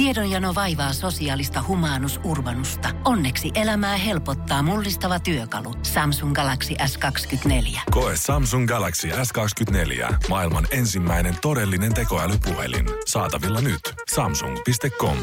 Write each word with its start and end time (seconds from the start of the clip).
Tiedonjano 0.00 0.54
vaivaa 0.54 0.92
sosiaalista 0.92 1.64
humanus 1.68 2.20
urbanusta. 2.24 2.88
Onneksi 3.04 3.50
elämää 3.54 3.96
helpottaa 3.96 4.62
mullistava 4.62 5.20
työkalu. 5.20 5.74
Samsung 5.82 6.34
Galaxy 6.34 6.74
S24. 6.74 7.80
Koe 7.90 8.12
Samsung 8.16 8.68
Galaxy 8.68 9.08
S24. 9.08 10.14
Maailman 10.28 10.66
ensimmäinen 10.70 11.36
todellinen 11.42 11.94
tekoälypuhelin. 11.94 12.86
Saatavilla 13.06 13.60
nyt. 13.60 13.80
Samsung.com. 14.14 15.16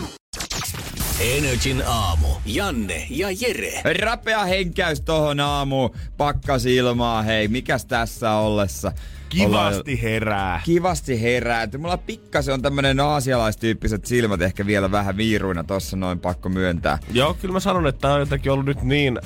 Energin 1.19 1.83
aamu. 1.87 2.27
Janne 2.45 3.07
ja 3.09 3.27
Jere. 3.31 3.81
Rapea 4.01 4.45
henkäys 4.45 5.01
tohon 5.01 5.39
aamu, 5.39 5.89
pakkasilmaa, 6.17 7.21
hei, 7.21 7.47
mikäs 7.47 7.85
tässä 7.85 8.33
ollessa? 8.33 8.91
Kivasti 9.29 10.01
herää. 10.01 10.61
Kivasti 10.65 11.21
herää. 11.21 11.67
Mulla 11.77 11.97
pikkasen 11.97 12.53
on 12.53 12.61
tämmönen 12.61 12.99
aasialaistyyppiset 12.99 14.05
silmät 14.05 14.41
ehkä 14.41 14.65
vielä 14.65 14.91
vähän 14.91 15.17
viiruina 15.17 15.63
tossa 15.63 15.97
noin 15.97 16.19
pakko 16.19 16.49
myöntää. 16.49 16.99
Joo, 17.11 17.33
kyllä 17.33 17.53
mä 17.53 17.59
sanon, 17.59 17.87
että 17.87 18.01
tää 18.01 18.13
on 18.13 18.19
jotenkin 18.19 18.51
ollut 18.51 18.65
nyt 18.65 18.81
niin 18.81 19.19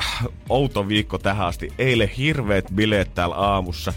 outo 0.50 0.88
viikko 0.88 1.18
tähän 1.18 1.48
asti. 1.48 1.73
Eilen 1.78 2.09
hirveet 2.09 2.66
bileet 2.76 3.14
täällä 3.14 3.36
aamussa. 3.36 3.94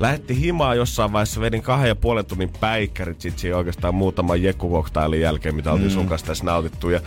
Lähetti 0.00 0.40
himaa 0.40 0.74
jossain 0.74 1.12
vaiheessa, 1.12 1.40
vedin 1.40 1.62
kahden 1.62 1.88
ja 1.88 1.96
puolen 1.96 2.26
tunnin 2.26 2.52
päikkärit 2.60 3.20
sit 3.20 3.38
siinä 3.38 3.56
oikeastaan 3.56 3.94
muutaman 3.94 4.42
jekkukoktailin 4.42 5.20
jälkeen, 5.20 5.54
mitä 5.54 5.72
oltiin 5.72 5.90
mm. 5.90 5.94
sun 5.94 6.08
kanssa 6.08 6.26
tässä 6.26 6.44
nautittu. 6.44 6.90
Ja 6.90 7.00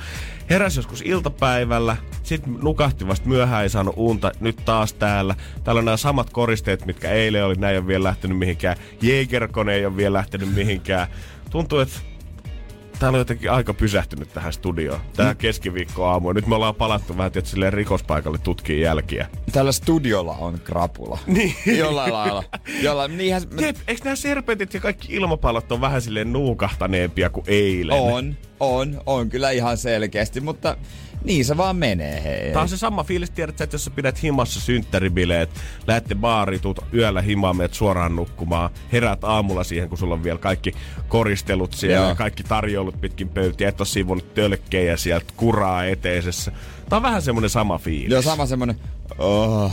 heräs 0.49 0.75
joskus 0.75 1.01
iltapäivällä, 1.01 1.97
sitten 2.23 2.57
nukahti 2.61 3.07
vasta 3.07 3.27
myöhään, 3.27 3.63
ei 3.63 3.69
saanut 3.69 3.93
unta, 3.97 4.31
nyt 4.39 4.55
taas 4.65 4.93
täällä. 4.93 5.35
Täällä 5.63 5.79
on 5.79 5.85
nämä 5.85 5.97
samat 5.97 6.29
koristeet, 6.29 6.85
mitkä 6.85 7.11
eilen 7.11 7.45
oli, 7.45 7.55
näin 7.55 7.73
ei 7.73 7.79
ole 7.79 7.87
vielä 7.87 8.03
lähtenyt 8.03 8.37
mihinkään. 8.37 8.77
Jägerkone 9.01 9.73
ei 9.73 9.85
ole 9.85 9.97
vielä 9.97 10.13
lähtenyt 10.13 10.55
mihinkään. 10.55 11.07
Tuntuu, 11.49 11.79
että 11.79 12.08
täällä 12.99 13.15
on 13.15 13.19
jotenkin 13.19 13.51
aika 13.51 13.73
pysähtynyt 13.73 14.33
tähän 14.33 14.53
studioon. 14.53 14.99
Tähän 15.15 15.35
mm. 15.35 15.37
keskiviikko 15.37 16.05
aamu. 16.05 16.31
Nyt 16.31 16.47
me 16.47 16.55
ollaan 16.55 16.75
palattu 16.75 17.17
vähän 17.17 17.31
tietysti 17.31 17.51
silleen 17.51 17.73
rikospaikalle 17.73 18.37
tutkiin 18.37 18.81
jälkiä. 18.81 19.27
Tällä 19.51 19.71
studiolla 19.71 20.35
on 20.35 20.59
krapula. 20.63 21.19
Niin. 21.27 21.55
Jollain 21.77 22.13
lailla. 22.13 22.43
Jollain, 22.81 23.17
niinhän... 23.17 23.41
Jep, 23.59 23.77
eikö 23.87 24.01
nämä 24.03 24.15
serpentit 24.15 24.73
ja 24.73 24.79
kaikki 24.79 25.13
ilmapallot 25.13 25.71
on 25.71 25.81
vähän 25.81 26.01
silleen 26.01 26.33
nuukahtaneempia 26.33 27.29
kuin 27.29 27.43
eilen? 27.47 28.01
On, 28.01 28.35
on, 28.59 29.01
on 29.05 29.29
kyllä 29.29 29.51
ihan 29.51 29.77
selkeästi, 29.77 30.41
mutta 30.41 30.77
niin 31.23 31.45
se 31.45 31.57
vaan 31.57 31.75
menee, 31.75 32.23
hei. 32.23 32.51
Tämä 32.51 32.61
on 32.61 32.69
se 32.69 32.77
sama 32.77 33.03
fiilis, 33.03 33.29
tiedät 33.29 33.61
että 33.61 33.73
jos 33.73 33.85
sä 33.85 33.91
pidät 33.91 34.23
himassa 34.23 34.59
synttäribileet, 34.59 35.49
lähette 35.87 36.15
baariin, 36.15 36.61
tuut 36.61 36.79
yöllä 36.93 37.21
himaan, 37.21 37.57
meet 37.57 37.73
suoraan 37.73 38.15
nukkumaan, 38.15 38.69
herät 38.91 39.23
aamulla 39.23 39.63
siihen, 39.63 39.89
kun 39.89 39.97
sulla 39.97 40.13
on 40.13 40.23
vielä 40.23 40.39
kaikki 40.39 40.73
koristelut 41.07 41.73
siellä 41.73 41.97
Joo. 41.97 42.09
ja 42.09 42.15
kaikki 42.15 42.43
tarjoulut 42.43 43.01
pitkin 43.01 43.29
pöytiä, 43.29 43.69
et 43.69 43.81
ole 43.81 43.87
siivonut 43.87 44.33
tölkkejä 44.33 44.97
sieltä 44.97 45.33
kuraa 45.37 45.85
eteisessä. 45.85 46.51
Tämä 46.89 46.97
on 46.97 47.03
vähän 47.03 47.21
semmonen 47.21 47.49
sama 47.49 47.77
fiilis. 47.77 48.11
Joo, 48.11 48.21
sama 48.21 48.45
semmonen... 48.45 48.75
Oh. 49.17 49.71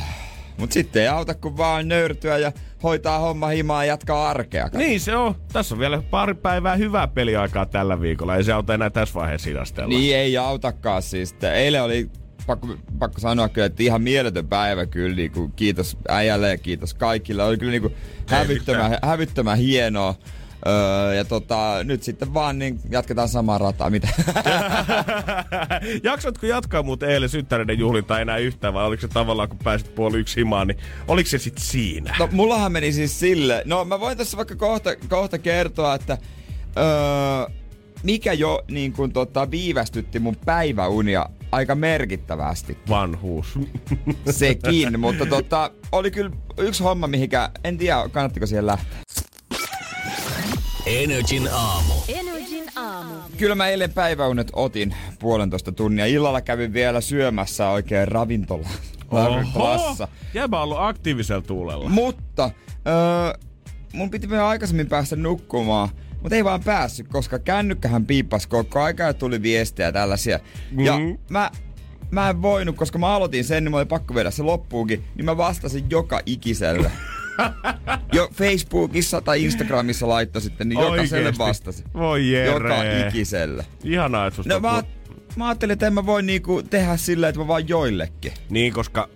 Mut 0.59 0.73
sitten 0.73 1.03
ei 1.03 1.09
auta, 1.09 1.35
kun 1.35 1.57
vaan 1.57 1.89
nöyrtyä 1.89 2.39
ja 2.39 2.53
hoitaa 2.83 3.19
homma 3.19 3.47
himaa 3.49 3.85
ja 3.85 3.89
jatkaa 3.89 4.31
arkea. 4.31 4.69
Niin 4.73 5.01
se 5.01 5.17
on. 5.17 5.35
Tässä 5.53 5.75
on 5.75 5.79
vielä 5.79 6.03
pari 6.11 6.35
päivää 6.35 6.77
hyvää 6.77 7.09
peliaikaa 7.09 7.67
tällä 7.67 8.01
viikolla. 8.01 8.37
Ei 8.37 8.45
se 8.45 8.53
auta 8.53 8.75
enää 8.75 8.91
tässä 8.91 9.15
vaiheessa 9.15 9.49
hidastella. 9.49 9.89
Niin 9.89 10.17
ei 10.17 10.39
autakaan 10.39 11.03
siis. 11.03 11.35
Eilen 11.55 11.83
oli 11.83 12.11
pakko, 12.47 12.77
pakko 12.99 13.21
sanoa 13.21 13.49
kyllä, 13.49 13.67
että 13.67 13.83
ihan 13.83 14.03
mieletön 14.03 14.49
päivä 14.49 14.87
kyllä. 14.87 15.17
Niin 15.17 15.31
kuin, 15.31 15.53
kiitos 15.53 15.97
äijälle 16.09 16.49
ja 16.49 16.59
kiitos 16.59 16.95
kaikille. 16.95 17.45
Oli 17.45 17.59
kyllä 17.59 17.73
niin 17.73 17.83
kuin 17.83 17.95
hävyttömän, 18.29 18.99
hävyttömän 19.03 19.59
hienoa. 19.59 20.15
Öö, 20.67 21.15
ja 21.15 21.25
tota, 21.25 21.85
nyt 21.85 22.03
sitten 22.03 22.35
vaan 22.35 22.59
niin 22.59 22.81
jatketaan 22.91 23.29
samaa 23.29 23.59
rataa. 23.59 23.91
Mitä? 23.91 24.09
Jaksatko 26.03 26.47
jatkaa 26.47 26.83
muuten 26.83 27.11
eilen 27.11 27.29
synttäreiden 27.29 27.79
juhlintaa 27.79 28.21
enää 28.21 28.37
yhtään 28.39 28.75
vai 28.75 28.87
oliko 28.87 29.01
se 29.01 29.09
tavallaan 29.09 29.49
kun 29.49 29.59
pääsit 29.59 29.95
puoli 29.95 30.19
yksi 30.19 30.37
himaan, 30.37 30.67
niin 30.67 30.79
oliko 31.09 31.31
se 31.31 31.39
sitten 31.39 31.65
siinä? 31.65 32.17
No 32.19 32.29
mullahan 32.33 32.73
meni 32.73 32.93
siis 32.93 33.21
sille. 33.21 33.63
No 33.65 33.85
mä 33.85 34.01
voin 34.01 34.19
tässä 34.19 34.37
vaikka 34.37 34.57
kohta, 34.57 34.97
kohta 34.97 35.39
kertoa, 35.39 35.95
että 35.95 36.19
öö, 36.77 37.55
mikä 38.03 38.33
jo 38.33 38.65
niin 38.71 38.93
kuin, 38.93 39.13
tota, 39.13 39.51
viivästytti 39.51 40.19
mun 40.19 40.37
päiväunia 40.45 41.27
aika 41.53 41.75
merkittävästi. 41.75 42.79
Vanhuus. 42.89 43.59
Sekin, 44.31 45.01
mutta 45.01 45.27
tota, 45.27 45.71
oli 45.93 46.11
kyllä 46.11 46.31
yksi 46.59 46.83
homma, 46.83 47.07
mihinkä 47.07 47.51
en 47.65 47.79
tiedä, 47.79 48.09
kannattiko 48.13 48.47
siihen 48.47 48.67
lähteä. 48.67 48.99
Energin 50.87 51.49
aamu. 51.53 51.95
Aamu. 52.17 52.36
Kyllä 53.39 53.55
mä 53.55 53.69
eilen 53.69 53.93
päiväunet 53.93 54.49
otin 54.53 54.95
puolentoista 55.19 55.73
tunnia. 55.73 56.07
Illalla 56.07 56.41
kävin 56.41 56.73
vielä 56.73 57.01
syömässä 57.01 57.69
oikein 57.69 58.09
ravintola. 58.09 58.69
ravintolassa. 59.13 60.09
Jäbä 60.35 60.63
ollut 60.63 60.79
aktiivisella 60.81 61.43
tuulella. 61.43 61.89
Mutta 61.89 62.51
öö, 62.87 63.49
mun 63.93 64.11
piti 64.11 64.31
vielä 64.31 64.49
aikaisemmin 64.49 64.89
päästä 64.89 65.17
nukkumaan. 65.17 65.89
Mutta 66.23 66.37
ei 66.37 66.45
vaan 66.45 66.65
päässyt, 66.65 67.09
koska 67.09 67.39
kännykkähän 67.39 68.07
piippas 68.07 68.47
koko 68.47 68.83
aika 68.83 69.03
ja 69.03 69.15
tuli 69.15 69.43
viestejä 69.43 69.93
tällaisia. 69.93 70.41
Mm. 70.71 70.85
Ja 70.85 70.99
mä, 71.31 71.51
mä 72.11 72.31
en 72.31 72.43
voinut, 72.43 72.77
koska 72.77 72.99
mä 72.99 73.15
aloitin 73.15 73.45
sen, 73.45 73.65
niin 73.65 73.71
mä 73.71 73.77
oli 73.77 73.87
pakko 73.87 74.15
viedä 74.15 74.31
se 74.31 74.43
loppuunkin, 74.43 75.05
niin 75.15 75.25
mä 75.25 75.37
vastasin 75.37 75.91
joka 75.91 76.21
ikiselle. 76.27 76.91
jo 78.13 78.29
Facebookissa 78.35 79.21
tai 79.21 79.45
Instagramissa 79.45 80.09
laittoi 80.09 80.43
sitten, 80.43 80.69
niin 80.69 80.81
jokaiselle 80.81 81.17
Oikeesti? 81.23 81.39
vastasi. 81.39 81.85
Voi 81.95 82.33
Jere. 82.33 82.53
Joka 82.53 82.83
ikiselle. 83.09 83.67
Ihanaa, 83.85 84.27
että 84.27 84.37
susta 84.37 84.55
No 84.55 84.61
mä, 84.61 84.83
mä 85.37 85.49
ajattelin, 85.49 85.73
että 85.73 85.87
en 85.87 85.95
mä 85.95 86.07
voi 86.07 86.23
niinku 86.23 86.63
tehdä 86.63 86.97
sillä, 86.97 87.29
että 87.29 87.41
mä 87.41 87.49
vaan 87.49 87.69
joillekin. 87.69 88.33
Niin, 88.51 88.73
koska 88.73 89.09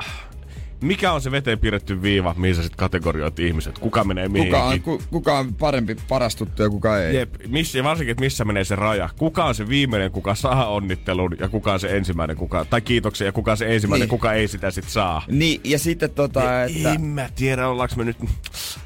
mikä 0.81 1.13
on 1.13 1.21
se 1.23 1.31
veteen 1.31 1.59
piirretty 1.59 2.03
viiva, 2.03 2.35
mihin 2.39 2.57
sä 2.57 2.63
sit 2.63 2.77
kategorioit 2.77 3.39
ihmiset? 3.39 3.79
Kuka 3.79 4.05
menee 4.05 4.29
mihinkin? 4.29 4.53
Kuka 4.55 4.65
on, 4.65 4.81
ku, 4.81 5.03
kuka 5.11 5.39
on 5.39 5.55
parempi, 5.55 5.97
paras 6.09 6.37
tuttu 6.37 6.63
ja 6.63 6.71
kuka 6.71 6.99
ei. 6.99 7.17
Jep, 7.17 7.35
missä, 7.49 7.79
ja 7.79 7.85
varsinkin, 7.85 8.11
että 8.11 8.25
missä 8.25 8.45
menee 8.45 8.65
se 8.65 8.77
raja. 8.77 9.09
Kuka 9.19 9.45
on 9.45 9.55
se 9.55 9.69
viimeinen, 9.69 10.11
kuka 10.11 10.35
saa 10.35 10.67
onnittelun, 10.69 11.37
ja 11.41 11.49
kuka 11.49 11.73
on 11.73 11.81
se 11.81 11.97
ensimmäinen, 11.97 12.37
kuka, 12.37 12.65
tai 12.65 12.81
kiitoksia, 12.81 13.27
ja 13.27 13.33
kuka 13.33 13.51
on 13.51 13.57
se 13.57 13.75
ensimmäinen, 13.75 14.05
Niin. 14.05 14.11
kuka 14.11 14.33
ei 14.33 14.49
sitä 14.49 14.71
sit 14.71 14.89
saa. 14.89 15.23
Niin, 15.29 15.61
ja 15.65 15.79
sitten 15.79 16.11
tota, 16.11 16.65
että... 16.65 16.93
En 16.93 17.01
mä 17.03 17.29
tiedä, 17.35 17.69
ollaanko 17.69 17.95
me 17.97 18.05
nyt... 18.05 18.17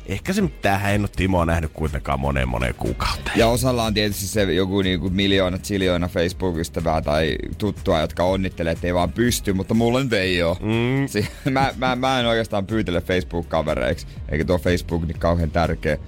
Ehkä 0.06 0.33
se 0.33 0.43
tähän 0.62 0.94
en 0.94 1.00
ole 1.00 1.09
Timoa 1.16 1.47
nähnyt 1.47 1.71
kuitenkaan 1.75 2.21
moneen 2.21 2.49
moneen 2.49 2.75
kuukauteen. 2.75 3.38
Ja 3.38 3.49
osalla 3.49 3.84
on 3.84 3.94
tietysti 3.94 4.27
se 4.27 4.53
joku 4.54 4.83
niinku 4.83 5.10
miljoona, 5.10 5.59
ziljoona 5.59 6.09
Facebook-ystävää 6.09 7.03
tai 7.03 7.37
tuttua, 7.59 8.00
jotka 8.00 8.25
onnittelee, 8.25 8.72
että 8.72 8.87
ei 8.87 8.94
vaan 8.94 9.12
pysty, 9.12 9.53
mutta 9.53 9.75
mulla 9.75 10.03
nyt 10.03 10.12
ei 10.12 10.43
oo. 10.43 10.59
Mm. 10.60 11.06
Si- 11.09 11.28
mä, 11.50 11.72
mä, 11.89 11.97
mä 11.97 12.21
en 12.21 12.27
oikeastaan 12.27 12.67
pyytele 12.67 13.00
Facebook-kavereiksi, 13.00 14.06
eikä 14.28 14.45
tuo 14.45 14.59
Facebook 14.59 15.06
niin 15.06 15.19
kauhean 15.19 15.50
tärkeä 15.50 15.99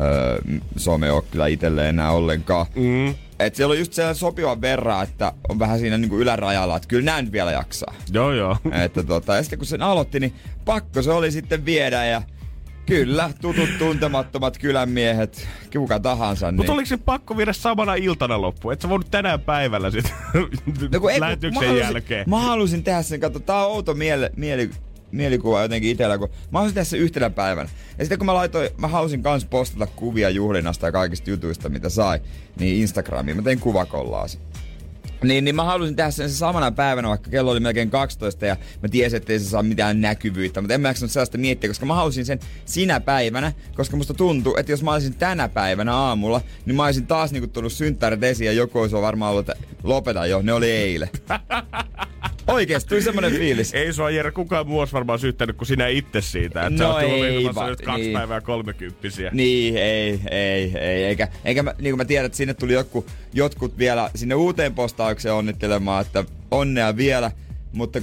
öö, 0.00 0.38
some 0.76 1.12
ole 1.12 1.22
kyllä 1.30 1.46
itselle 1.46 1.88
enää 1.88 2.10
ollenkaan. 2.10 2.66
Mm. 2.76 3.14
Et 3.38 3.54
siellä 3.54 3.72
on 3.72 3.78
just 3.78 3.92
sellainen 3.92 4.16
sopivan 4.16 4.60
verran, 4.60 5.02
että 5.02 5.32
on 5.48 5.58
vähän 5.58 5.78
siinä 5.78 5.98
niinku 5.98 6.18
ylärajalla, 6.18 6.76
että 6.76 6.88
kyllä 6.88 7.04
näin 7.04 7.32
vielä 7.32 7.52
jaksaa. 7.52 7.94
Joo, 8.12 8.32
joo. 8.32 8.56
Että 8.84 9.02
tota, 9.02 9.34
ja 9.34 9.42
sitten 9.42 9.58
kun 9.58 9.66
sen 9.66 9.82
aloitti, 9.82 10.20
niin 10.20 10.34
pakko 10.64 11.02
se 11.02 11.10
oli 11.10 11.30
sitten 11.30 11.64
viedä 11.64 12.04
ja 12.04 12.22
kyllä, 12.86 13.30
tutut 13.40 13.68
tuntemattomat 13.78 14.58
kylänmiehet, 14.58 15.48
kuka 15.72 16.00
tahansa. 16.00 16.52
Mutta 16.52 16.62
niin. 16.62 16.74
oliko 16.74 16.86
se 16.86 16.96
pakko 16.96 17.36
viedä 17.36 17.52
samana 17.52 17.94
iltana 17.94 18.40
loppuun? 18.40 18.72
Et 18.72 18.80
sä 18.80 18.88
voinut 18.88 19.10
tänään 19.10 19.40
päivällä 19.40 19.90
sit 19.90 20.14
No 20.92 21.00
kun 21.00 21.10
ei, 21.10 21.16
kun 21.16 21.20
lähetyksen 21.20 21.62
mä 21.62 21.68
halusin, 21.68 21.84
jälkeen. 21.84 22.30
Mä 22.30 22.38
halusin 22.40 22.84
tehdä 22.84 23.02
sen, 23.02 23.20
kato, 23.20 23.38
tää 23.38 23.66
on 23.66 23.72
outo 23.72 23.94
miele, 23.94 24.32
mieli, 24.36 24.70
mielikuva 25.16 25.62
jotenkin 25.62 25.90
itellä, 25.90 26.18
kun 26.18 26.28
mä 26.50 26.58
halusin 26.58 26.84
sen 26.84 27.00
yhtenä 27.00 27.30
päivänä. 27.30 27.68
Ja 27.98 28.04
sitten 28.04 28.18
kun 28.18 28.26
mä 28.26 28.34
laitoin, 28.34 28.68
mä 28.76 28.88
halusin 28.88 29.22
kans 29.22 29.44
postata 29.44 29.86
kuvia 29.86 30.30
juhlinnasta 30.30 30.86
ja 30.86 30.92
kaikista 30.92 31.30
jutuista, 31.30 31.68
mitä 31.68 31.88
sai, 31.88 32.20
niin 32.58 32.76
Instagramiin. 32.76 33.36
Mä 33.36 33.42
tein 33.42 33.60
kuvakollaasin. 33.60 34.40
Niin, 35.28 35.44
niin 35.44 35.54
mä 35.54 35.64
halusin 35.64 35.96
tehdä 35.96 36.10
sen, 36.10 36.30
samana 36.30 36.70
päivänä, 36.70 37.08
vaikka 37.08 37.30
kello 37.30 37.50
oli 37.50 37.60
melkein 37.60 37.90
12 37.90 38.46
ja 38.46 38.56
mä 38.82 38.88
tiesin, 38.88 39.16
että 39.16 39.32
ei 39.32 39.38
se 39.38 39.44
saa 39.44 39.62
mitään 39.62 40.00
näkyvyyttä, 40.00 40.60
mutta 40.60 40.74
en 40.74 40.80
mä 40.80 40.88
jaksanut 40.88 41.10
sellaista 41.12 41.38
miettiä, 41.38 41.70
koska 41.70 41.86
mä 41.86 41.94
halusin 41.94 42.24
sen 42.24 42.40
sinä 42.64 43.00
päivänä, 43.00 43.52
koska 43.76 43.96
musta 43.96 44.14
tuntuu, 44.14 44.56
että 44.56 44.72
jos 44.72 44.82
mä 44.82 44.92
olisin 44.92 45.14
tänä 45.14 45.48
päivänä 45.48 45.94
aamulla, 45.94 46.40
niin 46.66 46.76
mä 46.76 46.84
olisin 46.84 47.06
taas 47.06 47.32
niinku 47.32 47.48
tullut 47.48 47.72
synttärit 47.72 48.22
esiin 48.22 48.46
ja 48.46 48.52
joku 48.52 48.80
olisi 48.80 48.96
varmaan 48.96 49.30
ollut, 49.30 49.48
että 49.48 49.64
lopeta 49.82 50.26
jo, 50.26 50.42
ne 50.42 50.52
oli 50.52 50.70
eilen. 50.70 51.08
Oikeesti 52.46 52.88
tuli 52.88 53.02
semmonen 53.02 53.32
fiilis. 53.32 53.74
Ei 53.74 53.92
sua 53.92 54.10
Jere 54.10 54.30
kukaan 54.30 54.66
muu 54.68 54.78
olisi 54.78 54.92
varmaan 54.92 55.18
syyttänyt 55.18 55.56
kuin 55.56 55.68
sinä 55.68 55.86
itse 55.86 56.20
siitä, 56.20 56.66
että 56.66 56.84
No 56.84 56.92
sä 56.92 57.00
ei 57.00 57.44
va- 57.54 57.68
nyt 57.68 57.80
kaksi 57.80 58.02
niin. 58.02 58.12
päivää 58.12 58.40
kolmekymppisiä. 58.40 59.30
Niin, 59.32 59.76
ei, 59.76 60.20
ei, 60.30 60.72
ei. 60.78 61.04
Eikä, 61.04 61.28
eikä 61.44 61.62
mä, 61.62 61.74
niin 61.78 61.92
kuin 61.92 61.96
mä 61.98 62.04
tiedän, 62.04 62.26
että 62.26 62.36
sinne 62.36 62.54
tuli 62.54 62.72
joku, 62.72 63.06
jotkut 63.32 63.78
vielä 63.78 64.10
sinne 64.14 64.34
uuteen 64.34 64.74
postaukseen 65.14 65.34
onnittelemaan, 65.34 66.06
että 66.06 66.24
onnea 66.50 66.96
vielä. 66.96 67.30
mutta 67.72 68.00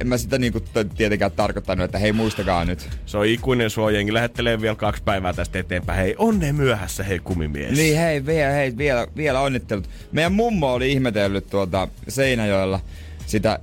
en 0.00 0.08
mä 0.08 0.18
sitä 0.18 0.38
niinku 0.38 0.60
tietenkään 0.96 1.32
tarkoittanut, 1.32 1.84
että 1.84 1.98
hei 1.98 2.12
muistakaa 2.12 2.64
nyt. 2.64 2.88
Se 3.06 3.18
on 3.18 3.26
ikuinen 3.26 3.70
suojengi. 3.70 4.14
Lähettelee 4.14 4.60
vielä 4.60 4.76
kaksi 4.76 5.02
päivää 5.02 5.32
tästä 5.32 5.58
eteenpäin. 5.58 5.98
Hei, 5.98 6.14
onne 6.18 6.52
myöhässä, 6.52 7.02
hei 7.04 7.18
kumimies. 7.18 7.76
Niin 7.76 7.98
hei, 7.98 8.26
vielä, 8.26 8.52
hei, 8.52 8.76
vielä, 8.76 9.06
vielä 9.16 9.40
onnittelut. 9.40 9.88
Meidän 10.12 10.32
mummo 10.32 10.72
oli 10.72 10.92
ihmetellyt 10.92 11.46
tuota 11.46 11.88
Seinäjoella 12.08 12.80
sitä 13.26 13.58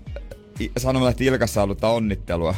sanomalehti 0.77 1.25
Ilkassa 1.25 1.63
ollutta 1.63 1.87
onnittelua. 1.89 2.55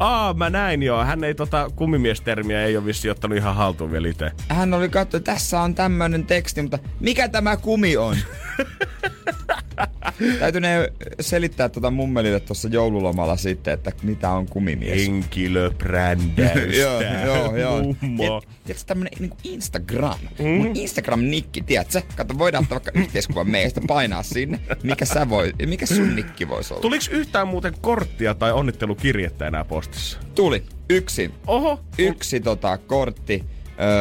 Aa, 0.00 0.34
mä 0.34 0.50
näin 0.50 0.82
joo. 0.82 1.04
Hän 1.04 1.24
ei 1.24 1.34
tota 1.34 1.70
kumimiestermiä 1.76 2.64
ei 2.64 2.76
ole 2.76 2.84
vissi 2.84 3.10
ottanut 3.10 3.38
ihan 3.38 3.56
haltuun 3.56 3.92
vielä 3.92 4.08
itse. 4.08 4.30
Hän 4.48 4.74
oli 4.74 4.88
katso, 4.88 5.20
tässä 5.20 5.60
on 5.60 5.74
tämmönen 5.74 6.26
teksti, 6.26 6.62
mutta 6.62 6.78
mikä 7.00 7.28
tämä 7.28 7.56
kumi 7.56 7.96
on? 7.96 8.16
Täytyy 10.38 10.60
ne 10.60 10.92
selittää 11.20 11.68
tuota 11.68 11.90
mummelille 11.90 12.40
tuossa 12.40 12.68
joululomalla 12.68 13.36
sitten, 13.36 13.74
että 13.74 13.92
mitä 14.02 14.30
on 14.30 14.46
kumimies. 14.46 15.06
Henkilöbrändäystä. 15.06 16.60
joo, 16.82 17.00
joo, 17.26 17.56
joo. 17.56 17.82
Mummo. 18.00 18.22
Tiedät- 18.40 18.48
Tiedätkö 18.64 18.86
tämmönen 18.86 19.12
niinku 19.20 19.36
Instagram? 19.44 20.18
Mm. 20.38 20.46
Mun 20.48 20.72
Instagram-nikki, 20.76 21.62
tiedätkö? 21.66 22.02
Kato, 22.16 22.38
voidaan 22.38 22.64
ottaa 22.64 22.80
vaikka 22.84 23.00
yhteiskuvan 23.00 23.50
meistä 23.50 23.80
painaa 23.86 24.22
sinne. 24.22 24.60
Mikä 24.82 25.04
sä 25.04 25.28
voi, 25.28 25.52
mikä 25.66 25.86
sun 25.86 26.16
nikki 26.16 26.48
voisi 26.48 26.74
olla? 26.74 26.80
Tuliks 26.82 27.08
yhtään 27.08 27.48
muuten 27.48 27.74
korttia 27.80 28.34
tai 28.34 28.52
onnittelukirjettä 28.52 29.46
enää 29.46 29.64
postissa? 29.64 30.18
Tuli. 30.34 30.62
Yksi. 30.90 31.30
Oho. 31.46 31.80
Yksi 31.98 32.40
tota, 32.40 32.78
kortti, 32.78 33.44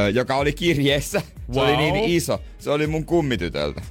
ö, 0.05 0.09
joka 0.09 0.35
oli 0.35 0.53
kirjeessä. 0.53 1.21
Se 1.53 1.59
oli 1.59 1.71
Wow. 1.71 1.79
niin 1.81 1.95
iso. 2.09 2.41
Se 2.59 2.69
oli 2.69 2.87
mun 2.87 3.05
kummitytöltä. 3.05 3.81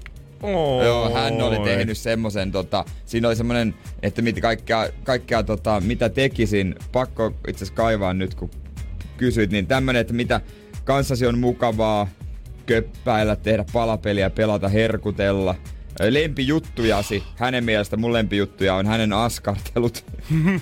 Oi. 0.43 0.85
Joo, 0.87 1.14
hän 1.14 1.43
oli 1.43 1.58
tehnyt 1.58 1.99
semmosen, 1.99 2.52
tota, 2.52 2.85
siinä 3.05 3.29
oli 3.29 3.37
semmonen, 3.37 3.75
että 4.02 4.23
mitä 4.23 4.40
kaikkea, 4.40 4.88
kaikkea 5.05 5.43
tota, 5.43 5.81
mitä 5.81 6.08
tekisin, 6.08 6.75
pakko 6.93 7.26
itse 7.49 7.64
asiassa 7.64 7.75
kaivaa 7.75 8.14
nyt 8.14 8.35
kun 8.35 8.50
kysyit, 9.17 9.50
niin 9.50 9.67
tämmönen, 9.67 10.00
että 10.00 10.12
mitä 10.14 10.40
kanssasi 10.85 11.26
on 11.26 11.38
mukavaa 11.38 12.08
köppäillä, 12.67 13.37
tehdä 13.37 13.64
palapeliä, 13.73 14.31
pelata, 14.31 14.69
herkutella. 14.69 15.55
Lempijuttujasi, 16.11 17.23
hänen 17.37 17.65
mielestä 17.65 17.97
mun 17.97 18.12
lempijuttuja 18.12 18.75
on 18.75 18.87
hänen 18.87 19.12
askartelut, 19.12 20.05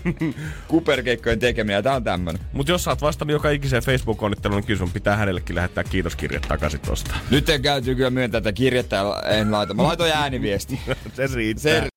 kuperkeikkojen 0.69 1.39
tekeminen 1.39 1.75
ja 1.75 1.83
tää 1.83 1.95
on 1.95 2.05
tämmönen. 2.05 2.43
Mut 2.53 2.69
jos 2.69 2.85
sä 2.85 2.91
oot 2.91 3.03
vastannut 3.03 3.33
joka 3.33 3.51
ikiseen 3.51 3.83
Facebook-onnitteluun, 3.83 4.59
niin 4.59 4.67
kyllä 4.67 4.79
sun 4.79 4.93
pitää 4.93 5.17
hänellekin 5.17 5.57
lähettää 5.57 5.85
kiitoskirje 5.85 6.41
takaisin 6.41 6.81
tosta. 6.81 7.15
Nyt 7.31 7.49
en 7.49 7.63
käyty 7.63 7.95
kyllä 7.95 8.11
myöntää, 8.11 8.39
että 8.39 8.53
kirjettä 8.53 9.01
en 9.25 9.53
laita. 9.53 9.75
Mä 9.75 9.83
laitoin 9.83 10.13
ääniviesti. 10.23 10.81
Se 11.15 11.27
riittää. 11.35 11.63
Se, 11.63 11.89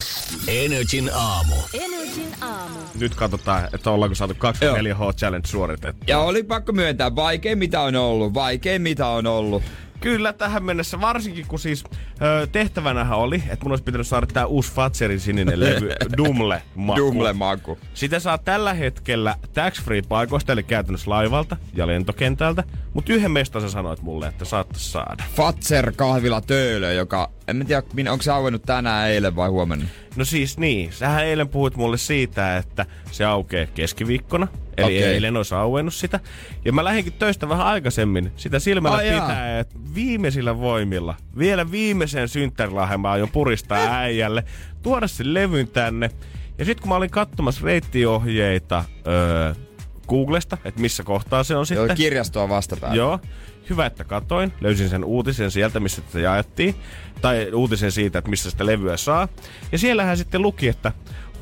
Energin 0.47 1.09
aamu. 1.13 1.55
Energin 1.73 2.33
aamu. 2.41 2.79
Nyt 2.99 3.15
katsotaan, 3.15 3.67
että 3.73 3.91
ollaanko 3.91 4.15
saatu 4.15 4.33
24H 4.33 5.13
Challenge 5.15 5.47
suoritettu. 5.47 6.03
ja 6.07 6.19
oli 6.19 6.43
pakko 6.43 6.71
myöntää, 6.71 7.15
vaikein 7.15 7.57
mitä 7.57 7.81
on 7.81 7.95
ollut, 7.95 8.33
vaikein 8.33 8.81
mitä 8.81 9.07
on 9.07 9.27
ollut. 9.27 9.63
Kyllä 9.99 10.33
tähän 10.33 10.63
mennessä, 10.63 11.01
varsinkin 11.01 11.45
kun 11.47 11.59
siis 11.59 11.83
ö, 12.21 12.47
tehtävänähän 12.51 13.17
oli, 13.17 13.43
että 13.49 13.65
mun 13.65 13.71
olisi 13.71 13.83
pitänyt 13.83 14.07
saada 14.07 14.27
tää 14.27 14.45
uusi 14.45 14.71
Fatserin 14.73 15.19
sininen 15.19 15.59
levy 15.59 15.89
Dumle 16.17 16.61
Maku. 16.75 16.99
Dumle-maku. 16.99 17.77
Sitä 17.93 18.19
saa 18.19 18.37
tällä 18.37 18.73
hetkellä 18.73 19.35
tax-free 19.53 20.01
paikoista, 20.09 20.53
eli 20.53 20.63
käytännössä 20.63 21.09
laivalta 21.09 21.57
ja 21.73 21.87
lentokentältä. 21.87 22.63
Mutta 22.93 23.13
yhden 23.13 23.31
mestan 23.31 23.61
sä 23.61 23.69
sanoit 23.69 24.01
mulle, 24.01 24.27
että 24.27 24.45
saattais 24.45 24.91
saada. 24.91 25.23
Fatser 25.35 25.91
kahvila 25.95 26.41
Töölö, 26.41 26.93
joka, 26.93 27.31
en 27.47 27.55
mä 27.55 27.63
tiedä, 27.63 28.11
onko 28.11 28.23
se 28.23 28.31
auennut 28.31 28.63
tänään, 28.65 29.09
eilen 29.09 29.35
vai 29.35 29.49
huomenna? 29.49 29.85
No 30.15 30.25
siis 30.25 30.57
niin, 30.57 30.93
sähän 30.93 31.25
eilen 31.25 31.49
puhuit 31.49 31.75
mulle 31.75 31.97
siitä, 31.97 32.57
että 32.57 32.85
se 33.11 33.25
aukeaa 33.25 33.65
keskiviikkona. 33.65 34.47
Eli 34.79 34.97
okay. 34.97 35.13
eilen 35.13 35.37
olisi 35.37 35.55
auennut 35.55 35.93
sitä. 35.93 36.19
Ja 36.65 36.73
mä 36.73 36.83
lähdinkin 36.83 37.13
töistä 37.13 37.49
vähän 37.49 37.67
aikaisemmin 37.67 38.31
sitä 38.35 38.59
silmällä 38.59 38.97
Ai 38.97 39.07
jaa. 39.07 39.21
pitää, 39.21 39.59
että 39.59 39.75
viimeisillä 39.95 40.59
voimilla, 40.59 41.15
vielä 41.37 41.71
viimeisen 41.71 42.27
synttärilahden 42.27 42.99
mä 42.99 43.11
aion 43.11 43.29
puristaa 43.29 43.77
äijälle, 43.77 44.43
tuoda 44.81 45.07
sen 45.07 45.33
levyn 45.33 45.67
tänne. 45.67 46.09
Ja 46.57 46.65
sitten 46.65 46.81
kun 46.81 46.89
mä 46.89 46.95
olin 46.95 47.09
katsomassa 47.09 47.61
reittiohjeita 47.65 48.83
öö, 49.07 49.53
Googlesta, 50.07 50.57
että 50.65 50.81
missä 50.81 51.03
kohtaa 51.03 51.43
se 51.43 51.55
on 51.55 51.57
Joo, 51.57 51.65
sitten. 51.65 51.97
kirjastoa 51.97 52.49
vastapäätä. 52.49 52.95
Joo. 52.95 53.19
Hyvä, 53.69 53.85
että 53.85 54.03
katoin. 54.03 54.53
Löysin 54.61 54.89
sen 54.89 55.03
uutisen 55.03 55.51
sieltä, 55.51 55.79
missä 55.79 56.01
sitä 56.07 56.19
jaettiin. 56.19 56.75
Tai 57.21 57.51
uutisen 57.53 57.91
siitä, 57.91 58.19
että 58.19 58.29
missä 58.29 58.51
sitä 58.51 58.65
levyä 58.65 58.97
saa. 58.97 59.27
Ja 59.71 59.77
siellähän 59.77 60.17
sitten 60.17 60.41
luki, 60.41 60.67
että 60.67 60.91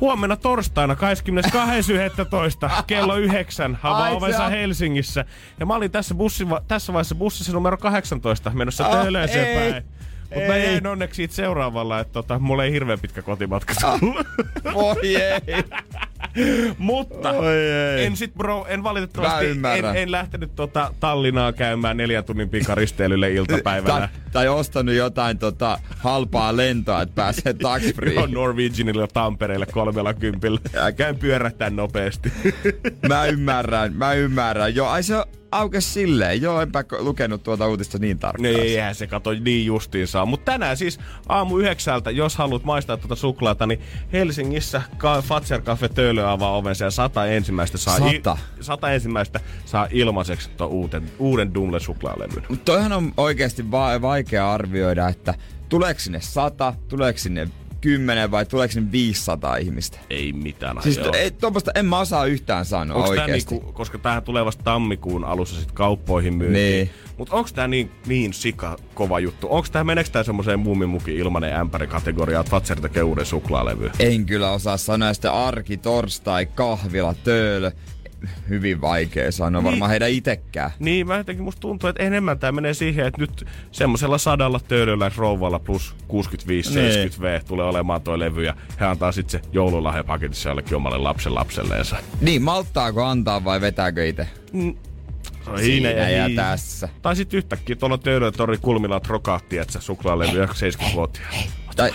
huomenna 0.01 0.35
torstaina 0.35 0.93
22.11. 0.93 2.83
kello 2.87 3.15
9 3.17 3.79
Ai, 3.83 3.91
avaa 3.91 4.09
se 4.09 4.15
ovensa 4.15 4.45
on- 4.45 4.51
Helsingissä. 4.51 5.25
Ja 5.59 5.65
mä 5.65 5.75
olin 5.75 5.91
tässä, 5.91 6.15
bussi, 6.15 6.47
tässä 6.67 6.93
vaiheessa 6.93 7.15
bussissa 7.15 7.51
numero 7.53 7.77
18 7.77 8.49
menossa 8.49 8.85
Ah, 8.87 8.91
Töölööseen 8.91 9.47
ei. 9.47 9.71
päin. 9.71 9.85
Mutta 10.29 10.47
mä 10.47 10.55
Ei. 10.55 10.65
jäin 10.65 10.87
onneksi 10.87 11.15
siitä 11.15 11.33
seuraavalla, 11.33 11.99
että 11.99 12.13
tota, 12.13 12.39
mulla 12.39 12.63
ei 12.63 12.71
hirveän 12.71 12.99
pitkä 12.99 13.21
kotimatka 13.21 13.73
tullut. 13.99 14.27
Voi 14.73 15.15
ei. 15.15 15.63
Mutta 16.77 17.29
Oi 17.31 17.55
ei. 17.55 18.05
en 18.05 18.17
sit 18.17 18.33
bro, 18.33 18.65
en 18.69 18.83
valitettavasti, 18.83 19.45
en, 19.45 19.85
en 19.95 20.11
lähtenyt 20.11 20.55
tota 20.55 20.93
Tallinnaa 20.99 21.53
käymään 21.53 21.97
neljän 21.97 22.23
tunnin 22.23 22.49
pikaristeilylle 22.49 23.31
iltapäivällä. 23.31 23.99
Tai, 23.99 24.07
tai 24.31 24.47
ostanut 24.47 24.95
jotain 24.95 25.37
tota, 25.37 25.79
halpaa 25.97 26.57
lentoa, 26.57 27.01
että 27.01 27.15
pääsee 27.15 27.53
tax 27.53 27.95
free. 27.95 28.13
Joo, 28.13 28.27
Norwegianille 28.27 29.07
Tampereelle 29.13 29.65
kolmella 29.65 30.13
kympillä. 30.13 30.59
Käyn 30.97 31.17
pyörähtää 31.17 31.69
nopeasti. 31.69 32.33
Mä 33.07 33.25
ymmärrän, 33.25 33.93
mä 33.93 34.13
ymmärrän. 34.13 34.75
Joo, 34.75 34.87
ai 34.87 35.03
se 35.03 35.15
aukes 35.51 35.93
silleen. 35.93 36.41
Joo, 36.41 36.61
enpä 36.61 36.83
lukenut 36.99 37.43
tuota 37.43 37.67
uutista 37.67 37.97
niin 37.97 38.19
tarkkaan. 38.19 38.53
No 38.53 38.59
eihän 38.59 38.95
se 38.95 39.07
kato 39.07 39.33
niin 39.33 39.65
justiinsa. 39.65 40.25
Mutta 40.25 40.51
tänään 40.51 40.77
siis 40.77 40.99
aamu 41.29 41.57
yhdeksältä, 41.57 42.11
jos 42.11 42.35
haluat 42.35 42.63
maistaa 42.63 42.97
tuota 42.97 43.15
suklaata, 43.15 43.67
niin 43.67 43.79
Helsingissä 44.13 44.81
Ka- 44.97 45.21
Fatser 45.21 45.61
Cafe 45.61 45.89
Töölö 45.89 46.29
avaa 46.29 46.55
ovensa 46.57 46.85
ja 46.85 46.91
sata 46.91 47.25
ensimmäistä 47.25 47.77
saa, 47.77 47.97
Sata? 47.99 48.37
sata 48.61 48.91
ensimmäistä 48.91 49.39
saa 49.65 49.87
ilmaiseksi 49.91 50.49
tuon 50.57 50.69
uuden, 50.69 51.11
uuden 51.19 51.53
Dumle 51.53 51.79
suklaalevyn. 51.79 52.43
Mutta 52.49 52.65
toihan 52.65 52.93
on 52.93 53.13
oikeasti 53.17 53.71
va- 53.71 54.01
vaikea 54.01 54.53
arvioida, 54.53 55.07
että 55.09 55.33
tuleeko 55.69 55.99
sinne 55.99 56.21
sata, 56.21 56.73
tuleeko 56.87 57.19
sinne 57.19 57.47
kymmenen 57.81 58.31
vai 58.31 58.45
tuleeko 58.45 58.71
sinne 58.71 58.91
500 58.91 59.57
ihmistä. 59.57 59.99
Ei 60.09 60.33
mitään. 60.33 60.81
Siis 60.83 60.97
joo. 60.97 61.13
ei, 61.13 61.31
tuommoista 61.31 61.71
en 61.75 61.85
mä 61.85 61.99
osaa 61.99 62.25
yhtään 62.25 62.65
sanoa 62.65 62.97
Onks 62.97 63.09
tää 63.11 63.23
oikeasti. 63.23 63.55
niinku, 63.55 63.71
koska 63.71 63.97
tähän 63.97 64.23
tulee 64.23 64.45
vasta 64.45 64.63
tammikuun 64.63 65.23
alussa 65.23 65.59
sit 65.59 65.71
kauppoihin 65.71 66.37
myyntiin. 66.37 66.71
Niin. 66.71 66.89
Mutta 67.17 67.35
onko 67.35 67.49
tää 67.55 67.67
niin, 67.67 67.91
niin 68.07 68.33
sika 68.33 68.77
kova 68.93 69.19
juttu? 69.19 69.47
Onko 69.49 69.67
tää, 69.71 69.83
meneekö 69.83 70.09
tää 70.09 70.23
semmoiseen 70.23 70.59
muumimuki 70.59 71.15
ilmanen 71.15 71.55
ämpärikategoriaan, 71.55 72.41
että 72.41 72.51
Fatser 72.51 72.81
tekee 72.81 73.03
uuden 73.03 73.25
suklaalevy? 73.25 73.91
En 73.99 74.25
kyllä 74.25 74.51
osaa 74.51 74.77
sanoa. 74.77 75.13
Sitten 75.13 75.31
arki, 75.31 75.77
torstai, 75.77 76.45
kahvila, 76.45 77.13
töölö. 77.13 77.71
Hyvin 78.49 78.81
vaikea 78.81 79.31
sanoa, 79.31 79.61
Niin. 79.61 79.69
varmaan 79.71 79.89
heidän 79.91 80.09
itekään. 80.09 80.71
Niin, 80.79 81.07
mä 81.07 81.17
jotenkin 81.17 81.43
musta 81.43 81.59
tuntuu, 81.59 81.89
että 81.89 82.03
enemmän 82.03 82.39
tää 82.39 82.51
menee 82.51 82.73
siihen, 82.73 83.05
että 83.07 83.21
nyt 83.21 83.45
semmoisella 83.71 84.17
sadalla 84.17 84.59
töölöllä 84.59 85.11
rouvalla 85.17 85.59
plus 85.59 85.95
65-70 87.17 87.21
V 87.21 87.41
tulee 87.47 87.65
olemaan 87.65 88.01
toi 88.01 88.19
levy 88.19 88.43
ja 88.43 88.55
he 88.79 88.85
antaa 88.85 89.11
sitten 89.11 89.41
se 89.41 89.49
joululahjapaketissa 89.53 90.49
jollekin 90.49 90.75
omalle 90.75 90.97
lapsen 90.97 91.35
lapselleensa. 91.35 91.95
Niin, 92.21 92.41
malttaako 92.41 93.03
antaa 93.03 93.43
vai 93.43 93.61
vetääkö 93.61 94.07
itse? 94.07 94.27
Siinä 95.55 95.89
ja 95.89 96.29
tässä. 96.35 96.89
Tai 97.01 97.15
sitten 97.15 97.37
yhtäkkiä 97.37 97.75
tuolla 97.75 97.97
töölötori 97.97 98.57
kulmilla 98.57 98.99
trokahti, 98.99 99.57
että 99.57 99.73
se 99.73 99.81
suklaalevy 99.81 100.45
70-vuotiaana. 100.45 101.37
Tai, 101.75 101.91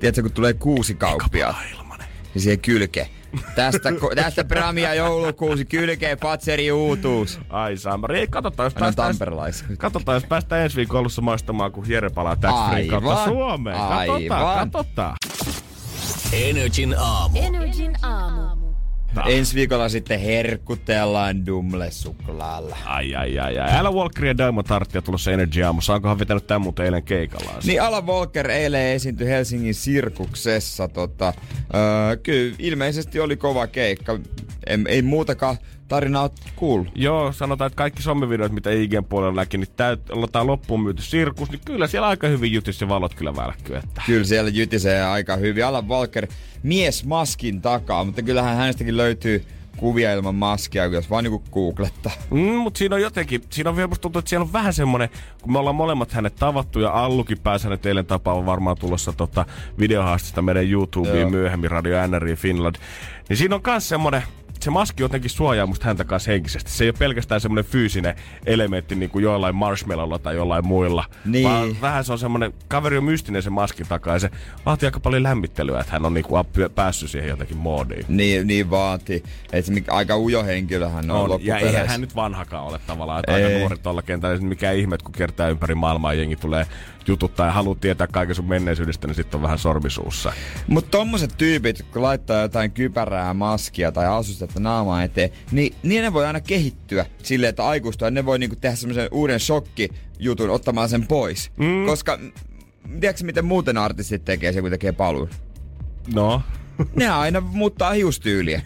tiedätkö, 0.00 0.22
kun 0.22 0.32
tulee 0.32 0.52
kuusi 0.52 0.94
kauppia, 0.94 1.54
niin 2.34 2.42
siihen 2.42 2.60
kylke. 2.60 3.08
Tästä, 3.54 3.88
tästä 4.14 4.44
Bramia 4.44 4.94
joulukuusi 4.94 5.64
kylkee 5.64 6.16
Patseri 6.16 6.72
uutuus. 6.72 7.40
Ai 7.50 7.76
Samari, 7.76 8.20
ei 8.20 8.26
katsotaan, 8.26 8.66
jos 8.66 8.74
päästään, 8.74 9.14
katsotaan, 9.78 10.16
jos 10.16 10.24
päästään 10.24 10.62
ensi 10.62 10.76
viikolla 10.76 11.00
alussa 11.00 11.22
maistamaan, 11.22 11.72
kun 11.72 11.84
Jere 11.88 12.10
palaa 12.10 12.36
tax 12.36 12.54
free 12.70 12.86
kautta 12.86 13.10
Aivan. 13.10 13.28
Suomeen. 13.28 13.76
Katsotaan, 13.76 14.46
Aivan. 14.46 14.70
katsotaan. 14.70 15.16
Energin 16.32 16.94
aamu. 16.98 17.38
Energin 17.38 17.92
aamu. 18.02 18.63
Ensi 19.22 19.54
viikolla 19.54 19.88
sitten 19.88 20.20
herkutellaan 20.20 21.46
Dumle 21.46 21.90
suklaalla. 21.90 22.76
Ai, 22.84 23.14
ai, 23.14 23.38
ai, 23.38 23.58
ai. 23.58 23.70
Älä 23.72 23.90
Walker 23.90 24.24
ja 24.24 24.38
Diamond 24.38 24.66
Tarttia 24.66 25.02
tulossa 25.02 25.32
Energy 25.32 25.62
aamussa. 25.62 25.94
Onkohan 25.94 26.18
vetänyt 26.18 26.46
tämän 26.46 26.62
muuten 26.62 26.84
eilen 26.84 27.02
keikallaan? 27.02 27.60
Niin 27.64 27.82
Alan 27.82 28.06
Walker 28.06 28.50
eilen 28.50 28.86
esiintyi 28.86 29.26
Helsingin 29.28 29.74
sirkuksessa. 29.74 30.88
Tota, 30.88 31.32
öö, 31.74 32.16
kyllä 32.16 32.56
ilmeisesti 32.58 33.20
oli 33.20 33.36
kova 33.36 33.66
keikka. 33.66 34.18
En, 34.66 34.84
ei 34.88 35.02
muutakaan 35.02 35.56
tarinaa 35.88 36.22
oot 36.22 36.32
kuullut? 36.56 36.88
Joo, 36.94 37.32
sanotaan, 37.32 37.66
että 37.66 37.76
kaikki 37.76 38.02
somevideot, 38.02 38.52
mitä 38.52 38.70
IGn 38.70 39.04
puolella 39.04 39.40
näki, 39.40 39.58
niin 39.58 39.68
täyt, 39.76 40.10
ollaan 40.10 40.46
loppuun 40.46 40.82
myyty 40.82 41.02
sirkus, 41.02 41.50
niin 41.50 41.60
kyllä 41.64 41.86
siellä 41.86 42.08
aika 42.08 42.26
hyvin 42.26 42.52
jutis 42.52 42.80
ja 42.80 42.88
valot 42.88 43.14
kyllä 43.14 43.36
välkkyy. 43.36 43.76
Että. 43.76 44.02
Kyllä 44.06 44.24
siellä 44.24 44.50
jytisee 44.50 45.04
aika 45.04 45.36
hyvin. 45.36 45.66
Alan 45.66 45.88
Walker 45.88 46.26
mies 46.62 47.04
maskin 47.04 47.62
takaa, 47.62 48.04
mutta 48.04 48.22
kyllähän 48.22 48.56
hänestäkin 48.56 48.96
löytyy 48.96 49.44
kuvia 49.76 50.12
ilman 50.12 50.34
maskia, 50.34 50.84
jos 50.84 51.10
vaan 51.10 51.24
niinku 51.24 51.42
googlettaa. 51.52 52.12
Mm, 52.30 52.38
mutta 52.38 52.78
siinä 52.78 52.94
on 52.94 53.02
jotenkin, 53.02 53.42
siinä 53.50 53.70
on 53.70 53.76
vielä 53.76 53.88
tuntuu, 54.00 54.18
että 54.18 54.28
siellä 54.28 54.44
on 54.44 54.52
vähän 54.52 54.72
semmonen, 54.72 55.08
kun 55.42 55.52
me 55.52 55.58
ollaan 55.58 55.76
molemmat 55.76 56.12
hänet 56.12 56.36
tavattu 56.36 56.80
ja 56.80 56.90
Allukin 56.90 57.38
pääsi 57.38 57.64
hänet 57.64 57.86
eilen 57.86 58.06
tapaamaan 58.06 58.46
varmaan 58.46 58.76
tulossa 58.76 59.12
tota 59.12 59.46
videohaastista 59.78 60.42
meidän 60.42 60.70
YouTubeen 60.70 61.20
Joo. 61.20 61.30
myöhemmin, 61.30 61.70
Radio 61.70 62.06
NRI 62.06 62.36
Finland. 62.36 62.76
Niin 63.28 63.36
siinä 63.36 63.54
on 63.54 63.60
myös 63.66 63.88
semmonen, 63.88 64.22
se 64.60 64.70
maski 64.70 65.02
jotenkin 65.02 65.30
suojaa 65.30 65.66
musta 65.66 65.86
häntä 65.86 66.04
kanssa 66.04 66.30
henkisesti. 66.30 66.70
Se 66.70 66.84
ei 66.84 66.88
ole 66.88 66.96
pelkästään 66.98 67.40
semmoinen 67.40 67.64
fyysinen 67.64 68.16
elementti 68.46 68.94
niin 68.94 69.10
kuin 69.10 69.22
jollain 69.22 69.54
marshmallowlla 69.54 70.18
tai 70.18 70.34
jollain 70.34 70.66
muilla. 70.66 71.04
Niin. 71.24 71.48
Vaan 71.48 71.76
vähän 71.80 72.04
se 72.04 72.12
on 72.12 72.18
semmoinen, 72.18 72.54
kaveri 72.68 72.98
on 72.98 73.04
mystinen 73.04 73.42
se 73.42 73.50
maskin 73.50 73.86
takaa 73.86 74.14
ja 74.14 74.18
se 74.18 74.30
vaatii 74.66 74.86
aika 74.86 75.00
paljon 75.00 75.22
lämmittelyä, 75.22 75.80
että 75.80 75.92
hän 75.92 76.06
on 76.06 76.14
niin 76.14 76.24
kuin 76.24 76.44
päässyt 76.74 77.10
siihen 77.10 77.28
jotenkin 77.28 77.56
moodiin. 77.56 78.04
Niin, 78.08 78.46
niin 78.46 78.70
vaati. 78.70 79.22
Et 79.52 79.64
se 79.64 79.72
aika 79.88 80.18
ujo 80.18 80.44
henkilö 80.44 80.88
hän 80.88 81.10
on, 81.10 81.30
On, 81.30 81.44
ja 81.44 81.58
eihän 81.58 81.88
hän 81.88 82.00
nyt 82.00 82.16
vanhakaan 82.16 82.64
ole 82.64 82.80
tavallaan, 82.86 83.20
että 83.20 83.34
aika 83.34 83.48
nuori 83.58 83.78
tuolla 83.78 84.02
kentällä. 84.02 84.38
Mikä 84.38 84.72
ihme, 84.72 84.98
kun 85.04 85.12
kertaa 85.12 85.48
ympäri 85.48 85.74
maailmaa 85.74 86.14
jengi 86.14 86.36
tulee 86.36 86.66
jututtaa 87.08 87.46
ja 87.46 87.52
haluaa 87.52 87.76
tietää 87.80 88.06
kaiken 88.06 88.34
sun 88.34 88.48
menneisyydestä, 88.48 89.06
niin 89.06 89.14
sitten 89.14 89.38
on 89.38 89.42
vähän 89.42 89.58
sormisuussa. 89.58 90.32
Mutta 90.66 90.90
tommoset 90.90 91.34
tyypit, 91.38 91.82
kun 91.92 92.02
laittaa 92.02 92.42
jotain 92.42 92.70
kypärää, 92.70 93.34
maskia 93.34 93.92
tai 93.92 94.06
asustetta 94.06 94.60
naamaa 94.60 95.02
eteen, 95.02 95.30
niin, 95.52 95.74
niin 95.82 96.02
ne 96.02 96.12
voi 96.12 96.26
aina 96.26 96.40
kehittyä 96.40 97.06
silleen, 97.22 97.50
että 97.50 97.66
aikuistua. 97.66 98.10
Ne 98.10 98.26
voi 98.26 98.38
niinku 98.38 98.56
tehdä 98.56 98.76
semmoisen 98.76 99.08
uuden 99.12 99.40
shokkijutun 99.40 100.50
ottamaan 100.50 100.88
sen 100.88 101.06
pois. 101.06 101.50
Mm. 101.56 101.86
Koska, 101.86 102.18
tiedätkö 103.00 103.24
miten 103.24 103.44
muuten 103.44 103.78
artistit 103.78 104.24
tekee 104.24 104.52
se, 104.52 104.60
kun 104.60 104.70
tekee 104.70 104.92
paluun? 104.92 105.28
No, 106.14 106.42
Ne 106.96 107.08
aina 107.08 107.40
muuttaa 107.40 107.92
hiustyyliä. 107.92 108.62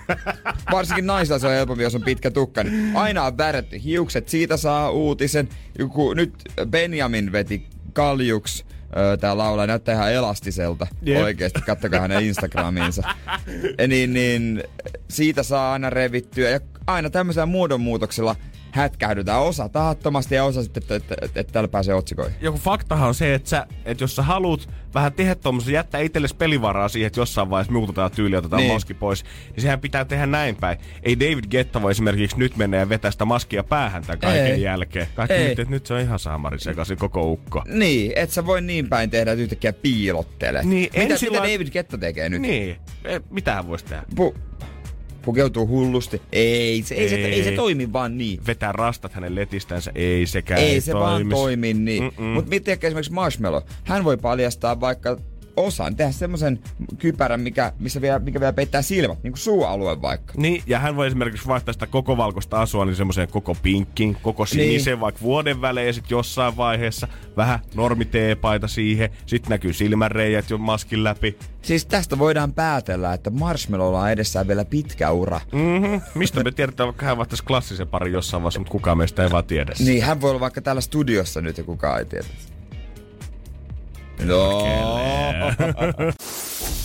Varsinkin 0.73 1.07
naisilla 1.07 1.39
se 1.39 1.47
on 1.47 1.53
helpompi, 1.53 1.83
jos 1.83 1.95
on 1.95 2.03
pitkä 2.03 2.31
tukka. 2.31 2.65
Niin 2.65 2.97
aina 2.97 3.25
on 3.25 3.39
värjätty 3.39 3.85
hiukset, 3.85 4.29
siitä 4.29 4.57
saa 4.57 4.91
uutisen. 4.91 5.49
Joku, 5.79 6.15
nyt 6.15 6.33
Benjamin 6.71 7.33
veti 7.33 7.67
kaljuks. 7.99 8.65
Öö, 8.97 9.17
Tää 9.17 9.39
laulaa 9.39 9.67
näyttää 9.67 9.95
ihan 9.95 10.13
elastiselta 10.13 10.87
yep. 11.07 11.23
oikeesti. 11.23 11.61
Kattokaa 11.61 12.01
hänen 12.01 12.25
Instagramiinsa. 12.25 13.03
Niin, 13.89 14.13
niin, 14.13 14.65
siitä 15.11 15.43
saa 15.43 15.73
aina 15.73 15.91
revittyä. 15.91 16.51
Ja 16.51 16.61
aina 16.87 17.11
tämmöisellä 17.11 17.47
muodonmuutoksella 17.47 18.37
hätkähdytään. 18.79 19.41
Osa 19.41 19.69
tahattomasti 19.69 20.35
ja 20.35 20.45
osa 20.45 20.63
sitten, 20.63 20.81
että, 20.83 20.95
että, 20.97 21.15
että, 21.23 21.41
että 21.41 21.53
täällä 21.53 21.69
pääsee 21.69 21.95
otsikoihin. 21.95 22.35
joku 22.41 22.59
faktahan 22.59 23.09
on 23.09 23.15
se, 23.15 23.35
että, 23.35 23.49
sä, 23.49 23.67
että 23.85 24.05
jos 24.05 24.17
sä 24.17 24.23
haluat 24.23 24.69
vähän 24.95 25.13
tehdä 25.13 25.35
tuommoisen, 25.35 25.75
jättää 25.75 26.01
itsellesi 26.01 26.37
pelivaraa 26.37 26.89
siihen, 26.89 27.07
että 27.07 27.21
jossain 27.21 27.51
vaiheessa 27.51 27.73
muutetaan 27.73 28.11
tyyli 28.11 28.37
otetaan 28.37 28.63
Niin. 28.63 28.73
maski 28.73 28.95
pois, 28.95 29.25
niin 29.53 29.63
sehän 29.63 29.81
pitää 29.81 30.05
tehdä 30.05 30.27
näin 30.27 30.57
päin. 30.57 30.79
Ei 31.03 31.21
David 31.21 31.45
Getta 31.51 31.83
voi 31.83 31.91
esimerkiksi 31.91 32.39
nyt 32.39 32.57
mennä 32.57 32.77
ja 32.77 32.89
vetää 32.89 33.11
sitä 33.11 33.25
maskia 33.25 33.65
päähän 33.65 34.03
tämän 34.03 34.19
kaiken 34.19 34.47
Ei. 34.47 34.63
Jälkeen. 34.63 35.07
Kaikki 35.15 35.35
Ei. 35.35 35.49
nyt, 35.49 35.59
että 35.59 35.71
nyt 35.75 35.87
se 35.87 35.95
on 35.95 36.01
ihan 36.01 36.19
saamari 36.19 36.61
sekaisin 36.61 36.97
koko 36.99 37.33
ukko. 37.33 37.63
Niin, 37.67 38.13
et 38.17 38.31
sä 38.31 38.47
voi 38.47 38.63
niin 38.63 38.89
päin 38.89 39.11
tehdä, 39.11 39.33
että 39.33 39.43
yhtäkkiä 39.43 39.73
piilottelee. 39.73 40.65
Niin, 40.65 40.91
mitä, 40.97 41.15
mitä 41.21 41.39
David 41.39 41.71
Ketta 41.71 41.99
tekee 41.99 42.29
nyt? 42.29 42.41
Niin, 42.41 42.77
e, 43.05 43.21
mitähän 43.31 43.69
voisi 43.69 43.85
tehdä? 43.85 44.03
Pu- 44.21 44.39
pukeutuu 45.29 45.67
hullusti. 45.69 46.23
Ei 46.33 46.83
se, 46.83 46.95
ei. 46.95 47.09
se, 47.09 47.15
Ei. 47.15 47.25
ei 47.33 47.45
se 47.45 47.53
toimi 47.53 47.93
vaan 47.93 48.19
niin. 48.19 48.41
Vetää 48.47 48.73
rastat 48.73 49.13
hänen 49.13 49.35
letistänsä, 49.35 49.93
ei 49.95 50.27
sekään 50.27 50.61
Ei, 50.61 50.71
ei 50.71 50.81
se 50.81 50.93
toimis. 50.93 51.11
vaan 51.11 51.29
toimi 51.29 51.75
niin. 51.75 52.13
Mutta 52.35 52.51
miettiä 52.51 52.77
esimerkiksi 52.83 53.13
Marshmallow. 53.13 53.63
Hän 53.85 54.05
voi 54.05 54.17
paljastaa 54.17 54.81
vaikka 54.81 55.17
osan, 55.59 55.97
tehdä 55.97 56.13
semmoisen 56.13 56.59
kypärän, 56.99 57.41
mikä, 57.41 57.73
missä 57.79 58.01
vielä, 58.01 58.19
mikä 58.19 58.41
vielä 58.41 58.53
peittää 58.53 58.83
silmät, 58.83 59.23
niin 59.23 59.33
kuin 59.33 59.41
suualue 59.41 60.03
vaikka. 60.03 60.35
Niin, 60.37 60.63
ja 60.67 60.79
hän 60.79 60.97
voi 60.97 61.07
esimerkiksi 61.07 61.49
vaihtaa 61.49 61.73
sitä 61.73 61.87
koko 61.87 62.17
valkoista 62.17 62.61
asua 62.61 62.85
niin 62.85 62.97
semmoiseen 62.97 63.29
koko 63.29 63.57
pinkkiin, 63.63 64.17
koko 64.23 64.47
siniseen, 64.47 64.95
niin. 64.95 65.01
vaikka 65.01 65.21
vuoden 65.21 65.61
välein 65.61 65.95
sit 65.95 66.11
jossain 66.11 66.57
vaiheessa. 66.57 67.09
Vähän 67.37 67.59
normiteepaita 67.75 68.69
siihen, 68.69 69.11
sitten 69.27 69.51
näkyy 69.51 69.73
silmänreijät 69.73 70.51
jo 70.51 70.59
maskin 70.59 71.05
läpi. 71.05 71.39
Siis 71.63 71.87
tästä 71.87 72.19
voidaan 72.19 72.53
päätellä, 72.53 73.15
että 73.15 73.31
Marshmallowlla 73.31 74.01
on 74.01 74.11
edessään 74.11 74.49
vielä 74.49 74.65
pitkä 74.65 75.11
ura. 75.11 75.41
Mm-hmm. 75.53 76.01
Mistä 76.15 76.45
me 76.45 76.53
tiedetään, 76.53 76.87
vaikka 76.87 77.07
hän 77.07 77.17
vaihtaisi 77.17 77.45
klassisen 77.45 77.89
parin 77.89 78.13
jossain 78.13 78.43
vaiheessa, 78.43 78.61
mutta 78.61 78.73
kukaan 78.73 78.99
meistä 78.99 79.23
ei 79.23 79.31
vaan 79.31 79.45
tiedä. 79.45 79.73
Niin, 79.79 80.03
hän 80.03 80.21
voi 80.21 80.31
olla 80.31 80.41
vaikka 80.41 80.61
täällä 80.61 80.81
studiossa 80.81 81.41
nyt 81.41 81.59
ja 81.59 81.65
kukaan 81.65 81.99
ei 81.99 82.05
tiedä. 82.05 82.27
No. 84.25 84.63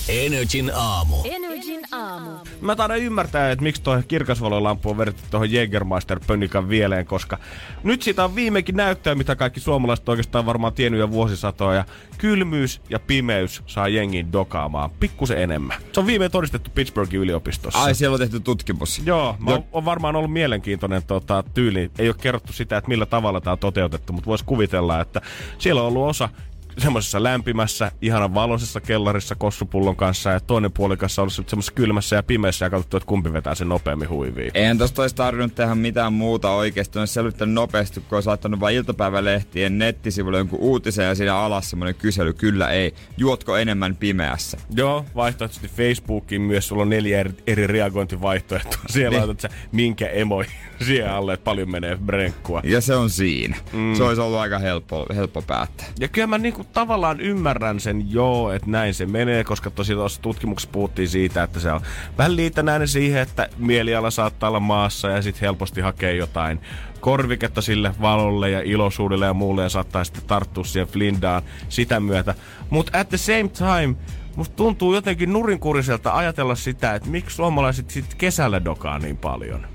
Energin 0.10 0.72
aamu. 0.76 1.16
Energin 1.26 1.82
aamu. 1.92 2.30
Mä 2.62 2.76
taidan 2.76 3.00
ymmärtää, 3.00 3.52
että 3.52 3.64
miksi 3.64 3.82
tuo 3.82 4.02
kirkasvalolampu 4.08 4.90
on 4.90 4.98
vedetty 4.98 5.22
tuohon 5.32 5.52
Jägermeister 5.52 6.20
pönnikan 6.28 6.70
vieleen, 6.70 7.06
koska 7.06 7.38
nyt 7.84 8.02
siitä 8.02 8.24
on 8.24 8.36
viimekin 8.36 8.76
näyttöä, 8.76 9.16
mitä 9.16 9.36
kaikki 9.36 9.60
suomalaiset 9.60 10.10
oikeastaan 10.10 10.46
varmaan 10.46 10.74
tiennyt 10.74 11.00
jo 11.00 11.12
vuosisatoja. 11.12 11.86
Kylmyys 12.18 12.82
ja 12.90 13.00
pimeys 13.00 13.62
saa 13.66 13.88
jengin 13.88 14.32
dokaamaan 14.32 14.90
pikkusen 14.90 15.38
enemmän. 15.42 15.82
Se 15.92 16.00
on 16.00 16.06
viimein 16.08 16.32
todistettu 16.32 16.70
Pittsburghin 16.76 17.20
yliopistossa. 17.20 17.84
Ai, 17.84 17.96
siellä 17.96 18.14
on 18.14 18.20
tehty 18.20 18.40
tutkimus. 18.40 19.02
Joo, 19.06 19.36
mä 19.40 19.52
Jo- 19.52 19.56
on, 19.58 19.64
on 19.72 19.86
varmaan 19.86 20.16
ollut 20.16 20.34
mielenkiintoinen 20.34 21.04
tota, 21.04 21.44
tyyli. 21.54 21.92
Ei 22.00 22.08
ole 22.08 22.16
kerrottu 22.22 22.54
sitä, 22.54 22.78
että 22.78 22.90
millä 22.90 23.06
tavalla 23.06 23.42
tämä 23.42 23.52
on 23.52 23.60
toteutettu, 23.60 24.14
mutta 24.14 24.28
voisi 24.28 24.46
kuvitella, 24.46 25.02
että 25.02 25.22
siellä 25.58 25.82
on 25.82 25.88
ollut 25.88 26.10
osa 26.10 26.30
semmoisessa 26.78 27.24
lämpimässä, 27.24 27.92
ihanan 28.02 28.34
valoisessa 28.34 28.82
kellarissa 28.82 29.36
kossupullon 29.36 29.96
kanssa 29.96 30.30
ja 30.30 30.40
toinen 30.40 30.72
puolikas 30.72 31.20
on 31.20 31.32
semmoisessa 31.32 31.74
kylmässä 31.74 32.16
ja 32.16 32.24
pimeässä 32.24 32.66
ja 32.66 32.70
katsottu, 32.70 32.98
että 32.98 33.08
kumpi 33.08 33.34
vetää 33.34 33.56
sen 33.56 33.70
nopeammin 33.70 34.10
huiviin. 34.10 34.52
Eihän 34.54 34.78
tosta 34.78 35.02
olisi 35.02 35.16
tarvinnut 35.16 35.56
tehdä 35.56 35.76
mitään 35.76 36.14
muuta 36.14 36.52
oikeasti. 36.52 37.00
On 37.00 37.08
selvittänyt 37.08 37.54
nopeasti, 37.56 38.00
kun 38.00 38.16
olisi 38.18 38.30
laittanut 38.30 38.60
vain 38.60 38.76
iltapäivälehtien 38.76 39.78
nettisivuille 39.78 40.38
jonkun 40.38 40.60
uutisen 40.60 41.06
ja 41.06 41.16
siinä 41.16 41.36
alas 41.36 41.70
semmoinen 41.70 41.96
kysely, 41.96 42.34
kyllä 42.34 42.70
ei. 42.70 42.94
Juotko 43.18 43.58
enemmän 43.58 43.96
pimeässä? 43.96 44.58
Joo, 44.76 45.06
vaihtoehtoisesti 45.16 45.68
Facebookiin 45.78 46.42
myös 46.42 46.68
sulla 46.68 46.82
on 46.82 46.90
neljä 46.90 47.20
eri, 47.20 47.32
eri 47.48 47.68
reagointivaihtoehtoa. 47.68 48.80
Siellä 48.90 49.10
Niin. 49.10 49.28
laitat 49.28 49.40
sä 49.40 49.50
minkä 49.72 50.08
emoi 50.08 50.46
siihen 50.86 51.12
alle, 51.12 51.34
että 51.34 51.44
paljon 51.44 51.72
menee 51.72 51.98
brenkkua. 52.06 52.62
Ja 52.64 52.82
se 52.82 52.96
on 52.96 53.10
siinä. 53.10 53.58
Mm. 53.74 53.96
Se 53.96 54.04
olisi 54.04 54.22
ollut 54.22 54.40
aika 54.40 54.60
helppo, 54.60 55.06
helppo 55.16 55.42
päättää. 55.42 55.88
Ja 56.00 56.08
kyllä 56.08 56.28
mä 56.28 56.38
niinku 56.38 56.63
tavallaan 56.74 57.20
ymmärrän 57.20 57.80
sen 57.80 58.12
joo, 58.12 58.52
että 58.52 58.70
näin 58.70 58.94
se 58.94 59.06
menee, 59.06 59.44
koska 59.44 59.70
tosiaan 59.70 60.00
tuossa 60.00 60.22
tutkimuksessa 60.22 60.72
puhuttiin 60.72 61.10
siitä, 61.10 61.44
että 61.44 61.60
se 61.60 61.72
on 61.72 61.82
vähän 62.18 62.36
liitännäinen 62.36 62.88
siihen, 62.88 63.22
että 63.22 63.50
mieliala 63.58 64.12
saattaa 64.12 64.50
olla 64.50 64.60
maassa 64.60 65.10
ja 65.10 65.22
sitten 65.22 65.42
helposti 65.42 65.82
hakee 65.82 66.16
jotain 66.16 66.60
korviketta 67.00 67.62
sille 67.62 67.96
valolle 68.02 68.50
ja 68.50 68.62
iloisuudelle 68.62 69.26
ja 69.26 69.34
muulle 69.34 69.64
ja 69.64 69.70
saattaa 69.70 70.04
sitten 70.04 70.24
tarttua 70.28 70.64
siihen 70.64 70.88
flindaan 70.88 71.44
sitä 71.70 72.00
myötä. 72.00 72.36
Mutta 72.70 73.00
at 73.00 73.10
the 73.10 73.18
same 73.18 73.48
time, 73.48 73.96
musta 74.36 74.56
tuntuu 74.56 74.94
jotenkin 74.94 75.34
nurinkuriselta 75.34 76.14
ajatella 76.14 76.56
sitä, 76.56 76.96
että 76.96 77.10
miksi 77.10 77.36
suomalaiset 77.36 77.90
sitten 77.90 78.18
kesällä 78.18 78.66
dokaa 78.66 79.00
niin 79.00 79.18
paljon. 79.18 79.68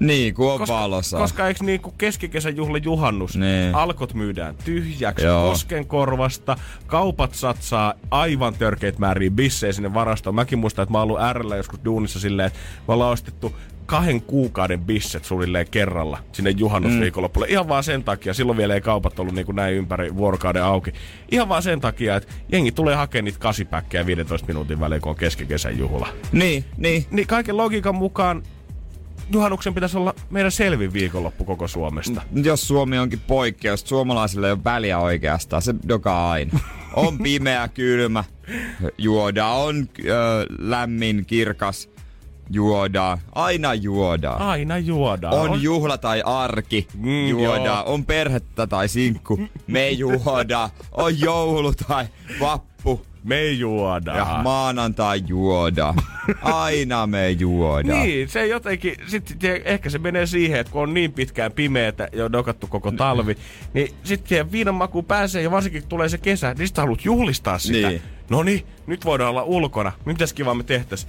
Niin, 0.00 0.34
kun 0.34 0.52
on 0.52 0.58
Koska, 0.58 0.74
valossa. 0.74 1.18
koska 1.18 1.48
eikö 1.48 1.64
niinku 1.64 1.94
keskikesän 1.98 2.56
juhla 2.56 2.78
juhannus, 2.78 3.36
Niin. 3.36 3.74
alkot 3.74 4.14
myydään 4.14 4.54
tyhjäksi 4.64 5.26
Joo. 5.26 5.48
koskenkorvasta, 5.48 6.56
kaupat 6.86 7.34
satsaa 7.34 7.94
aivan 8.10 8.54
törkeät 8.54 8.98
määriä 8.98 9.30
bissejä 9.30 9.72
sinne 9.72 9.94
varastoon. 9.94 10.34
Mäkin 10.34 10.58
muistan, 10.58 10.82
että 10.82 10.92
mä 10.92 10.98
oon 10.98 11.10
ollut 11.10 11.56
joskus 11.56 11.80
duunissa 11.84 12.20
silleen, 12.20 12.46
että 12.46 12.58
me 12.88 12.94
ollaan 12.94 13.12
ostettu 13.12 13.56
kahden 13.86 14.22
kuukauden 14.22 14.80
bisset 14.80 15.24
suunnilleen 15.24 15.66
kerralla 15.70 16.18
sinne 16.32 16.50
juhannusviikonloppuille. 16.50 17.48
Ihan 17.48 17.68
vaan 17.68 17.84
sen 17.84 18.04
takia, 18.04 18.34
silloin 18.34 18.58
vielä 18.58 18.74
ei 18.74 18.80
kaupat 18.80 19.18
ollut 19.18 19.34
niin 19.34 19.46
kuin 19.46 19.56
näin 19.56 19.74
ympäri 19.74 20.16
vuorokauden 20.16 20.64
auki. 20.64 20.92
Ihan 21.30 21.48
vaan 21.48 21.62
sen 21.62 21.80
takia, 21.80 22.16
että 22.16 22.32
jengi 22.52 22.72
tulee 22.72 22.94
hakemaan 22.94 23.24
niitä 23.24 23.38
kasipäkkejä 23.38 24.06
15 24.06 24.46
minuutin 24.46 24.80
välein, 24.80 25.02
kun 25.02 25.10
on 25.10 25.16
keskikesän 25.16 25.78
juhla. 25.78 26.08
Niin, 26.32 26.64
niin. 26.76 27.06
Niin 27.10 27.26
kaiken 27.26 27.56
logiikan 27.56 27.94
mukaan 27.94 28.42
juhannuksen 29.32 29.74
pitäisi 29.74 29.96
olla 29.98 30.14
meidän 30.30 30.52
selvin 30.52 30.92
viikonloppu 30.92 31.44
koko 31.44 31.68
Suomesta. 31.68 32.22
Jos 32.44 32.68
Suomi 32.68 32.98
onkin 32.98 33.20
poikkeus, 33.26 33.80
Suomalaisille 33.80 34.46
ei 34.46 34.52
ole 34.52 34.64
väliä 34.64 34.98
oikeastaan. 34.98 35.62
Se 35.62 35.74
dokaa 35.88 36.30
aina. 36.30 36.58
On 36.94 37.18
pimeä, 37.18 37.68
kylmä, 37.68 38.24
juodaan. 38.98 39.56
On 39.56 39.88
ö, 40.06 40.46
lämmin, 40.58 41.24
kirkas, 41.26 41.88
juodaan. 42.50 43.18
Aina 43.34 43.74
juodaan. 43.74 44.42
Aina 44.42 44.78
juodaan. 44.78 45.34
On 45.34 45.62
juhla 45.62 45.98
tai 45.98 46.22
arki, 46.26 46.88
Mm, 46.94 47.28
juodaan. 47.28 47.64
joo. 47.64 47.82
On 47.94 48.04
perhettä 48.06 48.66
tai 48.66 48.88
sinkku, 48.88 49.40
me 49.66 49.90
juodaan. 49.90 50.70
On 50.92 51.20
joulu 51.20 51.72
tai 51.88 52.06
vappu, 52.40 53.06
me 53.24 53.50
juodaan. 53.50 54.18
Ja 54.18 54.40
maanantai 54.42 55.22
juoda. 55.26 55.94
Aina 56.42 57.06
me 57.06 57.30
juoda. 57.30 57.92
Niin, 57.94 58.28
se 58.28 58.46
jotenkin, 58.46 58.94
sit, 59.06 59.36
ehkä 59.64 59.90
se 59.90 59.98
menee 59.98 60.26
siihen, 60.26 60.60
että 60.60 60.72
kun 60.72 60.82
on 60.82 60.94
niin 60.94 61.12
pitkään 61.12 61.52
pimeätä 61.52 62.08
ja 62.12 62.24
on 62.24 62.32
dokattu 62.32 62.66
koko 62.66 62.92
talvi, 62.92 63.36
niin 63.74 63.94
sitten 64.04 64.28
siihen 64.28 64.52
viinan 64.52 64.74
makuun 64.74 65.04
pääsee 65.04 65.42
ja 65.42 65.50
varsinkin 65.50 65.82
kun 65.82 65.88
tulee 65.88 66.08
se 66.08 66.18
kesä, 66.18 66.54
niin 66.58 66.66
sitten 66.68 66.82
haluat 66.82 67.04
juhlistaa 67.04 67.58
sitä. 67.58 67.88
Niin. 67.88 68.02
No 68.30 68.42
niin, 68.42 68.66
nyt 68.86 69.04
voidaan 69.04 69.30
olla 69.30 69.42
ulkona. 69.42 69.92
Mitäs 70.04 70.32
kiva 70.32 70.54
me 70.54 70.62
tehtäis? 70.62 71.08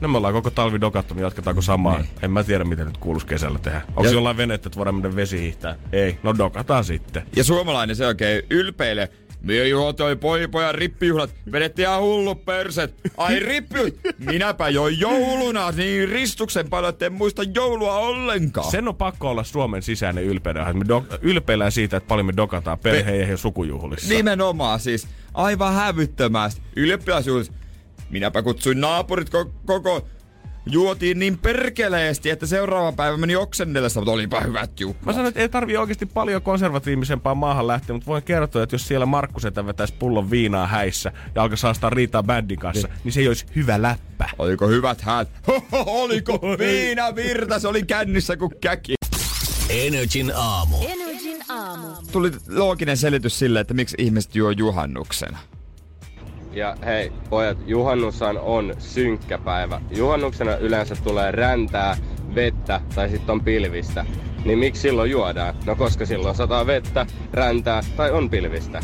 No 0.00 0.08
me 0.08 0.16
ollaan 0.16 0.34
koko 0.34 0.50
talvi 0.50 0.80
dokattu, 0.80 1.14
niin 1.14 1.22
jatketaanko 1.22 1.62
samaa? 1.62 1.96
Niin. 1.98 2.08
En 2.22 2.30
mä 2.30 2.44
tiedä, 2.44 2.64
miten 2.64 2.86
nyt 2.86 2.96
kuuluisi 2.98 3.26
kesällä 3.26 3.58
tehdä. 3.58 3.80
Onko 3.88 4.04
Ja- 4.04 4.10
jollain 4.10 4.36
venettä, 4.36 4.68
että 4.68 4.76
voidaan 4.76 4.94
mennä 4.94 5.16
vesihiihtää? 5.16 5.76
Ei, 5.92 6.18
no 6.22 6.34
dokataan 6.38 6.84
sitten. 6.84 7.22
Ja 7.36 7.44
suomalainen 7.44 7.96
se 7.96 8.06
oikein 8.06 8.42
ylpeilee. 8.50 9.08
Mie 9.42 9.68
juotoi 9.68 10.16
poipojan 10.16 10.74
rippijuhlat, 10.74 11.30
vedettiin 11.52 11.88
ihan 11.88 12.00
hullu 12.00 12.34
pörset. 12.34 12.94
Ai 13.16 13.40
rippi, 13.40 13.78
minäpä 14.18 14.68
jo 14.68 14.88
jouluna, 14.88 15.70
niin 15.70 16.08
ristuksen 16.08 16.68
paljon, 16.70 16.94
en 17.00 17.12
muista 17.12 17.42
joulua 17.54 17.94
ollenkaan. 17.98 18.70
Sen 18.70 18.88
on 18.88 18.96
pakko 18.96 19.30
olla 19.30 19.44
Suomen 19.44 19.82
sisäinen 19.82 20.24
ylpeyden. 20.24 20.62
aihe. 20.62 20.72
Me 20.72 20.84
do- 20.88 21.18
ylpeillään 21.22 21.72
siitä, 21.72 21.96
että 21.96 22.08
paljon 22.08 22.26
me 22.26 22.32
dokataan 22.36 22.78
perheen 22.78 23.30
ja 23.30 23.36
sukujuhlissa. 23.36 24.14
Nimenomaan 24.14 24.80
siis, 24.80 25.08
aivan 25.34 25.74
hävyttömästi. 25.74 26.62
Ylioppilasjuhlissa. 26.76 27.52
Minäpä 28.10 28.42
kutsuin 28.42 28.80
naapurit 28.80 29.28
ko- 29.28 29.50
koko 29.66 30.06
juotiin 30.66 31.18
niin 31.18 31.38
perkeleesti, 31.38 32.30
että 32.30 32.46
seuraava 32.46 32.92
päivä 32.92 33.16
meni 33.16 33.36
oksennellessa, 33.36 34.00
mutta 34.00 34.12
olipa 34.12 34.40
hyvät 34.40 34.80
juhlat. 34.80 35.04
Mä 35.04 35.12
sanoin, 35.12 35.28
että 35.28 35.40
ei 35.40 35.48
tarvii 35.48 35.76
oikeasti 35.76 36.06
paljon 36.06 36.42
konservatiivisempaa 36.42 37.34
maahan 37.34 37.66
lähteä, 37.66 37.94
mutta 37.94 38.06
voin 38.06 38.22
kertoa, 38.22 38.62
että 38.62 38.74
jos 38.74 38.88
siellä 38.88 39.06
Markku 39.06 39.40
Setä 39.40 39.66
vetäisi 39.66 39.94
pullon 39.98 40.30
viinaa 40.30 40.66
häissä 40.66 41.12
ja 41.34 41.42
alkaa 41.42 41.56
saastaa 41.56 41.90
riitaa 41.90 42.22
bändin 42.22 42.58
kanssa, 42.58 42.88
niin 43.04 43.12
se 43.12 43.20
ei 43.20 43.28
olisi 43.28 43.46
hyvä 43.56 43.82
läppä. 43.82 44.28
Oliko 44.38 44.68
hyvät 44.68 45.00
häät? 45.00 45.28
Oliko 45.72 46.40
viina 46.58 47.14
virta? 47.14 47.58
Se 47.58 47.68
oli 47.68 47.82
kännissä 47.82 48.36
kuin 48.36 48.52
käki. 48.60 48.94
Energin 49.68 50.32
aamu. 50.34 50.76
Energin 50.88 51.38
aamu. 51.48 51.88
Tuli 52.12 52.30
looginen 52.48 52.96
selitys 52.96 53.38
sille, 53.38 53.60
että 53.60 53.74
miksi 53.74 53.96
ihmiset 53.98 54.34
juo 54.34 54.50
juhannuksena. 54.50 55.38
Ja 56.52 56.76
hei, 56.84 57.12
pojat, 57.30 57.58
juhannushan 57.66 58.38
on 58.38 58.74
synkkä 58.78 59.38
päivä. 59.38 59.80
Juhannuksena 59.96 60.56
yleensä 60.56 60.96
tulee 61.04 61.30
räntää, 61.30 61.96
vettä 62.34 62.80
tai 62.94 63.08
sitten 63.08 63.32
on 63.32 63.40
pilvistä. 63.40 64.04
Niin 64.44 64.58
miksi 64.58 64.82
silloin 64.82 65.10
juodaan? 65.10 65.54
No 65.66 65.76
koska 65.76 66.06
silloin 66.06 66.36
sataa 66.36 66.66
vettä, 66.66 67.06
räntää 67.32 67.82
tai 67.96 68.10
on 68.10 68.30
pilvistä. 68.30 68.80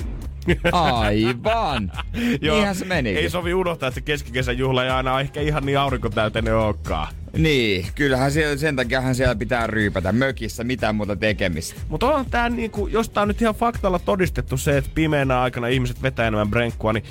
Aivan! 0.73 1.93
Niinhän 2.41 2.75
se 2.75 2.85
meni. 2.85 3.11
Ei 3.11 3.31
sovi 3.31 3.55
unohtaa, 3.55 3.89
että 3.89 4.01
se 4.01 4.05
keskikesän 4.05 4.59
juhla 4.59 4.85
ei 4.85 4.91
aina 4.91 5.21
ehkä 5.21 5.41
ihan 5.41 5.67
niin 5.67 5.79
aurinkotäyteinen 5.79 6.57
olekaan. 6.57 7.09
Niin, 7.37 7.87
kyllähän 7.95 8.33
siellä, 8.33 8.57
sen 8.57 8.77
takiahan 8.77 9.15
siellä 9.15 9.35
pitää 9.35 9.67
ryypätä 9.67 10.13
mökissä, 10.13 10.65
mitään 10.65 10.95
muuta 10.95 11.17
tekemistä. 11.17 11.81
Mutta 11.89 12.07
on 12.07 12.27
tää 12.27 12.49
niinku, 12.49 12.87
jos 12.87 13.11
tää 13.11 13.23
on 13.23 13.29
nyt 13.29 13.43
ihan 13.43 13.55
faktalla 13.55 13.99
todistettu 13.99 14.57
se, 14.57 14.77
että 14.77 14.91
pimeänä 14.95 15.41
aikana 15.41 15.69
ihmiset 15.69 16.03
vetää 16.03 16.27
enemmän 16.27 16.51
brenkkua, 16.51 16.93
niin 16.93 17.05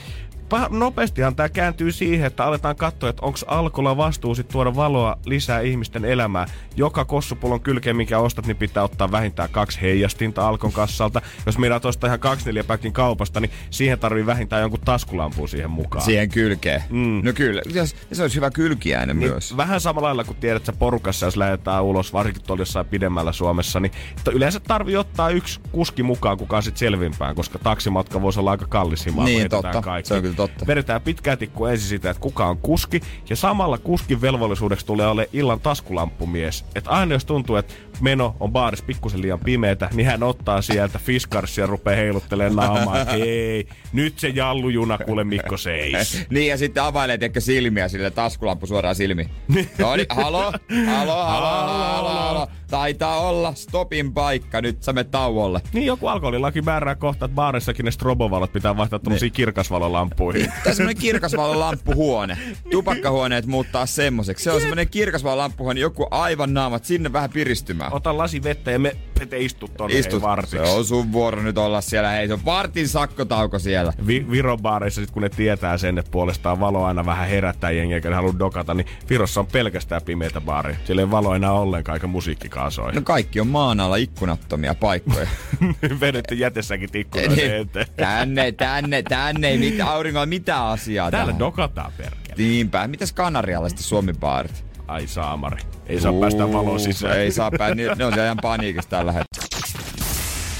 nopeastihan 0.70 1.36
tämä 1.36 1.50
kääntyy 1.50 1.92
siihen, 1.92 2.28
että 2.28 2.46
aletaan 2.46 2.76
katsoa, 2.76 3.10
että 3.10 3.26
onko 3.26 3.40
alkolla 3.48 3.98
vastuu 3.98 4.36
sit 4.36 4.48
tuoda 4.48 4.76
valoa 4.76 5.18
lisää 5.26 5.60
ihmisten 5.62 6.06
elämään. 6.06 6.48
Joka 6.76 7.06
kossupullon 7.06 7.62
kylkeen, 7.62 7.96
minkä 7.96 8.20
ostat, 8.20 8.46
niin 8.48 8.58
pitää 8.58 8.84
ottaa 8.84 9.12
vähintään 9.12 9.50
kaksi 9.52 9.82
heijastinta 9.82 10.48
alkon 10.48 10.72
kassalta. 10.72 11.22
Jos 11.46 11.58
meidän 11.58 11.80
ostaa 11.84 12.08
ihan 12.08 12.20
kaksi 12.20 12.46
neljäpäkin 12.46 12.94
kaupasta, 12.94 13.40
niin 13.40 13.52
siihen 13.70 14.00
tarvii 14.00 14.26
vähintään 14.26 14.62
jonkun 14.62 14.80
taskulampun 14.80 15.50
siihen 15.50 15.70
mukaan. 15.72 16.06
Siihen 16.06 16.30
kylkeen. 16.30 16.84
Mm. 16.90 17.22
No 17.24 17.34
kyllä, 17.34 17.62
jos, 17.74 17.96
se 18.12 18.22
olisi 18.22 18.36
hyvä 18.36 18.52
kylkiäinen 18.52 19.20
Niin 19.20 19.32
myös. 19.32 19.58
Vähän 19.58 19.82
samalla 19.82 20.08
lailla 20.08 20.24
kuin 20.24 20.38
tiedät, 20.38 20.62
että 20.62 20.80
porukassa, 20.80 21.26
jos 21.26 21.38
lähdetään 21.38 21.84
ulos, 21.84 22.14
varsinkin 22.14 22.44
tuolla 22.44 22.62
jossain 22.62 22.86
pidemmällä 22.86 23.32
Suomessa, 23.32 23.80
niin 23.80 23.92
että 24.18 24.32
yleensä 24.32 24.60
tarvii 24.60 24.98
ottaa 24.98 25.30
yksi 25.30 25.60
kuski 25.72 26.04
mukaan, 26.04 26.38
kuka 26.38 26.58
on 26.58 26.64
sitten 26.64 26.80
selvimpään, 26.80 27.36
koska 27.36 27.60
taksimatka 27.60 28.22
voisi 28.22 28.40
olla 28.40 28.52
aika 28.52 28.66
kallis 28.70 29.06
himaa, 29.06 29.26
Niin, 29.26 29.50
totta. 29.50 29.82
kaikki. 29.82 30.08
Se 30.08 30.14
on 30.14 30.22
kyllä 30.22 30.35
totta. 30.36 30.68
Vedetään 30.68 31.02
pitkää 31.02 31.36
tikkua 31.36 31.72
ensin 31.72 31.90
sitä, 31.90 32.10
että 32.10 32.22
kuka 32.22 32.46
on 32.46 32.58
kuski, 32.58 33.02
ja 33.30 33.36
samalla 33.36 33.78
kuskin 33.78 34.22
velvollisuudeksi 34.22 34.86
tulee 34.86 35.08
ole 35.08 35.30
illan 35.34 35.60
taskulamppumies. 35.60 36.66
Että 36.76 36.90
aina 36.90 37.14
jos 37.14 37.26
tuntuu, 37.26 37.56
että 37.56 37.74
meno 38.02 38.36
on 38.40 38.52
baarissa 38.52 38.86
pikkusen 38.86 39.22
liian 39.22 39.40
pimeätä, 39.40 39.90
niin 39.94 40.06
hän 40.06 40.24
ottaa 40.24 40.62
sieltä 40.62 41.00
fiskarsia 41.00 41.64
ja 41.64 41.68
rupeaa 41.68 41.96
heiluttelemaan 41.96 42.74
naamaa, 42.74 43.02
että 43.02 43.14
hei, 43.26 43.68
nyt 43.94 44.20
se 44.20 44.28
jallujuna 44.28 44.98
kuule 44.98 45.24
Mikko 45.24 45.58
seis. 45.58 46.26
Niin, 46.30 46.48
ja 46.48 46.58
sitten 46.58 46.84
availee 46.84 47.18
tiedätkö, 47.18 47.42
silmiä 47.42 47.88
sille 47.88 48.12
taskulamppu 48.12 48.68
suoraan 48.68 48.96
silmiin. 48.96 49.30
no 49.78 49.96
niin, 49.96 50.08
halo, 50.10 50.54
halo, 50.88 51.26
halo, 51.26 51.66
halo, 51.66 52.10
halo. 52.10 52.48
Taitaa 52.70 53.20
olla 53.20 53.54
stopin 53.54 54.14
paikka, 54.14 54.62
nyt 54.62 54.84
sä 54.84 54.94
menet 54.94 55.12
tauolle. 55.12 55.62
Niin 55.74 55.86
joku 55.86 56.08
alkoholilaki 56.08 56.62
määrää 56.62 56.96
kohta, 56.96 57.26
että 57.26 57.36
baarissakin 57.36 57.86
ne 57.86 57.92
strobovalot 57.92 58.54
pitää 58.54 58.78
vaihtaa 58.78 59.00
tuollaisiin 59.00 59.32
kirkasvalolampuihin. 59.32 60.46
Tää 60.46 60.62
on 60.68 60.76
semmonen 60.76 60.98
kirkasvalolamppuhuone. 60.98 62.38
Tupakkahuoneet 62.72 63.46
muuttaa 63.46 63.86
semmoiseksi. 63.86 64.44
Se 64.44 64.52
on 64.52 64.60
semmonen 64.62 64.90
kirkasvalolamppuhuone, 64.90 65.80
joku 65.80 66.08
aivan 66.12 66.54
naamat, 66.54 66.86
sinne 66.86 67.14
vähän 67.14 67.30
piristymään. 67.30 67.85
Ota 67.92 68.18
lasi 68.18 68.44
vettä 68.44 68.72
ja 68.72 68.80
me 68.80 68.96
Pete 69.20 69.38
istu 69.40 69.68
tonne 69.78 70.00
Istut, 70.00 70.22
vartiksi. 70.22 70.58
se 70.58 70.62
on 70.64 70.86
sun 70.86 71.12
vuoro 71.12 71.42
nyt 71.42 71.58
olla 71.58 71.82
siellä. 71.82 72.10
Hei, 72.10 72.28
se 72.28 72.34
on 72.34 72.46
vartin 72.46 72.88
sakkotauko 72.90 73.60
siellä. 73.60 73.94
Vi- 74.08 74.26
Viron 74.32 74.62
baareissa 74.62 75.02
sit 75.02 75.12
kun 75.12 75.22
ne 75.22 75.30
tietää 75.30 75.78
sen, 75.78 75.98
että 75.98 76.12
puolestaan 76.12 76.60
valo 76.60 76.84
aina 76.86 77.06
vähän 77.06 77.28
herättää 77.28 77.72
jengiä, 77.72 77.98
eikä 77.98 78.10
ne 78.10 78.16
halua 78.16 78.34
dokata, 78.40 78.74
niin 78.74 78.88
Virossa 79.10 79.40
on 79.40 79.48
pelkästään 79.48 80.02
pimeitä 80.06 80.42
baari. 80.42 80.76
Siellä 80.86 81.02
ei 81.02 81.12
valo 81.12 81.36
enää 81.36 81.52
ollenkaan, 81.52 81.96
eikä 81.96 82.08
musiikkikaan 82.08 82.72
soi. 82.72 82.94
No 82.94 83.02
kaikki 83.02 83.40
on 83.40 83.48
maan 83.48 83.80
alla 83.80 83.96
ikkunattomia 83.96 84.76
paikkoja. 84.76 85.28
Vedette 86.02 86.36
jätessäkin 86.36 86.90
ikkunoiden 86.94 87.36
Niin. 87.38 87.52
eteen. 87.52 87.88
tänne, 87.96 88.52
tänne, 88.52 89.02
tänne, 89.04 89.48
ei 89.48 89.58
mit, 89.58 89.82
auringolla 89.82 90.26
mitään 90.26 90.66
asiaa 90.66 91.12
Täällä 91.12 91.26
tähän. 91.28 91.40
dokataan 91.40 91.92
perkele. 91.98 92.36
Niinpä. 92.38 92.88
Mitäs 92.88 93.14
Kanarialla 93.14 93.70
sitten 93.70 93.84
Suomi-baarit? 93.86 94.65
Ai 94.88 95.08
saamari. 95.08 95.62
Ei 95.86 96.02
saa 96.02 96.14
päästä 96.14 96.54
valoon 96.54 96.80
sisään. 96.80 97.20
Ei 97.20 97.32
saa 97.32 97.52
pää, 97.58 97.76
ne, 97.76 97.84
ne 97.96 98.06
on 98.06 98.14
siellä 98.14 98.26
ihan 98.26 98.38
paniikissa 98.42 98.90
tällä 98.90 99.12
hetkellä. 99.12 99.46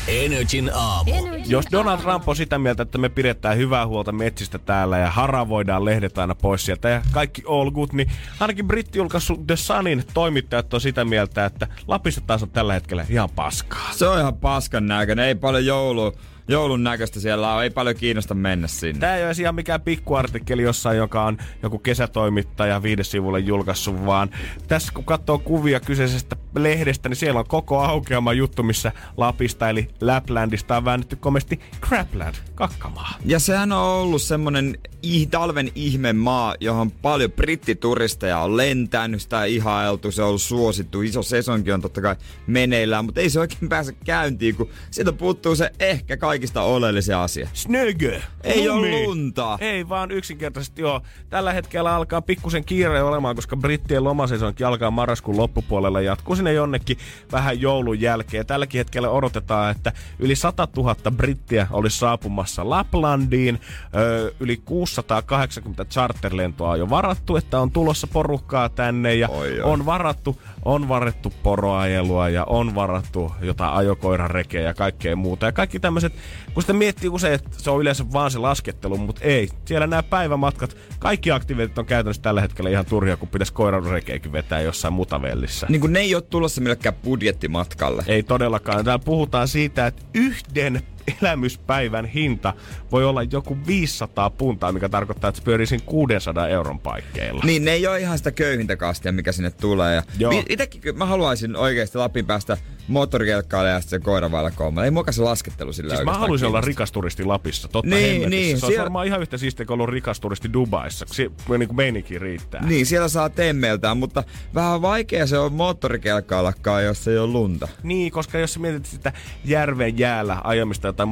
Energin 0.08 0.72
aamu. 0.74 1.12
Energin 1.14 1.52
Jos 1.52 1.66
Donald. 1.72 2.00
Trump 2.00 2.30
on 2.30 2.36
sitä 2.36 2.60
mieltä, 2.60 2.84
että 2.84 2.98
me 2.98 3.10
pidetään 3.10 3.58
hyvää 3.58 3.88
huolta 3.88 4.12
metsistä 4.12 4.60
täällä 4.60 4.98
ja 4.98 5.12
haravoidaan 5.12 5.86
lehdet 5.86 6.18
aina 6.18 6.36
pois 6.36 6.66
sieltä 6.66 6.90
ja 6.90 7.02
kaikki 7.12 7.44
all 7.50 7.72
good, 7.72 7.90
niin 7.94 8.12
ainakin 8.40 8.68
britti 8.68 9.00
julkaissut 9.00 9.48
The 9.48 9.56
Sunin 9.56 10.04
toimittajat 10.14 10.74
on 10.74 10.82
sitä 10.82 11.06
mieltä, 11.06 11.46
että 11.46 11.68
Lapissa 11.88 12.22
taas 12.28 12.44
on 12.44 12.50
tällä 12.50 12.74
hetkellä 12.74 13.06
ihan 13.10 13.30
paskaa. 13.30 13.92
Se 13.92 14.08
on 14.08 14.20
ihan 14.20 14.38
paskan 14.38 14.88
näköinen. 14.88 15.26
Ei 15.26 15.36
paljon 15.36 15.66
joulu, 15.66 16.14
joulun 16.48 16.84
näköistä 16.84 17.20
siellä 17.20 17.54
on. 17.54 17.64
Ei 17.64 17.70
paljon 17.70 17.96
kiinnosta 17.96 18.34
mennä 18.34 18.68
sinne. 18.68 19.00
Tämä 19.00 19.16
ei 19.16 19.26
ole 19.26 19.34
ihan 19.40 19.56
mikään 19.56 19.82
pikkuartikkeli 19.82 20.62
jossain, 20.62 20.98
joka 20.98 21.26
on 21.26 21.38
joku 21.64 21.80
kesätoimittaja 21.80 22.84
viides 22.84 23.12
sivulle 23.12 23.40
julkaissut, 23.40 24.06
vaan 24.06 24.30
tässä 24.68 24.92
kun 24.94 25.06
katsoo 25.06 25.40
kuvia 25.40 25.80
kyseisestä 25.80 26.36
lehdestä, 26.56 27.10
niin 27.10 27.16
siellä 27.18 27.40
on 27.40 27.48
koko 27.48 27.80
aukeama 27.80 28.34
juttu, 28.34 28.64
missä 28.64 28.92
Lapista 29.18 29.70
eli 29.70 29.88
Laplandista 30.02 30.78
on 30.78 30.86
väännetty 30.86 31.16
komesti 31.16 31.60
Crapland, 31.82 32.36
kakkamaa. 32.56 33.18
Ja 33.26 33.40
sehän 33.40 33.72
on 33.72 33.80
ollut 33.80 34.22
semmonen 34.22 34.78
ih- 35.06 35.28
talven 35.32 35.72
ihme 35.76 36.14
maa, 36.14 36.56
johon 36.60 36.92
paljon 36.92 37.32
brittituristeja 37.32 38.40
on 38.40 38.58
lentänyt, 38.58 39.22
sitä 39.22 39.46
ihailtu, 39.46 40.12
se 40.12 40.22
on 40.22 40.28
ollut 40.28 40.42
suosittu, 40.42 41.02
iso 41.02 41.24
sesonkin 41.24 41.74
on 41.74 41.82
totta 41.82 42.02
kai 42.02 42.16
meneillään, 42.48 43.06
mutta 43.06 43.22
ei 43.22 43.30
se 43.30 43.40
oikein 43.40 43.70
pääse 43.70 43.94
käyntiin, 44.06 44.56
kun 44.56 44.70
sieltä 44.92 45.14
puuttuu 45.14 45.56
se 45.56 45.72
ehkä 45.80 46.18
kaikista 46.36 46.62
oleellisia 46.62 47.24
asia. 47.24 47.50
Snögö! 47.54 48.22
Ei 48.44 48.70
Lumi. 48.70 49.06
lunta. 49.06 49.58
Ei 49.62 49.90
vaan 49.90 50.12
yksinkertaisesti 50.12 50.82
joo. 50.82 51.02
Tällä 51.30 51.54
hetkellä 51.54 51.96
alkaa 51.96 52.22
pikkusen 52.22 52.66
kiire 52.66 53.04
olemaan, 53.04 53.36
koska 53.36 53.58
brittien 53.58 54.04
lomasesonki 54.04 54.64
alkaa 54.64 54.92
marraskuun 54.92 55.38
loppupuolella 55.38 56.02
ja 56.02 56.12
jatkuu 56.12 56.36
sinne 56.36 56.54
jonnekin 56.54 56.98
vähän 57.32 57.62
joulun 57.62 58.02
jälkeen. 58.02 58.46
Tälläkin 58.46 58.80
hetkellä 58.80 59.10
odotetaan, 59.10 59.72
että 59.72 59.92
yli 60.20 60.36
100 60.36 60.68
000 60.78 60.96
brittiä 61.12 61.68
olisi 61.72 61.98
saapumassa 62.00 62.70
Laplandiin. 62.70 63.60
Öö, 63.96 64.32
yli 64.40 64.58
680 64.66 65.86
charterlentoa 65.86 66.70
on 66.70 66.80
jo 66.80 66.90
varattu, 66.90 67.36
että 67.36 67.60
on 67.60 67.72
tulossa 67.72 68.08
porukkaa 68.08 68.70
tänne 68.70 69.16
ja 69.16 69.30
Oi, 69.30 69.52
oi. 69.52 69.62
on 69.62 69.86
varattu, 69.86 70.42
on 70.66 70.90
varattu 70.90 71.34
poroajelua 71.44 72.30
ja 72.30 72.44
on 72.44 72.76
varattu 72.76 73.32
jotain 73.42 73.74
ajokoirarekeä 73.74 74.62
ja 74.62 74.74
kaikkea 74.74 75.16
muuta. 75.16 75.46
Ja 75.46 75.52
kaikki 75.52 75.80
tämmöiset 75.80 76.14
kun 76.54 76.64
sitä 76.64 76.74
miettii 76.74 77.10
usein, 77.10 77.34
että 77.34 77.50
se 77.58 77.70
on 77.70 77.82
yleensä 77.82 78.12
vaan 78.14 78.32
se 78.32 78.40
laskettelu, 78.40 78.98
mutta 78.98 79.22
ei. 79.24 79.50
Siellä 79.66 79.88
nämä 79.88 80.04
päivämatkat, 80.04 80.78
kaikki 81.00 81.32
aktiivit 81.32 81.78
on 81.78 81.86
käytännössä 81.86 82.22
tällä 82.22 82.42
hetkellä 82.42 82.70
ihan 82.70 82.86
turhia, 82.86 83.18
kun 83.18 83.28
pitäisi 83.28 83.54
koiran 83.54 83.86
rekeäkin 83.86 84.32
vetää 84.32 84.62
jossain 84.62 84.94
mutavellissä. 84.94 85.68
Niin 85.70 85.82
kuin 85.82 85.94
ne 85.94 86.00
ei 86.00 86.16
ole 86.16 86.24
tulossa 86.24 86.62
millekään 86.62 86.96
budjettimatkalle. 87.04 88.04
Ei 88.08 88.24
todellakaan. 88.24 88.86
Täällä 88.86 89.06
puhutaan 89.06 89.48
siitä, 89.48 89.88
että 89.88 90.04
yhden 90.14 90.82
elämyspäivän 91.22 92.06
hinta 92.06 92.54
voi 92.92 93.06
olla 93.06 93.24
joku 93.24 93.58
500 93.68 94.30
puntaa, 94.30 94.72
mikä 94.72 94.90
tarkoittaa, 94.90 95.30
että 95.30 95.42
siinä 95.66 95.84
600 95.86 96.48
euron 96.48 96.80
paikkeilla. 96.80 97.42
Niin, 97.46 97.66
ne 97.66 97.72
ei 97.72 97.88
ole 97.88 98.00
ihan 98.00 98.18
sitä 98.18 98.32
köyhintä 98.32 98.76
kastia, 98.76 99.12
mikä 99.12 99.32
sinne 99.32 99.52
tulee. 99.52 99.96
Ja 99.96 100.04
Joo. 100.20 100.44
itekin 100.50 100.98
mä 100.98 101.06
haluaisin 101.06 101.56
oikeasti 101.56 101.98
Lapin 101.98 102.26
päästä 102.26 102.58
moottorikelkkaille 102.88 103.70
ja 103.70 103.82
sitten 103.82 104.02
koira 104.02 104.32
vailla 104.32 104.52
koomalla. 104.52 104.86
Ei 104.86 104.92
muka 104.92 105.12
se 105.12 105.22
laskettelu 105.22 105.74
sillä 105.74 105.96
Siis 105.96 106.06
mä 106.06 106.14
haluaisin 106.14 106.48
olla 106.48 106.62
rikas 106.62 106.92
turisti 106.92 107.24
Lapissa, 107.24 107.68
totta 107.68 107.90
Niin, 107.96 108.02
hemmetissä. 108.22 108.30
niin, 108.30 108.60
se 108.60 108.66
on 108.66 108.72
siellä- 108.72 108.84
varmaan 108.84 109.08
ihan 109.08 109.22
yhtä 109.22 109.38
siistiä 109.38 109.66
kuin 109.66 109.74
ollut 109.82 109.94
rikas 109.94 110.20
turisti 110.20 110.54
Dubaissa, 110.54 111.06
kun 111.06 111.16
se 111.16 111.30
niin 111.58 111.68
kuin 111.68 111.76
meininki 111.76 112.20
riittää. 112.20 112.66
Niin, 112.66 112.86
siellä 112.86 113.08
saa 113.08 113.30
temmeltään, 113.30 113.98
mutta 113.98 114.24
vähän 114.56 114.82
vaikea 114.82 115.28
se 115.28 115.38
on 115.38 115.54
moottorikelkkaillakaan, 115.54 116.84
jos 116.86 117.08
ei 117.08 117.18
ole 117.18 117.32
lunta. 117.32 117.68
Niin, 117.84 118.12
koska 118.12 118.38
jos 118.38 118.54
sä 118.54 118.60
mietit 118.60 118.86
sitä 118.86 119.14
järven 119.46 120.00
jäällä 120.00 120.38
ajamista 120.44 120.88
jotain 120.88 121.10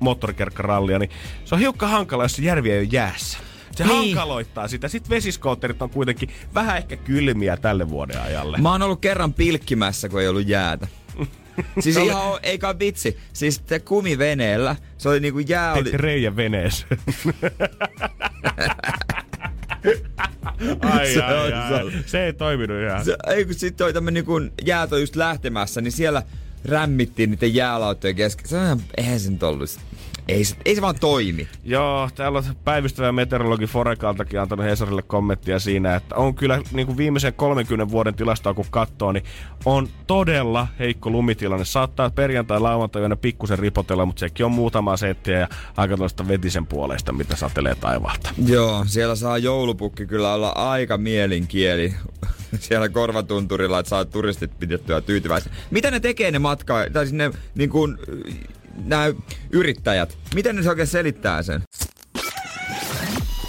moottorikerkkarallia, 0.00 0.98
niin 0.98 1.10
se 1.44 1.54
on 1.54 1.60
hiukka 1.60 1.86
hankala, 1.88 2.24
jos 2.24 2.38
järvi 2.38 2.70
ei 2.70 2.78
ole 2.78 2.88
jäässä. 2.92 3.38
Se 3.76 3.84
Niin. 3.84 3.96
hankaloittaa 4.16 4.68
sitä. 4.68 4.88
Sitten 4.88 5.10
vesiskootterit 5.10 5.82
on 5.82 5.90
kuitenkin 5.90 6.28
vähän 6.54 6.76
ehkä 6.76 6.96
kylmiä 6.96 7.56
tälle 7.56 7.88
vuoden 7.90 8.22
ajalle. 8.22 8.58
Mä 8.58 8.72
oon 8.72 8.82
ollut 8.82 9.00
kerran 9.00 9.34
pilkkimässä, 9.34 10.08
kun 10.08 10.20
ei 10.20 10.28
ollut 10.28 10.48
jäätä. 10.48 10.88
Siis 11.80 11.96
ihan, 11.96 12.22
o- 12.22 12.38
eikä 12.42 12.78
vitsi. 12.78 13.18
Siis 13.32 13.58
te 13.58 13.78
kumiveneellä, 13.78 14.76
se 14.98 15.08
oli 15.08 15.20
niinku 15.20 15.38
jää 15.38 15.72
oli... 15.72 15.82
Teitte 15.82 15.96
reijän 15.96 16.36
veneeseen. 16.36 17.00
ai, 20.82 21.12
Se 21.14 21.22
ai, 21.22 21.52
on 21.52 21.58
ai. 21.58 21.92
Se 22.06 22.24
ei 22.26 22.32
toiminut 22.32 22.76
ihan. 22.86 23.04
Se, 23.04 23.16
ei 23.26 23.44
kun 23.44 23.54
sitten 23.54 23.84
oli 23.84 23.92
tämmönen 23.92 24.24
niin 24.24 24.50
jäät 24.64 24.92
on 24.92 25.00
just 25.00 25.16
lähtemässä, 25.16 25.80
niin 25.80 25.92
siellä 25.92 26.22
rämmittiin 26.64 27.30
niiden 27.30 27.54
jäälauttojen 27.54 28.16
kesken. 28.16 28.48
Se 28.48 28.56
on 28.56 28.64
ihan, 28.64 28.80
eihän 28.96 29.20
se 29.20 29.30
nyt 29.30 29.42
ollut. 29.42 29.80
Ei 30.30 30.44
se, 30.44 30.56
ei 30.64 30.74
se 30.74 30.82
vaan 30.82 30.94
toimi. 31.00 31.48
Joo, 31.64 32.08
täällä 32.14 32.38
on 32.38 32.44
päivystävä 32.64 33.12
meteorologi 33.12 33.66
Forekaltakin 33.66 34.40
antanut 34.40 34.66
Hesarille 34.66 35.02
kommenttia 35.02 35.58
siinä, 35.58 35.96
että 35.96 36.16
on 36.16 36.34
kyllä 36.34 36.62
niin 36.72 36.86
kuin 36.86 36.96
viimeisen 36.96 37.34
30 37.34 37.92
vuoden 37.92 38.14
tilastoa 38.14 38.54
kun 38.54 38.64
katsoo, 38.70 39.12
niin 39.12 39.24
on 39.64 39.88
todella 40.06 40.68
heikko 40.78 41.10
lumitilanne. 41.10 41.64
Saattaa 41.64 42.10
perjantai 42.10 42.60
lauantai 42.60 43.02
pikkusen 43.20 43.58
ripotella, 43.58 44.06
mutta 44.06 44.20
sekin 44.20 44.46
on 44.46 44.52
muutama 44.52 44.96
settiä 44.96 45.38
ja 45.38 45.48
aika 45.76 45.96
tuosta 45.96 46.28
vetisen 46.28 46.66
puolesta, 46.66 47.12
mitä 47.12 47.36
satelee 47.36 47.74
taivaalta. 47.74 48.30
Joo, 48.46 48.84
siellä 48.86 49.16
saa 49.16 49.38
joulupukki 49.38 50.06
kyllä 50.06 50.34
olla 50.34 50.48
aika 50.48 50.98
mielinkieli 50.98 51.94
siellä 52.60 52.88
korvatunturilla, 52.88 53.78
että 53.78 53.90
saa 53.90 54.04
turistit 54.04 54.58
pidettyä 54.58 55.00
tyytyväisenä. 55.00 55.54
Mitä 55.70 55.90
ne 55.90 56.00
tekee 56.00 56.30
ne 56.30 56.38
matka, 56.38 56.74
tai 56.92 57.04
siis 57.04 57.14
ne 57.14 57.30
niin 57.54 57.70
kuin, 57.70 57.98
nämä 58.84 59.12
yrittäjät? 59.50 60.18
Miten 60.34 60.56
ne 60.56 60.62
se 60.62 60.68
oikein 60.68 60.88
selittää 60.88 61.42
sen? 61.42 61.62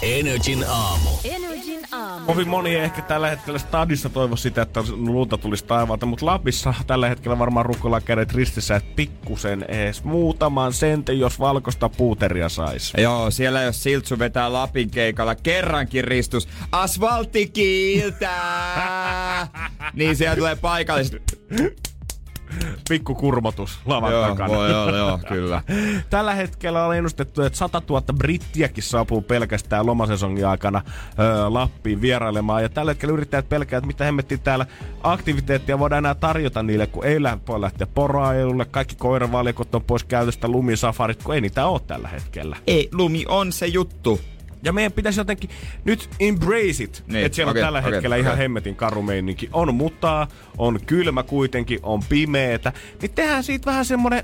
Energin 0.02 0.64
aamu. 0.68 1.10
Energin 1.24 1.80
aamu. 1.92 2.26
Kovin 2.26 2.48
moni 2.48 2.74
ei 2.74 2.84
ehkä 2.84 3.02
tällä 3.02 3.30
hetkellä 3.30 3.58
stadissa 3.58 4.08
toivo 4.08 4.36
sitä, 4.36 4.62
että 4.62 4.84
lunta 4.90 5.38
tulisi 5.38 5.64
taivaalta, 5.64 6.06
mutta 6.06 6.26
Lapissa 6.26 6.74
tällä 6.86 7.08
hetkellä 7.08 7.38
varmaan 7.38 7.66
rukoillaan 7.66 8.02
kädet 8.02 8.34
ristissä, 8.34 8.76
että 8.76 8.92
pikkusen 8.96 9.64
edes 9.68 10.04
muutaman 10.04 10.72
sentin, 10.72 11.20
jos 11.20 11.40
valkoista 11.40 11.88
puuteria 11.88 12.48
saisi. 12.48 13.00
Joo, 13.00 13.30
siellä 13.30 13.62
jos 13.62 13.82
Siltsu 13.82 14.18
vetää 14.18 14.52
Lapin 14.52 14.90
keikalla 14.90 15.34
kerrankin 15.34 16.04
ristus, 16.04 16.48
asfaltti 16.72 17.48
kiiltää! 17.48 18.68
niin 19.94 20.16
siellä 20.16 20.36
tulee 20.36 20.56
paikalliset. 20.56 21.42
Pikku 22.88 23.14
kurmotus 23.14 23.78
lavan 23.86 24.12
joo, 24.12 24.28
takana. 24.28 24.54
voi 24.54 24.74
olla, 24.74 24.96
joo, 24.96 25.18
kyllä. 25.28 25.62
Tällä 26.10 26.34
hetkellä 26.34 26.86
on 26.86 26.96
ennustettu, 26.96 27.42
että 27.42 27.58
100 27.58 27.82
000 27.88 28.02
brittiäkin 28.18 28.84
saapuu 28.84 29.22
pelkästään 29.22 29.86
lomasesongin 29.86 30.46
aikana 30.46 30.82
öö, 31.18 31.48
Lappiin 31.48 32.00
vierailemaan. 32.00 32.62
Ja 32.62 32.68
tällä 32.68 32.90
hetkellä 32.90 33.12
yrittäjät 33.12 33.48
pelkää, 33.48 33.78
että 33.78 33.86
mitä 33.86 34.04
hemmettiin 34.04 34.40
täällä 34.40 34.66
aktiviteettia 35.02 35.78
voidaan 35.78 35.98
enää 35.98 36.14
tarjota 36.14 36.62
niille, 36.62 36.86
kun 36.86 37.04
ei 37.04 37.18
voi 37.48 37.60
lähteä 37.60 37.86
porailulle. 37.86 38.64
Kaikki 38.64 38.96
koiravalikot 38.96 39.74
on 39.74 39.82
pois 39.84 40.04
käytöstä, 40.04 40.48
lumisafarit, 40.48 41.22
kun 41.22 41.34
ei 41.34 41.40
niitä 41.40 41.66
ole 41.66 41.80
tällä 41.86 42.08
hetkellä. 42.08 42.56
Ei, 42.66 42.88
lumi 42.92 43.24
on 43.28 43.52
se 43.52 43.66
juttu. 43.66 44.20
Ja 44.62 44.72
meidän 44.72 44.92
pitäisi 44.92 45.20
jotenkin 45.20 45.50
nyt 45.84 46.08
embrace 46.20 46.84
it, 46.84 47.04
Niin, 47.06 47.26
että 47.26 47.36
siellä 47.36 47.50
okei, 47.50 47.62
on 47.62 47.66
tällä 47.66 47.78
okei, 47.78 47.92
hetkellä 47.92 48.16
ihan 48.16 48.32
okei. 48.32 48.42
hemmetin 48.42 48.76
karumeininki. 48.76 49.48
On 49.52 49.74
mutaa, 49.74 50.28
on 50.58 50.80
kylmä 50.86 51.22
kuitenkin, 51.22 51.78
on 51.82 52.02
pimeetä. 52.08 52.72
Niin 53.02 53.10
tehdään 53.14 53.44
siitä 53.44 53.66
vähän 53.66 53.84
semmonen 53.84 54.22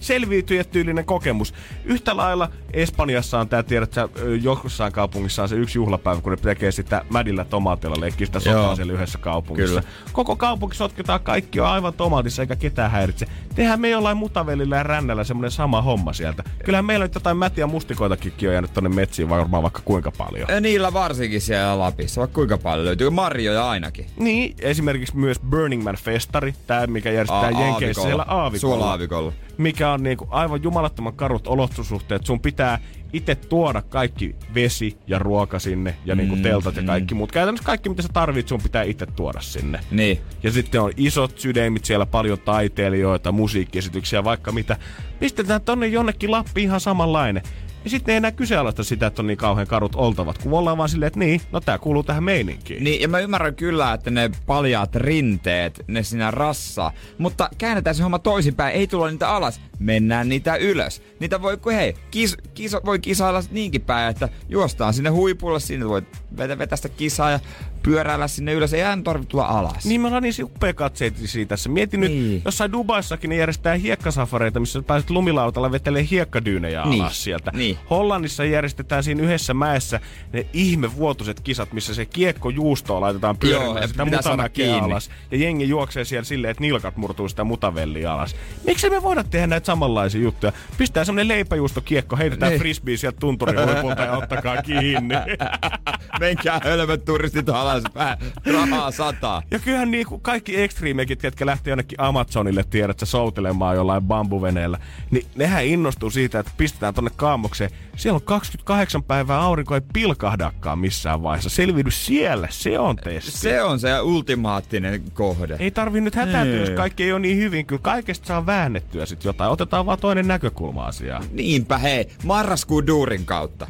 selviytyjätyylinen 0.00 1.04
kokemus. 1.04 1.54
Yhtä 1.84 2.16
lailla 2.16 2.50
Espanjassa 2.72 3.40
on 3.40 3.48
tää, 3.48 3.62
tiedät 3.62 3.92
sä, 3.92 4.08
jossain 4.42 4.92
kaupungissa 4.92 5.42
on 5.42 5.48
se 5.48 5.56
yksi 5.56 5.78
juhlapäivä, 5.78 6.20
kun 6.20 6.32
ne 6.32 6.36
tekee 6.36 6.72
sitä 6.72 7.04
mädillä 7.10 7.44
tomaatilla, 7.44 8.00
leikkii 8.00 8.26
sitä 8.26 8.40
sotaa 8.40 8.76
siellä 8.76 8.92
yhdessä 8.92 9.18
kaupungissa. 9.18 9.80
Kyllä. 9.80 9.92
Koko 10.12 10.36
kaupunki 10.36 10.76
sotketaan, 10.76 11.20
kaikki 11.20 11.60
on 11.60 11.66
aivan 11.66 11.92
tomaatissa 11.94 12.42
eikä 12.42 12.56
ketään 12.56 12.90
häiritse. 12.90 13.26
Tehdään 13.54 13.80
me 13.80 13.88
jollain 13.88 14.16
mutavelillä 14.16 14.76
ja 14.76 14.82
rännällä 14.82 15.24
semmonen 15.24 15.50
sama 15.50 15.82
homma 15.82 16.12
sieltä. 16.12 16.44
Kyllähän 16.64 16.84
meillä 16.84 17.04
on 17.04 17.10
jotain 17.14 17.36
mätiä 17.36 17.66
mustikoitakin 17.66 18.32
on 18.42 18.52
jäänyt 18.52 18.72
tonne 18.74 18.88
metsiin 18.88 19.28
varmaan 19.28 19.62
vaikka 19.62 19.82
kuinka 19.84 20.10
paljon. 20.10 20.46
Ja 20.48 20.60
niillä 20.60 20.92
varsinkin 20.92 21.40
siellä 21.40 21.78
Lapissa, 21.78 22.20
vaikka 22.20 22.34
kuinka 22.34 22.58
paljon 22.58 22.84
löytyy. 22.84 23.10
Marjoja 23.10 23.70
ainakin. 23.70 24.06
Niin, 24.18 24.54
esimerkiksi 24.60 25.16
myös 25.16 25.40
Burning 25.50 25.82
Man 25.82 25.96
festari, 25.96 26.54
tää 26.66 26.86
mikä 26.86 27.10
järjestetään 27.10 27.58
Jenkeissä 27.58 28.02
siellä 28.02 28.24
aavikolla. 28.28 28.76
Suola-aavikolla. 28.76 29.32
Mikä 29.58 29.92
on 29.92 30.02
niinku 30.02 30.28
aivan 30.30 30.62
jumalattoman 30.62 31.16
karut 31.16 31.46
olosuhteet. 31.46 32.26
Sun 32.26 32.40
pitää 32.40 32.78
itse 33.12 33.34
tuoda 33.34 33.82
kaikki 33.82 34.36
vesi 34.54 34.96
ja 35.06 35.18
ruoka 35.18 35.58
sinne 35.58 35.96
ja 36.04 36.14
niinku 36.14 36.36
Mm, 36.36 36.42
teltat 36.42 36.76
ja 36.76 36.82
mm. 36.82 36.86
kaikki 36.86 37.14
muut. 37.14 37.32
Käytännössä 37.32 37.66
kaikki 37.66 37.88
mitä 37.88 38.02
sä 38.02 38.08
tarvit, 38.12 38.48
sun 38.48 38.62
pitää 38.62 38.82
itse 38.82 39.06
tuoda 39.06 39.40
sinne. 39.40 39.80
Niin. 39.90 40.20
Ja 40.42 40.50
sitten 40.50 40.80
on 40.80 40.92
isot 40.96 41.38
sydämit 41.38 41.84
siellä, 41.84 42.06
paljon 42.06 42.38
taiteilijoita, 42.38 43.32
musiikkiesityksiä, 43.32 44.24
vaikka 44.24 44.52
mitä. 44.52 44.76
Pistetään 45.20 45.60
tonne 45.60 45.86
jonnekin 45.86 46.30
Lappiin 46.30 46.64
ihan 46.64 46.80
samanlainen. 46.80 47.42
Ja 47.84 47.90
sitten 47.90 48.12
ei 48.12 48.16
enää 48.16 48.32
kyseenalaista 48.32 48.84
sitä, 48.84 49.06
että 49.06 49.22
on 49.22 49.26
niin 49.26 49.38
kauhean 49.38 49.66
karut 49.66 49.94
oltavat, 49.94 50.38
kun 50.38 50.52
ollaan 50.52 50.78
vaan 50.78 50.88
silleen, 50.88 51.06
että 51.06 51.18
niin, 51.18 51.40
no 51.52 51.60
tää 51.60 51.78
kuuluu 51.78 52.02
tähän 52.02 52.24
meininkiin. 52.24 52.84
Niin, 52.84 53.00
ja 53.00 53.08
mä 53.08 53.20
ymmärrän 53.20 53.54
kyllä, 53.54 53.92
että 53.92 54.10
ne 54.10 54.30
paljaat 54.46 54.94
rinteet, 54.94 55.84
ne 55.86 56.02
sinä 56.02 56.30
rassaa. 56.30 56.92
Mutta 57.18 57.50
käännetään 57.58 57.96
se 57.96 58.02
homma 58.02 58.18
toisinpäin, 58.18 58.74
ei 58.74 58.86
tulla 58.86 59.10
niitä 59.10 59.28
alas, 59.28 59.60
mennään 59.78 60.28
niitä 60.28 60.56
ylös. 60.56 61.02
Niitä 61.20 61.42
voi, 61.42 61.56
kun 61.56 61.72
hei, 61.72 61.94
kis, 62.10 62.36
kisa, 62.54 62.80
voi 62.84 62.98
kisailla 62.98 63.42
niinkin 63.50 63.80
päin, 63.80 64.10
että 64.10 64.28
juostaan 64.48 64.94
sinne 64.94 65.10
huipulle, 65.10 65.60
sinne 65.60 65.88
voi 65.88 66.02
vetä, 66.38 66.58
vetä 66.58 66.76
sitä 66.76 66.88
kisaa 66.88 67.30
ja 67.30 67.40
pyöräillä 67.82 68.28
sinne 68.28 68.52
ylös, 68.52 68.72
ei 68.74 68.82
aina 68.82 69.02
tarvitse 69.02 69.30
tulla 69.30 69.44
alas. 69.44 69.84
Niin 69.86 70.00
me 70.00 70.06
ollaan 70.06 70.22
niin 70.22 70.34
uppea 70.42 70.72
katseitisia 70.74 71.46
tässä. 71.46 71.68
Mieti 71.68 71.96
nyt, 71.96 72.10
Niin. 72.12 72.42
jossain 72.44 72.72
Dubaissakin 72.72 73.30
ne 73.30 73.36
järjestää 73.36 73.74
hiekkasafareita, 73.74 74.60
missä 74.60 74.82
pääset 74.82 75.10
lumilautalla 75.10 75.72
vetelee 75.72 76.06
hiekkadyynejä 76.10 76.84
Niin. 76.84 77.02
alas 77.02 77.24
sieltä. 77.24 77.50
Niin. 77.54 77.78
Hollannissa 77.90 78.44
järjestetään 78.44 79.02
siinä 79.04 79.22
yhdessä 79.22 79.54
mäessä 79.54 80.00
ne 80.32 80.46
ihmevuotuiset 80.52 81.40
kisat, 81.40 81.72
missä 81.72 81.94
se 81.94 82.06
kiekko 82.06 82.50
juustoa 82.50 83.00
laitetaan 83.00 83.36
pyörimään 83.36 83.88
sitä 83.88 84.04
mutamäkeä 84.04 84.76
alas. 84.82 85.10
Ja 85.30 85.38
jengi 85.38 85.68
juoksee 85.68 86.04
siellä 86.04 86.24
silleen, 86.24 86.50
että 86.50 86.60
nilkat 86.60 86.96
murtuu 86.96 87.28
sitä 87.28 87.44
mutavellia 87.44 88.14
alas. 88.14 88.36
Miksi 88.66 88.90
me 88.90 89.02
voida 89.02 89.24
tehdä 89.24 89.46
näitä 89.46 89.66
samanlaisia 89.66 90.20
juttuja? 90.20 90.52
Pistää 90.78 91.04
semmonen 91.04 91.28
leipäjuustokiekko, 91.28 92.16
heitetään 92.16 92.50
Niin. 92.52 92.60
frisbee 92.60 92.96
sieltä 92.96 93.18
tunturin 93.20 93.56
huipulta 93.64 94.02
ja 94.02 94.12
ottakaa 94.16 94.62
kiinni. 94.62 95.14
Menkää 96.20 96.60
hölmöt 96.64 97.04
turistit 97.04 97.48
alaspäin, 97.72 98.18
rahaa 98.52 98.90
sataa. 98.90 99.42
Ja 99.50 99.58
kyllähän 99.58 99.90
niinku 99.90 100.18
kaikki 100.18 100.60
ekstriimekit, 100.60 101.22
ketkä 101.22 101.46
lähtee 101.46 101.70
jonnekin 101.70 102.00
Amazonille, 102.00 102.64
tiedät 102.70 102.98
sä, 102.98 103.06
soutelemaan 103.06 103.76
jollain 103.76 104.02
bambuveneellä, 104.02 104.78
niin 105.10 105.26
nehän 105.36 105.64
innostuu 105.64 106.10
siitä, 106.10 106.38
että 106.38 106.52
pistetään 106.56 106.94
tonne 106.94 107.10
kaamokseen. 107.16 107.70
Siellä 107.96 108.16
on 108.16 108.22
28 108.22 109.02
päivää 109.02 109.40
aurinko 109.40 109.74
ei 109.74 109.80
pilkahdakaan 109.92 110.78
missään 110.78 111.22
vaiheessa. 111.22 111.50
Selviydy 111.50 111.90
siellä, 111.90 112.48
se 112.50 112.78
on 112.78 112.96
testi. 112.96 113.30
Se 113.30 113.62
on 113.62 113.80
se 113.80 114.00
ultimaattinen 114.00 115.02
kohde. 115.12 115.56
Ei 115.58 115.70
tarvi 115.70 116.00
nyt 116.00 116.14
hätääntyä, 116.14 116.54
Ei. 116.54 116.60
jos 116.60 116.70
kaikki 116.70 117.04
ei 117.04 117.12
ole 117.12 117.20
niin 117.20 117.36
hyvin. 117.36 117.66
Kyllä 117.66 117.82
kaikesta 117.82 118.26
saa 118.26 118.46
väännettyä 118.46 119.06
sit 119.06 119.24
jotain. 119.24 119.50
Otetaan 119.50 119.86
vaan 119.86 119.98
toinen 119.98 120.28
näkökulma 120.28 120.86
asiaan. 120.86 121.24
Niinpä 121.32 121.78
hei, 121.78 122.08
marraskuun 122.24 122.86
duurin 122.86 123.24
kautta. 123.24 123.66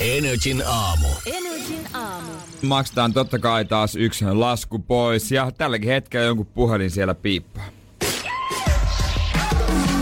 Energin 0.00 0.62
aamu. 0.66 1.08
Energin 1.26 1.86
aamu. 1.92 2.32
Maksetaan 2.62 3.12
totta 3.12 3.38
kai 3.38 3.64
taas 3.64 3.96
yksi 3.96 4.24
lasku 4.24 4.78
pois 4.78 5.32
ja 5.32 5.50
tälläkin 5.58 5.88
hetkellä 5.88 6.26
jonkun 6.26 6.46
puhelin 6.46 6.90
siellä 6.90 7.14
piippaa. 7.14 7.64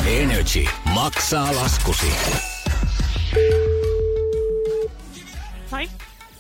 Energy 0.07 0.65
maksaa 0.95 1.57
laskusi. 1.57 2.13
Moi. 5.71 5.89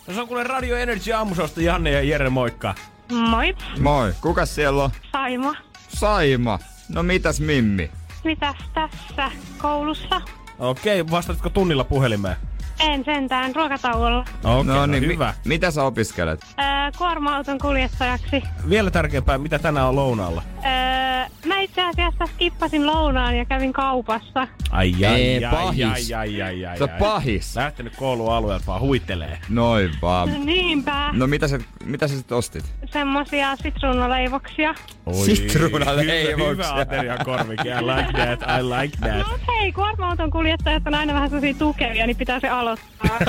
No 0.06 0.14
se 0.14 0.20
on 0.20 0.28
kuule 0.28 0.44
Radio 0.44 0.76
Energy 0.76 1.12
aamusosta 1.12 1.60
Janne 1.60 1.90
ja 1.90 2.02
Jere, 2.02 2.30
moikka. 2.30 2.74
Moi. 3.12 3.56
Moi, 3.80 4.12
kuka 4.20 4.46
siellä 4.46 4.84
on? 4.84 4.90
Saima. 5.12 5.54
Saima. 5.88 6.58
No 6.88 7.02
mitäs 7.02 7.40
Mimmi? 7.40 7.90
Mitäs 8.24 8.56
tässä 8.74 9.30
koulussa? 9.58 10.20
Okei, 10.58 11.10
vastatko 11.10 11.50
tunnilla 11.50 11.84
puhelimeen? 11.84 12.36
En 12.80 13.04
sentään 13.04 13.54
ruokatauolla. 13.54 14.24
Okei, 14.44 14.64
no, 14.74 14.86
niin, 14.86 15.06
hyvä. 15.06 15.34
Mi- 15.44 15.48
mitä 15.48 15.70
sä 15.70 15.82
opiskelet? 15.82 16.40
Öö, 16.60 16.66
kuorma-auton 16.98 17.58
kuljettajaksi. 17.58 18.42
Vielä 18.68 18.90
tärkeämpää, 18.90 19.38
mitä 19.38 19.58
tänään 19.58 19.86
on 19.86 19.96
lounaalla? 19.96 20.42
Öö, 20.66 21.26
mä 21.46 21.60
itse 21.60 21.82
asiassa 21.82 22.26
skippasin 22.26 22.86
lounaan 22.86 23.36
ja 23.36 23.44
kävin 23.44 23.72
kaupassa. 23.72 24.48
Ai 24.70 24.94
ai, 25.04 25.04
Ei, 25.22 25.44
ai, 25.44 25.50
pahis. 25.56 26.12
ai, 26.12 26.14
ai, 26.14 26.42
ai, 26.42 26.66
ai, 26.66 26.76
Se 26.78 26.84
on 26.84 26.90
ai. 26.90 26.98
pahis. 26.98 27.56
Lähtenyt 27.56 27.96
koulualueelta 27.96 28.64
vaan 28.66 28.80
huittelee. 28.80 29.38
Noin 29.48 29.90
vaan. 30.02 30.28
Niinpä. 30.46 31.10
No 31.12 31.26
mitä 31.26 31.48
sä, 31.48 31.58
mitä 31.84 32.08
sä 32.08 32.16
sit 32.16 32.32
ostit? 32.32 32.64
Semmosia 32.92 33.56
sitruunaleivoksia. 33.56 34.74
Sitruunaleivoksia. 35.24 36.36
Hyvä, 36.36 36.48
hyvä 36.50 36.80
ateriakorvikin. 36.80 37.66
I 37.72 37.82
like 37.82 38.12
that, 38.12 38.40
I 38.60 38.62
like 38.62 38.98
No 39.00 39.08
that. 39.08 39.28
mut 39.30 39.40
hei, 39.48 39.72
kuorma-auton 39.72 40.30
kuljettajat 40.30 40.82
on 40.86 40.94
aina 40.94 41.14
vähän 41.14 41.28
sellaisia 41.30 41.54
tukevia, 41.58 42.06
niin 42.06 42.16
pitää 42.16 42.40
se 42.40 42.48
aloittaa. 42.48 43.18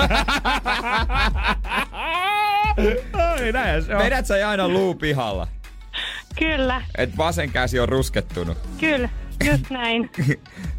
Ai, 3.13 3.51
näin 3.51 3.83
se 3.83 3.95
on. 3.95 4.03
Vedät 4.03 4.25
sä 4.25 4.49
aina 4.49 4.67
luu 4.67 4.95
pihalla? 4.95 5.47
Kyllä, 6.39 6.81
Et 6.97 7.17
vasen 7.17 7.51
käsi 7.51 7.79
on 7.79 7.89
ruskettunut. 7.89 8.57
kyllä. 8.79 9.09
Just 9.51 9.69
näin. 9.79 10.09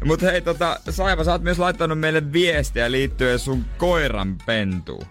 Mut 0.05 0.21
hei 0.21 0.41
tota, 0.41 0.79
Saiva, 0.89 1.23
sä 1.23 1.31
oot 1.31 1.41
myös 1.43 1.59
laittanut 1.59 1.99
meille 1.99 2.33
viestiä 2.33 2.91
liittyen 2.91 3.39
sun 3.39 3.65
koiran 3.77 4.35
pentuun. 4.45 5.05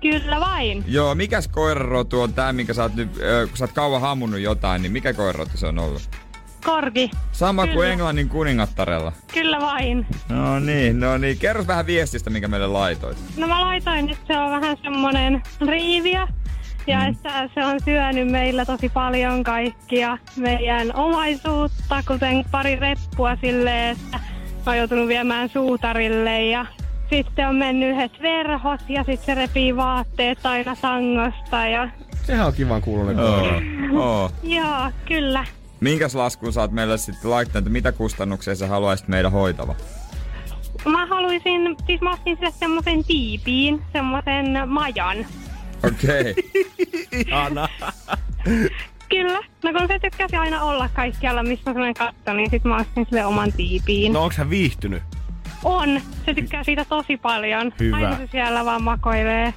Kyllä 0.00 0.40
vain. 0.40 0.84
Joo, 0.86 1.14
mikäs 1.14 1.48
koirarotu 1.48 2.20
on 2.20 2.34
tää, 2.34 2.52
minkä 2.52 2.74
sä 2.74 2.82
oot 2.82 2.94
nyt, 2.94 3.16
ö, 3.20 3.46
kun 3.48 3.56
sä 3.56 3.64
oot 3.64 3.72
kauan 3.72 4.00
hammunut 4.00 4.40
jotain, 4.40 4.82
niin 4.82 4.92
mikä 4.92 5.12
koirarotu 5.12 5.56
se 5.56 5.66
on 5.66 5.78
ollut? 5.78 6.02
Korgi. 6.64 7.10
Sama 7.32 7.62
kuin 7.66 7.72
Kyllä. 7.74 7.88
Englannin 7.92 8.28
kuningattarella. 8.28 9.12
Kyllä 9.34 9.60
vain. 9.60 10.06
No 10.28 10.58
niin, 10.60 11.00
no 11.00 11.18
niin. 11.18 11.38
Kerro 11.38 11.66
vähän 11.66 11.86
viestistä, 11.86 12.30
minkä 12.30 12.48
meille 12.48 12.66
laitoit. 12.66 13.18
No 13.36 13.46
mä 13.46 13.60
laitoin, 13.60 14.10
että 14.10 14.34
se 14.34 14.38
on 14.38 14.50
vähän 14.50 14.76
semmonen 14.82 15.42
riiviö. 15.66 16.26
Ja 16.86 16.98
mm. 17.00 17.06
että 17.06 17.48
se 17.54 17.64
on 17.64 17.80
syönyt 17.84 18.28
meillä 18.28 18.64
tosi 18.64 18.88
paljon 18.88 19.44
kaikkia 19.44 20.18
meidän 20.36 20.96
omaisuutta, 20.96 22.02
kuten 22.06 22.44
pari 22.50 22.76
reppua 22.76 23.36
silleen, 23.36 23.96
että 23.96 24.18
mä 24.66 24.72
oon 24.72 24.78
joutunut 24.78 25.08
viemään 25.08 25.48
suutarille 25.48 26.46
ja 26.46 26.66
sitten 27.10 27.48
on 27.48 27.56
mennyt 27.56 27.90
yhdet 27.90 28.22
verhot 28.22 28.80
ja 28.88 29.04
sitten 29.04 29.26
se 29.26 29.34
repii 29.34 29.76
vaatteet 29.76 30.46
aina 30.46 30.74
sangosta 30.74 31.66
ja 31.66 31.88
Sehän 32.22 32.46
on 32.46 32.52
kivan 32.52 32.82
kuulonen 32.82 33.16
koira. 33.16 33.60
Oh. 34.02 34.32
joo, 34.42 34.90
kyllä. 35.08 35.44
Minkäs 35.80 36.14
laskun 36.14 36.52
sä 36.52 36.60
oot 36.60 36.72
meille 36.72 36.98
sitten 36.98 37.30
laittanut, 37.30 37.66
että 37.66 37.70
mitä 37.70 37.92
kustannuksia 37.92 38.54
sä 38.54 38.66
haluaisit 38.68 39.08
meidän 39.08 39.32
hoitava? 39.32 39.74
Mä 40.84 41.06
haluaisin, 41.06 41.76
siis 41.86 42.00
mä 42.00 42.12
ostin 42.12 42.36
sille 42.36 42.50
semmoisen 42.50 43.04
tiipiin, 43.04 43.82
semmoisen 43.92 44.68
majan. 44.68 45.26
Okei. 45.84 46.30
Okay. 46.30 46.34
Ihana. 47.26 47.68
Kyllä. 49.08 49.40
No 49.64 49.72
kun 49.72 49.88
se 49.88 49.98
tykkäsi 49.98 50.36
aina 50.36 50.62
olla 50.62 50.88
kaikkialla, 50.88 51.42
missä 51.42 51.70
on 51.70 51.74
semmoinen 51.74 51.94
katto, 51.94 52.32
niin 52.32 52.50
sit 52.50 52.64
mä 52.64 52.76
ostin 52.76 53.06
sille 53.08 53.24
oman 53.24 53.52
tiipiin. 53.52 54.12
No 54.12 54.22
onks 54.22 54.36
hän 54.36 54.50
viihtynyt? 54.50 55.02
On. 55.64 56.00
Se 56.26 56.34
tykkää 56.34 56.64
siitä 56.64 56.84
tosi 56.84 57.16
paljon. 57.16 57.72
Hyvä. 57.80 57.96
Aina 57.96 58.16
se 58.16 58.28
siellä 58.32 58.64
vaan 58.64 58.82
makoilee. 58.82 59.54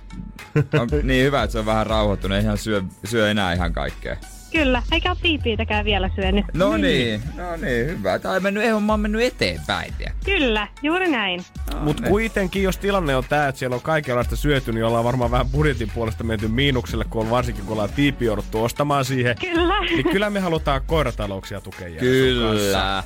On 0.79 0.87
niin 1.03 1.25
hyvä, 1.25 1.43
että 1.43 1.51
se 1.51 1.59
on 1.59 1.65
vähän 1.65 1.87
rauhoittunut. 1.87 2.37
Eihän 2.37 2.57
syö, 2.57 2.81
syö 3.05 3.31
enää 3.31 3.53
ihan 3.53 3.73
kaikkea. 3.73 4.17
Kyllä. 4.55 4.83
Eikä 4.91 5.09
ole 5.09 5.17
tiipiitäkään 5.21 5.85
vielä 5.85 6.09
syönyt. 6.15 6.45
No 6.53 6.77
niin, 6.77 7.21
no 7.35 7.55
niin, 7.55 7.87
hyvä. 7.87 8.19
Tää 8.19 8.31
on 8.31 8.43
mennyt, 8.43 8.63
ei 8.63 8.69
homma 8.69 8.93
on 8.93 8.99
mennyt 8.99 9.21
eteenpäin, 9.21 9.93
tiedä. 9.97 10.13
Kyllä. 10.25 10.67
Juuri 10.81 11.11
näin. 11.11 11.45
Mut 11.79 12.01
kuitenkin, 12.01 12.63
jos 12.63 12.77
tilanne 12.77 13.15
on 13.15 13.23
tää, 13.29 13.47
että 13.47 13.59
siellä 13.59 13.75
on 13.75 13.81
kaikenlaista 13.81 14.35
syöty, 14.35 14.71
niin 14.71 14.85
ollaan 14.85 15.03
varmaan 15.03 15.31
vähän 15.31 15.49
budjetin 15.49 15.91
puolesta 15.95 16.23
menty 16.23 16.47
miinukselle, 16.47 17.05
kun 17.09 17.21
on 17.21 17.29
varsinkin 17.29 17.65
kun 17.65 17.73
ollaan 17.73 17.89
tiipi 17.95 18.25
jouduttu 18.25 18.63
ostamaan 18.63 19.05
siihen. 19.05 19.35
Kyllä. 19.41 19.81
Niin 19.81 20.09
kyllä 20.11 20.29
me 20.29 20.39
halutaan 20.39 20.81
koiratalouksia 20.85 21.61
tukea. 21.61 21.99
Kyllä. 21.99 23.03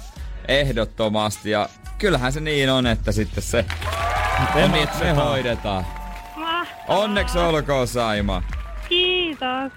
Ehdottomasti. 0.48 1.50
Ja 1.50 1.70
kyllähän 1.98 2.34
se 2.34 2.40
niin 2.40 2.70
on, 2.70 2.88
että 2.88 3.12
sitten 3.12 3.44
se... 3.44 3.66
Me 4.54 5.12
hoidetaan. 5.12 5.86
Mahtavaa. 6.36 6.66
Onneksi 6.88 7.38
olkoon, 7.40 7.88
Saima. 7.88 8.44
Kiitos. 8.90 9.72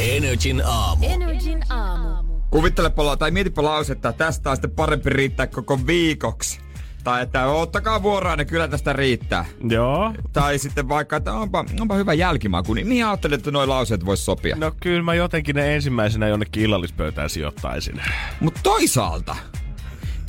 Energin 0.00 0.62
aamu. 0.66 1.06
Energin 1.08 1.60
aamu. 1.70 2.40
Kuvittelepa, 2.50 3.06
la- 3.06 3.16
tai 3.16 3.30
mietipä 3.30 3.62
lausetta, 3.62 4.08
että 4.08 4.24
tästä 4.24 4.50
on 4.50 4.56
sitten 4.56 4.70
parempi 4.70 5.10
riittää 5.10 5.46
koko 5.46 5.86
viikoksi. 5.86 6.60
Tai 7.04 7.22
että 7.22 7.46
ottakaa 7.46 8.02
vuoroa, 8.02 8.36
niin 8.36 8.46
kyllä 8.46 8.68
tästä 8.68 8.92
riittää. 8.92 9.44
Joo. 9.68 10.12
Tai 10.32 10.58
sitten 10.58 10.88
vaikka, 10.88 11.16
että 11.16 11.32
onpa, 11.32 11.64
onpa 11.80 11.94
hyvä 11.94 12.14
jälkimaku, 12.14 12.74
niin 12.74 12.88
mihin 12.88 13.06
ajattelet, 13.06 13.40
että 13.40 13.50
noi 13.50 13.66
lauseet 13.66 14.06
vois 14.06 14.24
sopia? 14.24 14.56
No 14.56 14.72
kyllä 14.80 15.02
mä 15.02 15.14
jotenkin 15.14 15.56
ne 15.56 15.74
ensimmäisenä 15.74 16.28
jonnekin 16.28 16.62
illallispöytään 16.62 17.30
sijoittaisin. 17.30 18.00
Mutta 18.40 18.60
toisaalta, 18.62 19.36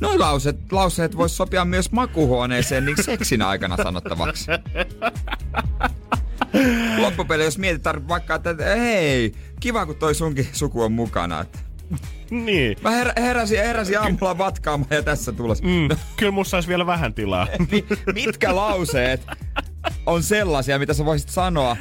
noi 0.01 0.17
lauseet, 0.17 0.71
lauseet 0.71 1.17
vois 1.17 1.37
sopia 1.37 1.65
myös 1.65 1.91
makuhuoneeseen 1.91 2.85
niin 2.85 3.03
seksin 3.03 3.41
aikana 3.41 3.77
sanottavaksi. 3.77 4.51
Loppupeli, 7.01 7.43
jos 7.43 7.57
mietit 7.57 7.83
vaikka, 8.07 8.35
että 8.35 8.65
hei, 8.65 9.33
kiva 9.59 9.85
kun 9.85 9.95
toi 9.95 10.15
sunkin 10.15 10.47
suku 10.53 10.83
on 10.83 10.91
mukana. 10.91 11.41
Että 11.41 11.59
Niin. 12.31 12.77
Mä 12.81 12.89
her- 13.03 13.21
heräsin, 13.21 13.59
heräsin 13.59 13.99
aamulla 13.99 14.37
vatkaamaan 14.37 14.87
ja 14.91 15.03
tässä 15.03 15.31
tulos. 15.31 15.61
Mm, 15.61 15.89
kyllä 16.17 16.31
musta 16.31 16.51
saisi 16.51 16.67
vielä 16.67 16.85
vähän 16.85 17.13
tilaa. 17.13 17.47
Mi- 17.71 17.85
mitkä 18.13 18.55
lauseet 18.55 19.27
on 20.05 20.23
sellaisia, 20.23 20.79
mitä 20.79 20.93
sä 20.93 21.05
voisit 21.05 21.29
sanoa 21.29 21.77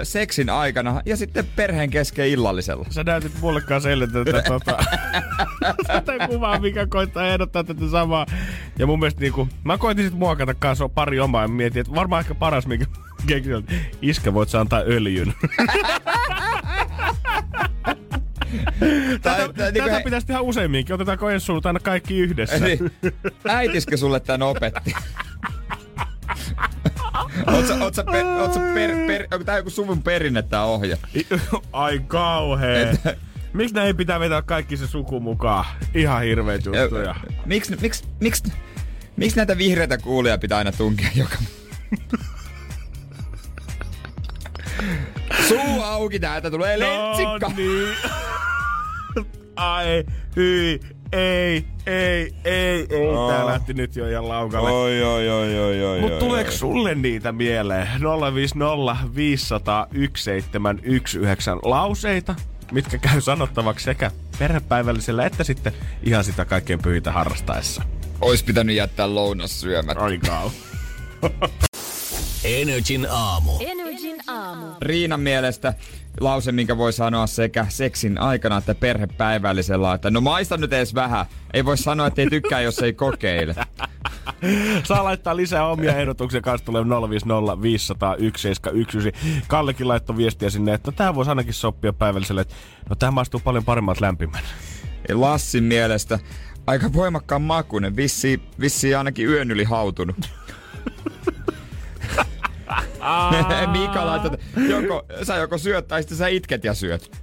ö, 0.00 0.04
seksin 0.04 0.50
aikana 0.50 1.00
ja 1.06 1.16
sitten 1.16 1.46
perheen 1.56 1.90
kesken 1.90 2.28
illallisella? 2.28 2.86
Sä 2.90 3.04
näytit 3.04 3.32
mullekaan 3.40 3.82
selittää 3.82 4.24
tätä, 4.24 4.42
tota, 4.52 4.76
tätä 5.86 6.28
kuvaa, 6.28 6.58
mikä 6.60 6.86
koittaa 6.86 7.26
ehdottaa 7.26 7.64
tätä 7.64 7.88
samaa. 7.90 8.26
Ja 8.78 8.86
mun 8.86 8.98
mielestä 8.98 9.20
niinku, 9.20 9.48
mä 9.64 9.78
koitin 9.78 10.04
sit 10.04 10.14
muokata 10.18 10.54
kanssa 10.54 10.88
pari 10.88 11.20
omaa 11.20 11.42
ja 11.42 11.48
mietin, 11.48 11.80
että 11.80 11.94
varmaan 11.94 12.20
ehkä 12.20 12.34
paras, 12.34 12.66
mikä 12.66 12.84
keksin, 13.26 13.54
että 13.54 13.72
iskä 14.02 14.34
voit 14.34 14.48
sä 14.48 14.60
antaa 14.60 14.80
öljyn. 14.86 15.34
tätä, 19.22 19.22
tai 19.22 19.48
niinku 19.72 19.88
tätä 19.88 19.98
he- 19.98 20.02
pitäisi 20.04 20.26
tehdä 20.26 20.40
useamminkin. 20.40 20.94
Otetaanko 20.94 21.30
ensi 21.30 21.46
sunnuntaina 21.46 21.76
aina 21.76 21.84
kaikki 21.84 22.18
yhdessä? 22.18 22.56
Eli 22.56 22.78
äitiskö 23.48 23.96
sulle 23.96 24.20
tän 24.20 24.42
opetti? 24.42 24.94
Oot 27.52 27.66
sä, 27.66 27.74
oot 27.74 27.94
sä, 27.94 28.04
per, 28.04 28.24
oot 28.26 28.54
sä 28.54 28.60
per, 28.74 28.90
per, 29.06 29.22
onko 29.32 29.44
tää 29.44 29.56
joku 29.56 29.70
suvun 29.70 30.02
perinne 30.02 30.42
tää 30.42 30.64
ohje? 30.64 30.98
Ai 31.72 32.00
kauhea. 32.06 32.90
Et- 32.90 33.00
Miksi 33.52 33.74
näin 33.74 33.96
pitää 33.96 34.20
vetää 34.20 34.42
kaikki 34.42 34.76
se 34.76 34.86
suku 34.86 35.20
mukaan? 35.20 35.64
Ihan 35.94 36.22
hirveet 36.22 36.64
juttuja. 36.66 37.14
Miksi 37.46 37.76
miks, 37.80 38.04
miks, 38.20 38.42
miks 39.16 39.36
näitä 39.36 39.58
vihreitä 39.58 39.98
kuulia 39.98 40.38
pitää 40.38 40.58
aina 40.58 40.72
tunkea 40.72 41.08
joka... 41.14 41.36
Suu 45.48 45.82
auki 45.82 46.20
täältä 46.20 46.50
tulee 46.50 46.78
lentsikka. 46.78 47.48
No 47.48 47.54
niin. 47.56 47.88
Ai, 49.56 50.04
hyi, 50.36 50.80
ei, 51.12 51.64
ei, 51.86 52.34
ei, 52.44 52.86
ei. 52.90 53.08
Oh. 53.08 53.30
Tää 53.30 53.46
lähti 53.46 53.74
nyt 53.74 53.96
jo 53.96 54.08
ihan 54.08 54.28
laukalle. 54.28 54.70
Oi, 54.70 55.02
oi, 55.02 55.28
oi, 55.28 55.58
oi, 55.58 55.84
oi. 55.84 56.00
Mut 56.00 56.18
tuleeko 56.18 56.50
oi. 56.50 56.56
sulle 56.56 56.94
niitä 56.94 57.32
mieleen? 57.32 57.88
050 58.34 59.14
500 59.14 59.86
1719 59.86 61.70
lauseita, 61.70 62.34
mitkä 62.72 62.98
käy 62.98 63.20
sanottavaksi 63.20 63.84
sekä 63.84 64.10
perhepäivällisellä 64.38 65.26
että 65.26 65.44
sitten 65.44 65.72
ihan 66.02 66.24
sitä 66.24 66.44
kaikkein 66.44 66.82
pyhintä 66.82 67.12
harrastaessa. 67.12 67.82
Ois 68.20 68.42
pitänyt 68.42 68.76
jättää 68.76 69.14
lounas 69.14 69.60
syömättä. 69.60 70.04
Ai 70.04 70.18
kau. 70.18 70.50
Energin 72.44 73.06
aamu. 73.10 73.52
Energin 73.60 73.91
aamu. 74.28 74.66
Riinan 74.82 75.20
mielestä 75.20 75.74
lause, 76.20 76.52
minkä 76.52 76.78
voi 76.78 76.92
sanoa 76.92 77.26
sekä 77.26 77.66
seksin 77.68 78.18
aikana 78.18 78.56
että 78.56 78.74
perhepäivällisellä, 78.74 79.94
että 79.94 80.10
no 80.10 80.20
maista 80.20 80.56
nyt 80.56 80.72
edes 80.72 80.94
vähän. 80.94 81.26
Ei 81.54 81.64
voi 81.64 81.78
sanoa, 81.78 82.06
että 82.06 82.22
ei 82.22 82.30
tykkää, 82.30 82.60
jos 82.60 82.78
ei 82.78 82.92
kokeile. 82.92 83.54
Saa 84.84 85.04
laittaa 85.04 85.36
lisää 85.36 85.66
omia 85.66 85.96
ehdotuksia 85.96 86.40
kanssa 86.40 86.64
tulee 86.64 86.84
050 87.10 87.62
500 87.62 88.16
1719. 88.16 89.44
Kallekin 89.48 89.88
laittoi 89.88 90.16
viestiä 90.16 90.50
sinne, 90.50 90.74
että 90.74 90.92
tämä 90.92 91.14
voisi 91.14 91.30
ainakin 91.30 91.54
sopia 91.54 91.92
päivälliselle. 91.92 92.40
että 92.40 92.54
No 92.90 92.96
tämä 92.96 93.10
maistuu 93.10 93.40
paljon 93.44 93.64
paremmalta 93.64 94.04
lämpimän. 94.04 94.42
Lassin 95.12 95.64
mielestä 95.64 96.18
Aika 96.66 96.92
voimakkaan 96.92 97.42
makuinen, 97.42 97.96
vissi, 97.96 98.42
vissi 98.60 98.94
ainakin 98.94 99.28
yön 99.28 99.50
yli 99.50 99.64
hautunut. 99.64 100.16
Mika 103.72 104.06
laitat, 104.06 104.40
joko, 104.68 105.06
sä 105.22 105.36
joko 105.36 105.58
syöt 105.58 105.88
tai 105.88 106.02
sitten 106.02 106.18
sä 106.18 106.26
itket 106.28 106.64
ja 106.64 106.74
syöt. 106.74 107.22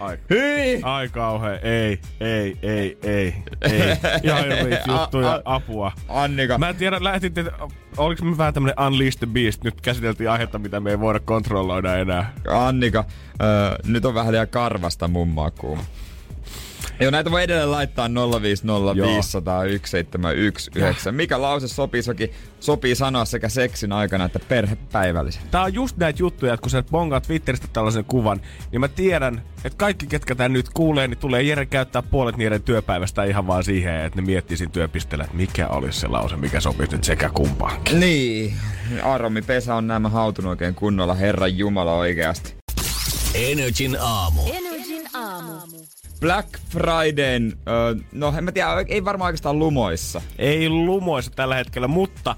Ai, 0.00 0.18
Hyi! 0.30 0.80
ai 0.82 1.08
kauhe, 1.08 1.60
ei, 1.62 2.00
ei, 2.20 2.56
ei, 2.62 2.98
ei, 3.02 3.34
ei. 3.62 3.92
Ihan 4.22 4.44
juttuja, 4.86 5.30
A- 5.32 5.34
a- 5.34 5.42
apua. 5.44 5.92
Annika, 6.08 6.58
Mä 6.58 6.68
en 6.68 6.76
tiedä, 6.76 6.96
lähtitte, 7.00 7.44
oliko 7.96 8.24
me 8.24 8.38
vähän 8.38 8.54
tämmönen 8.54 8.80
Unleash 8.86 9.18
the 9.18 9.26
Beast, 9.26 9.64
nyt 9.64 9.80
käsiteltiin 9.80 10.30
aihetta, 10.30 10.58
mitä 10.58 10.80
me 10.80 10.90
ei 10.90 11.00
voida 11.00 11.20
kontrolloida 11.20 11.96
enää. 11.96 12.32
Annika, 12.50 13.04
öö, 13.42 13.76
nyt 13.86 14.04
on 14.04 14.14
vähän 14.14 14.32
liian 14.32 14.48
karvasta 14.48 15.08
mun 15.08 15.28
makuun. 15.28 15.78
Joo, 17.00 17.10
näitä 17.10 17.30
voi 17.30 17.42
edelleen 17.42 17.70
laittaa 17.70 18.08
050501719. 18.08 18.10
Mikä 21.12 21.42
lause 21.42 21.68
sopii, 21.68 22.02
soki, 22.02 22.30
sopii 22.60 22.94
sanoa 22.94 23.24
sekä 23.24 23.48
seksin 23.48 23.92
aikana 23.92 24.24
että 24.24 24.38
perhepäivällisen? 24.38 25.42
Tää 25.50 25.62
on 25.62 25.74
just 25.74 25.96
näitä 25.96 26.22
juttuja, 26.22 26.54
että 26.54 26.62
kun 26.62 26.70
sä 26.70 26.82
bongaat 26.82 27.22
Twitteristä 27.22 27.68
tällaisen 27.72 28.04
kuvan, 28.04 28.40
niin 28.72 28.80
mä 28.80 28.88
tiedän, 28.88 29.42
että 29.64 29.76
kaikki, 29.76 30.06
ketkä 30.06 30.34
tän 30.34 30.52
nyt 30.52 30.68
kuulee, 30.68 31.08
niin 31.08 31.18
tulee 31.18 31.42
Jere 31.42 31.66
käyttää 31.66 32.02
puolet 32.02 32.36
niiden 32.36 32.62
työpäivästä 32.62 33.24
ihan 33.24 33.46
vaan 33.46 33.64
siihen, 33.64 34.04
että 34.04 34.20
ne 34.20 34.26
miettii 34.26 34.56
siinä 34.56 34.72
työpisteellä, 34.72 35.24
että 35.24 35.36
mikä 35.36 35.68
olisi 35.68 36.00
se 36.00 36.06
lause, 36.06 36.36
mikä 36.36 36.60
sopisi 36.60 36.92
nyt 36.92 37.04
sekä 37.04 37.30
kumpaankin. 37.34 38.00
Niin, 38.00 38.54
Aromi 39.02 39.42
Pesä 39.42 39.74
on 39.74 39.86
nämä 39.86 40.08
hautunut 40.08 40.50
oikein 40.50 40.74
kunnolla, 40.74 41.14
Herran 41.14 41.58
Jumala 41.58 41.92
oikeasti. 41.92 42.54
Energin 43.34 43.96
aamu. 44.00 44.42
Energin 44.52 45.06
aamu. 45.14 45.52
Black 46.20 46.48
Fridayn, 46.70 47.52
öö, 47.68 47.94
no 48.12 48.34
en 48.38 48.44
mä 48.44 48.52
tiedä, 48.52 48.84
ei 48.88 49.04
varmaan 49.04 49.26
oikeastaan 49.26 49.58
lumoissa. 49.58 50.22
Ei 50.38 50.68
lumoissa 50.68 51.30
tällä 51.30 51.54
hetkellä, 51.54 51.88
mutta 51.88 52.36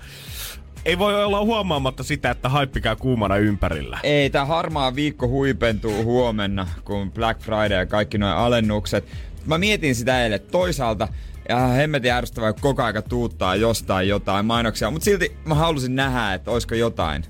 ei 0.85 0.99
voi 0.99 1.25
olla 1.25 1.45
huomaamatta 1.45 2.03
sitä, 2.03 2.31
että 2.31 2.49
haippi 2.49 2.81
käy 2.81 2.97
kuumana 2.97 3.37
ympärillä. 3.37 3.99
Ei, 4.03 4.31
tää 4.31 4.45
harmaa 4.45 4.95
viikko 4.95 5.29
huipentuu 5.29 6.05
huomenna, 6.05 6.69
kun 6.85 7.13
Black 7.13 7.41
Friday 7.41 7.79
ja 7.79 7.87
kaikki 7.87 8.19
nuo 8.19 8.29
alennukset. 8.29 9.05
Mä 9.47 9.59
mietin 9.59 9.95
sitä 9.95 10.23
eilen 10.23 10.41
toisaalta, 10.51 11.09
ja 11.49 11.59
hemmetin 11.59 12.13
ärsyttävää, 12.13 12.53
kun 12.53 12.63
koko 12.63 12.83
aika 12.83 13.03
tuuttaa 13.03 13.55
jostain 13.55 14.09
jotain 14.09 14.47
mainoksia, 14.47 14.91
mutta 14.91 15.05
silti 15.05 15.37
mä 15.45 15.55
halusin 15.55 15.97
nähdä, 15.97 16.35
että 16.35 16.51
olisiko 16.51 16.75
jotain. 16.75 17.25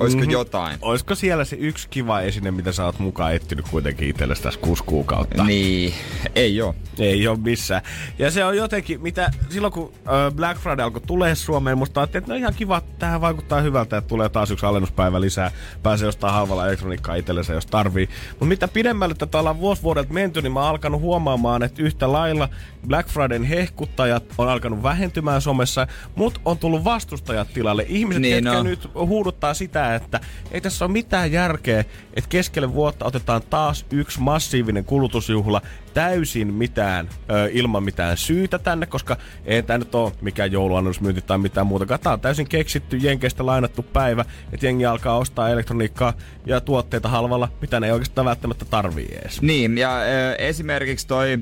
Olisiko 0.00 0.20
mm-hmm. 0.20 0.32
jotain. 0.32 0.78
Olisiko 0.82 1.14
siellä 1.14 1.44
se 1.44 1.56
yksi 1.56 1.88
kiva 1.88 2.20
esine, 2.20 2.50
mitä 2.50 2.72
sä 2.72 2.84
oot 2.84 2.98
mukaan 2.98 3.34
etsinyt 3.34 3.68
kuitenkin 3.70 4.08
itsellesi 4.08 4.42
tässä 4.42 4.60
kuusi 4.60 4.84
kuukautta? 4.84 5.44
Niin, 5.44 5.94
ei 6.34 6.62
oo. 6.62 6.74
Ei 6.98 7.28
ole 7.28 7.38
missään. 7.38 7.82
Ja 8.18 8.30
se 8.30 8.44
on 8.44 8.56
jotenkin, 8.56 9.00
mitä 9.02 9.30
silloin 9.50 9.72
kun 9.72 9.92
Black 10.36 10.60
Friday 10.60 10.84
alkoi 10.84 11.02
tulee 11.06 11.34
Suomeen, 11.34 11.78
musta 11.78 12.00
ajattelin, 12.00 12.22
että 12.22 12.32
no 12.32 12.38
ihan 12.38 12.54
kiva, 12.54 12.82
tähän 12.98 13.20
vaikuttaa 13.20 13.60
hyvältä, 13.60 13.96
että 13.96 14.08
tulee 14.08 14.28
taas 14.28 14.50
yksi 14.50 14.66
alennuspäivä 14.66 15.20
lisää. 15.20 15.50
Pääsee 15.82 16.06
jostain 16.06 16.34
halvalla 16.34 16.66
elektroniikkaa 16.66 17.14
itsellensä, 17.14 17.52
jos 17.52 17.66
tarvii. 17.66 18.08
Mutta 18.30 18.44
mitä 18.44 18.68
pidemmälle 18.68 19.14
tätä 19.14 19.38
ollaan 19.38 19.60
vuosi 19.60 19.82
vuodelta 19.82 20.12
menty, 20.12 20.42
niin 20.42 20.52
mä 20.52 20.60
oon 20.60 20.68
alkanut 20.68 21.00
huomaamaan, 21.00 21.62
että 21.62 21.82
yhtä 21.82 22.12
lailla 22.12 22.48
Black 22.88 23.08
Fridayn 23.08 23.44
hehkuttajat 23.44 24.24
on 24.38 24.48
alkanut 24.48 24.82
vähentymään 24.82 25.40
somessa, 25.40 25.86
mutta 26.14 26.40
on 26.44 26.58
tullut 26.58 26.84
vastustajat 26.84 27.48
tilalle. 27.54 27.86
Ihmiset, 27.88 28.22
Niin 28.22 28.44
ketkä 28.44 28.58
on. 28.58 28.66
nyt 28.66 28.88
huuduttaa 28.94 29.54
sitä, 29.54 29.83
että 29.94 30.20
ei 30.50 30.60
tässä 30.60 30.84
ole 30.84 30.92
mitään 30.92 31.32
järkeä, 31.32 31.80
että 32.14 32.28
keskelle 32.28 32.74
vuotta 32.74 33.04
otetaan 33.04 33.42
taas 33.50 33.86
yksi 33.90 34.20
massiivinen 34.20 34.84
kulutusjuhla 34.84 35.62
täysin 35.94 36.54
mitään, 36.54 37.08
ö, 37.30 37.48
ilman 37.52 37.82
mitään 37.82 38.16
syytä 38.16 38.58
tänne, 38.58 38.86
koska 38.86 39.16
ei 39.44 39.62
tämä 39.62 39.78
nyt 39.78 39.94
ole 39.94 40.12
mikään 40.20 40.52
jouluannusmyynti 40.52 41.22
tai 41.22 41.38
mitään 41.38 41.66
muuta. 41.66 41.98
Tämä 41.98 42.12
on 42.14 42.20
täysin 42.20 42.48
keksitty, 42.48 42.96
jenkeistä 42.96 43.46
lainattu 43.46 43.82
päivä, 43.82 44.24
että 44.52 44.66
jengi 44.66 44.86
alkaa 44.86 45.18
ostaa 45.18 45.48
elektroniikkaa 45.48 46.12
ja 46.46 46.60
tuotteita 46.60 47.08
halvalla, 47.08 47.48
mitä 47.60 47.80
ne 47.80 47.86
ei 47.86 47.92
oikeastaan 47.92 48.24
välttämättä 48.24 48.64
tarvii 48.64 49.08
edes. 49.20 49.42
Niin, 49.42 49.78
ja 49.78 50.00
ö, 50.00 50.34
esimerkiksi 50.34 51.06
toi 51.06 51.38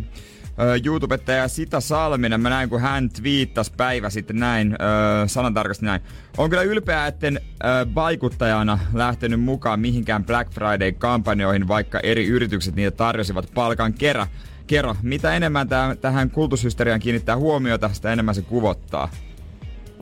YouTubettaja 0.87 1.49
Sita 1.49 1.81
Salminen, 1.81 2.41
mä 2.41 2.51
näin 2.51 2.69
kun 2.69 2.81
hän 2.81 3.11
twiittasi 3.11 3.73
päivä 3.77 4.11
sitten 4.11 4.37
näin, 4.39 4.73
ö, 4.73 4.77
sanantarkasti 5.29 5.87
näin. 5.87 6.03
On 6.37 6.51
kyllä 6.51 6.63
ylpeä, 6.63 7.07
etten 7.07 7.41
vaikuttajana 7.95 8.79
lähtenyt 8.93 9.41
mukaan 9.41 9.81
mihinkään 9.81 10.25
Black 10.25 10.53
Friday-kampanjoihin, 10.53 11.69
vaikka 11.69 12.01
eri 12.01 12.27
yritykset 12.27 12.75
niitä 12.75 12.91
tarjosivat 12.91 13.51
palkan 13.55 13.93
kerran. 13.93 14.27
Kerro, 14.67 14.97
mitä 15.03 15.35
enemmän 15.35 15.69
tähän 16.01 16.31
kultushysteriaan 16.31 17.01
kiinnittää 17.01 17.37
huomiota, 17.37 17.91
sitä 17.93 18.13
enemmän 18.13 18.35
se 18.35 18.43
kuvottaa. 18.43 19.09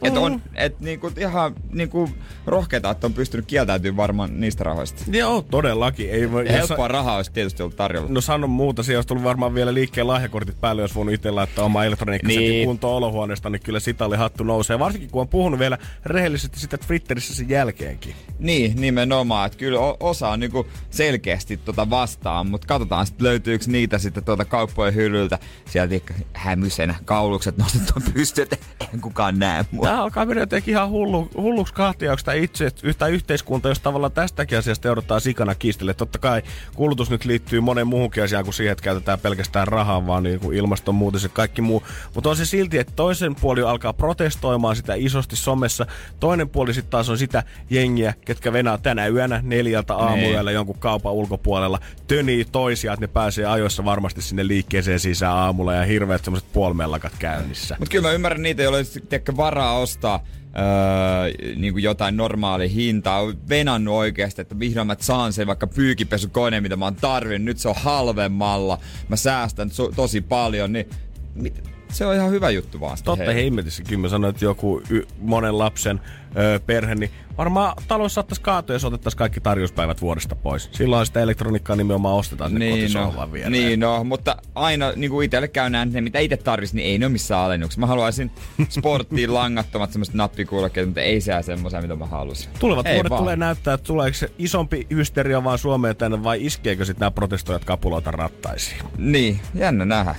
Et 0.02 0.16
on 0.16 0.42
et 0.54 0.80
niinku, 0.80 1.12
ihan 1.18 1.54
niinku, 1.72 2.10
rohkeita, 2.46 2.90
että 2.90 3.06
on 3.06 3.12
pystynyt 3.12 3.46
kieltäytymään 3.46 3.96
varmaan 3.96 4.40
niistä 4.40 4.64
rahoista. 4.64 5.04
Joo, 5.12 5.42
todellakin. 5.50 6.10
Ei 6.10 6.28
helppoa 6.52 6.88
rahaa 6.88 7.16
olisi 7.16 7.32
tietysti 7.32 7.62
ollut 7.62 7.76
tarjolla. 7.76 8.08
No 8.10 8.20
sano 8.20 8.46
muuta, 8.46 8.82
siellä 8.82 8.98
olisi 8.98 9.08
tullut 9.08 9.24
varmaan 9.24 9.54
vielä 9.54 9.74
liikkeen 9.74 10.06
lahjakortit 10.06 10.60
päälle, 10.60 10.82
jos 10.82 10.94
voinut 10.94 11.14
itse 11.14 11.30
laittaa 11.30 11.64
oma 11.64 11.84
elektroniikkasetin 11.84 12.40
Niin. 12.40 12.52
niin. 12.52 12.66
kuntoon 12.66 12.96
olohuoneesta, 12.96 13.50
niin 13.50 13.62
kyllä 13.62 13.80
sitä 13.80 14.04
oli 14.04 14.16
hattu 14.16 14.44
nousee. 14.44 14.78
Varsinkin 14.78 15.10
kun 15.10 15.20
on 15.20 15.28
puhunut 15.28 15.60
vielä 15.60 15.78
rehellisesti 16.04 16.60
sitä 16.60 16.78
Twitterissä 16.78 17.34
sen 17.34 17.48
jälkeenkin. 17.48 18.14
Niin, 18.38 18.80
nimenomaan. 18.80 19.46
Että 19.46 19.58
kyllä 19.58 19.80
osa 20.00 20.28
on 20.28 20.40
niinku 20.40 20.66
selkeästi 20.90 21.56
tota 21.56 21.90
vastaan, 21.90 22.50
mutta 22.50 22.66
katsotaan 22.66 23.06
sitten 23.06 23.26
löytyykö 23.26 23.64
niitä 23.68 23.98
sitten 23.98 24.24
tuota 24.24 24.44
kauppojen 24.44 24.94
hyllyltä. 24.94 25.38
Sieltä 25.70 25.94
hämysenä 26.34 26.94
kaulukset 27.04 27.56
nostettu 27.56 27.92
pystyyn, 28.14 28.42
että 28.52 28.56
eihän 28.80 29.00
kukaan 29.00 29.38
näe 29.38 29.64
mua. 29.70 29.89
Tämä 29.90 30.03
alkaa 30.03 30.26
mennä 30.26 30.42
jotenkin 30.42 30.72
ihan 30.72 30.90
hullu, 30.90 31.29
hulluksi 31.37 31.74
kahtiaksi 31.74 32.24
tämä 32.24 32.35
itse, 32.35 32.70
yhtä 32.83 33.07
yhteiskunta, 33.07 33.68
jos 33.68 33.81
tavallaan 33.81 34.12
tästäkin 34.12 34.59
asiasta 34.59 34.88
joudutaan 34.88 35.20
sikana 35.20 35.55
kiistelle. 35.55 35.94
Totta 35.94 36.18
kai 36.18 36.42
kulutus 36.74 37.11
nyt 37.11 37.24
liittyy 37.24 37.61
monen 37.61 37.87
muuhunkin 37.87 38.22
asiaan 38.22 38.44
kuin 38.44 38.55
siihen, 38.55 38.72
että 38.72 38.83
käytetään 38.83 39.20
pelkästään 39.20 39.68
rahaa, 39.68 40.07
vaan 40.07 40.22
niin 40.22 40.40
kuin 40.40 40.57
ilmastonmuutos 40.57 41.22
ja 41.22 41.29
kaikki 41.29 41.62
muu. 41.62 41.83
Mutta 42.14 42.31
on 42.31 42.37
se 42.37 42.44
silti, 42.44 42.79
että 42.79 42.92
toisen 42.96 43.35
puoli 43.35 43.62
alkaa 43.62 43.92
protestoimaan 43.92 44.76
sitä 44.76 44.94
isosti 44.94 45.37
somessa. 45.37 45.87
Toinen 46.20 46.48
puoli 46.48 46.74
sitten 46.74 46.90
taas 46.90 47.09
on 47.09 47.18
sitä 47.18 47.42
jengiä, 47.70 48.14
ketkä 48.24 48.53
venää 48.53 48.79
tänä 48.79 49.07
yönä 49.07 49.40
neljältä 49.44 49.94
aamuyöllä 49.94 50.53
jonkun 50.53 50.79
kaupan 50.79 51.12
ulkopuolella. 51.12 51.79
Tönii 52.07 52.44
toisia, 52.44 52.92
että 52.92 53.07
ne 53.07 53.12
pääsee 53.12 53.46
ajoissa 53.46 53.85
varmasti 53.85 54.22
sinne 54.22 54.48
liikkeeseen 54.48 55.00
sisään 55.00 55.37
aamulla 55.37 55.74
ja 55.74 55.85
hirveät 55.85 56.24
semmoiset 56.24 56.53
puolimellakat 56.53 57.12
käynnissä. 57.18 57.76
Mutta 57.79 57.92
kyllä 57.92 58.09
mä 58.09 58.14
ymmärrän 58.14 58.42
niitä, 58.42 58.62
joilla 58.62 58.79
ei 58.79 59.37
varaa 59.37 59.80
ostaa 59.81 60.25
öö, 60.59 61.53
niin 61.57 61.73
kuin 61.73 61.83
jotain 61.83 62.16
normaali 62.16 62.75
hintaa. 62.75 63.21
On 63.21 63.38
venannut 63.49 63.95
oikeasti, 63.95 64.43
että 64.43 64.59
vihdoin 64.59 64.87
mä 64.87 64.97
saan 65.01 65.33
sen 65.33 65.47
vaikka 65.47 65.66
pyykipesukone, 65.66 66.61
mitä 66.61 66.77
mä 66.77 66.85
oon 66.85 66.95
tarvinnut. 66.95 67.45
Nyt 67.45 67.59
se 67.59 67.69
on 67.69 67.75
halvemmalla. 67.79 68.79
Mä 69.09 69.16
säästän 69.16 69.71
so- 69.71 69.93
tosi 69.97 70.21
paljon. 70.21 70.73
Niin 70.73 70.90
mit, 71.35 71.71
se 71.88 72.07
on 72.07 72.14
ihan 72.14 72.31
hyvä 72.31 72.51
juttu 72.51 72.81
vaan. 72.81 72.99
Totta 73.05 73.33
hemmetissä. 73.33 73.83
Kyllä 73.83 74.01
mä 74.01 74.09
sanoin, 74.09 74.35
että 74.35 74.45
joku 74.45 74.83
y- 74.90 75.07
monen 75.19 75.59
lapsen 75.59 76.01
ö, 76.38 76.61
perhe, 76.66 76.95
niin 76.95 77.11
varmaan 77.38 77.77
talous 77.88 78.14
saattaisi 78.14 78.40
kaatua, 78.43 78.75
jos 78.75 78.85
otettaisiin 78.85 79.19
kaikki 79.19 79.40
tarjouspäivät 79.40 80.01
vuodesta 80.01 80.37
pois. 80.37 80.69
Silloin 80.73 81.07
sitä 81.07 81.21
elektroniikkaa 81.21 81.77
nimenomaan 81.77 82.14
ostetaan 82.16 82.51
sinne 82.51 82.64
Niin 82.71 82.93
no, 82.93 83.33
viereen. 83.33 83.53
niin 83.53 83.81
no, 83.81 84.05
mutta 84.05 84.37
aina 84.55 84.93
niin 84.97 85.11
kuin 85.11 85.25
itselle 85.25 85.49
käy 85.49 85.71
näin, 85.71 85.88
että 85.88 85.97
ne 85.97 86.01
mitä 86.01 86.19
itse 86.19 86.37
tarvitsin, 86.37 86.77
niin 86.77 86.87
ei 86.88 86.99
ne 86.99 87.07
ole 87.07 87.12
missään 87.12 87.40
alennuksessa. 87.45 87.81
Mä 87.81 87.87
haluaisin 87.87 88.31
sporttiin 88.69 89.35
langattomat 89.35 89.93
semmoiset 89.93 90.14
nappikuulokkeet, 90.14 90.87
mutta 90.87 91.01
ei 91.01 91.21
se 91.21 91.33
semmoisia, 91.43 91.83
mitä 91.83 91.97
mä 91.97 92.07
halusin. 92.07 92.51
Tulevat 92.59 92.87
Ei 92.87 92.95
vuodet 92.95 93.11
vaan. 93.11 93.23
tulee 93.23 93.37
näyttää, 93.37 93.75
että 93.75 93.87
tuleeko 93.87 94.14
se 94.16 94.31
isompi 94.38 94.87
hysteria 94.90 95.45
vaan 95.45 95.59
Suomeen 95.59 95.97
tänne 95.97 96.23
vai 96.25 96.47
iskeekö 96.47 96.85
sitten 96.85 97.01
nämä 97.01 97.11
protestoijat 97.11 97.64
kapuloita 97.64 98.11
rattaisiin. 98.11 98.83
Niin, 98.99 99.40
jännä 99.55 99.85
nähdä. 99.85 100.14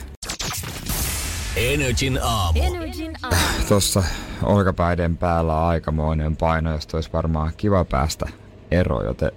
Energin 1.55 2.19
aamu. 2.23 2.59
Energin 2.61 3.15
aamu. 3.23 3.35
Tossa 3.69 4.03
olkapäiden 4.43 5.17
päällä 5.17 5.55
on 5.55 5.67
aikamoinen 5.67 6.35
paino, 6.37 6.71
josta 6.71 6.97
olisi 6.97 7.09
varmaan 7.13 7.51
kiva 7.57 7.85
päästä 7.85 8.25
eroon, 8.71 9.05
joten 9.05 9.31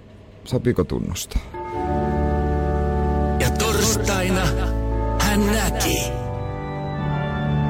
sopiiko 0.45 0.85
tunnustaa? 0.85 1.43
Ja 3.41 3.51
torstaina 3.51 4.47
hän 5.21 5.47
näki, 5.47 5.99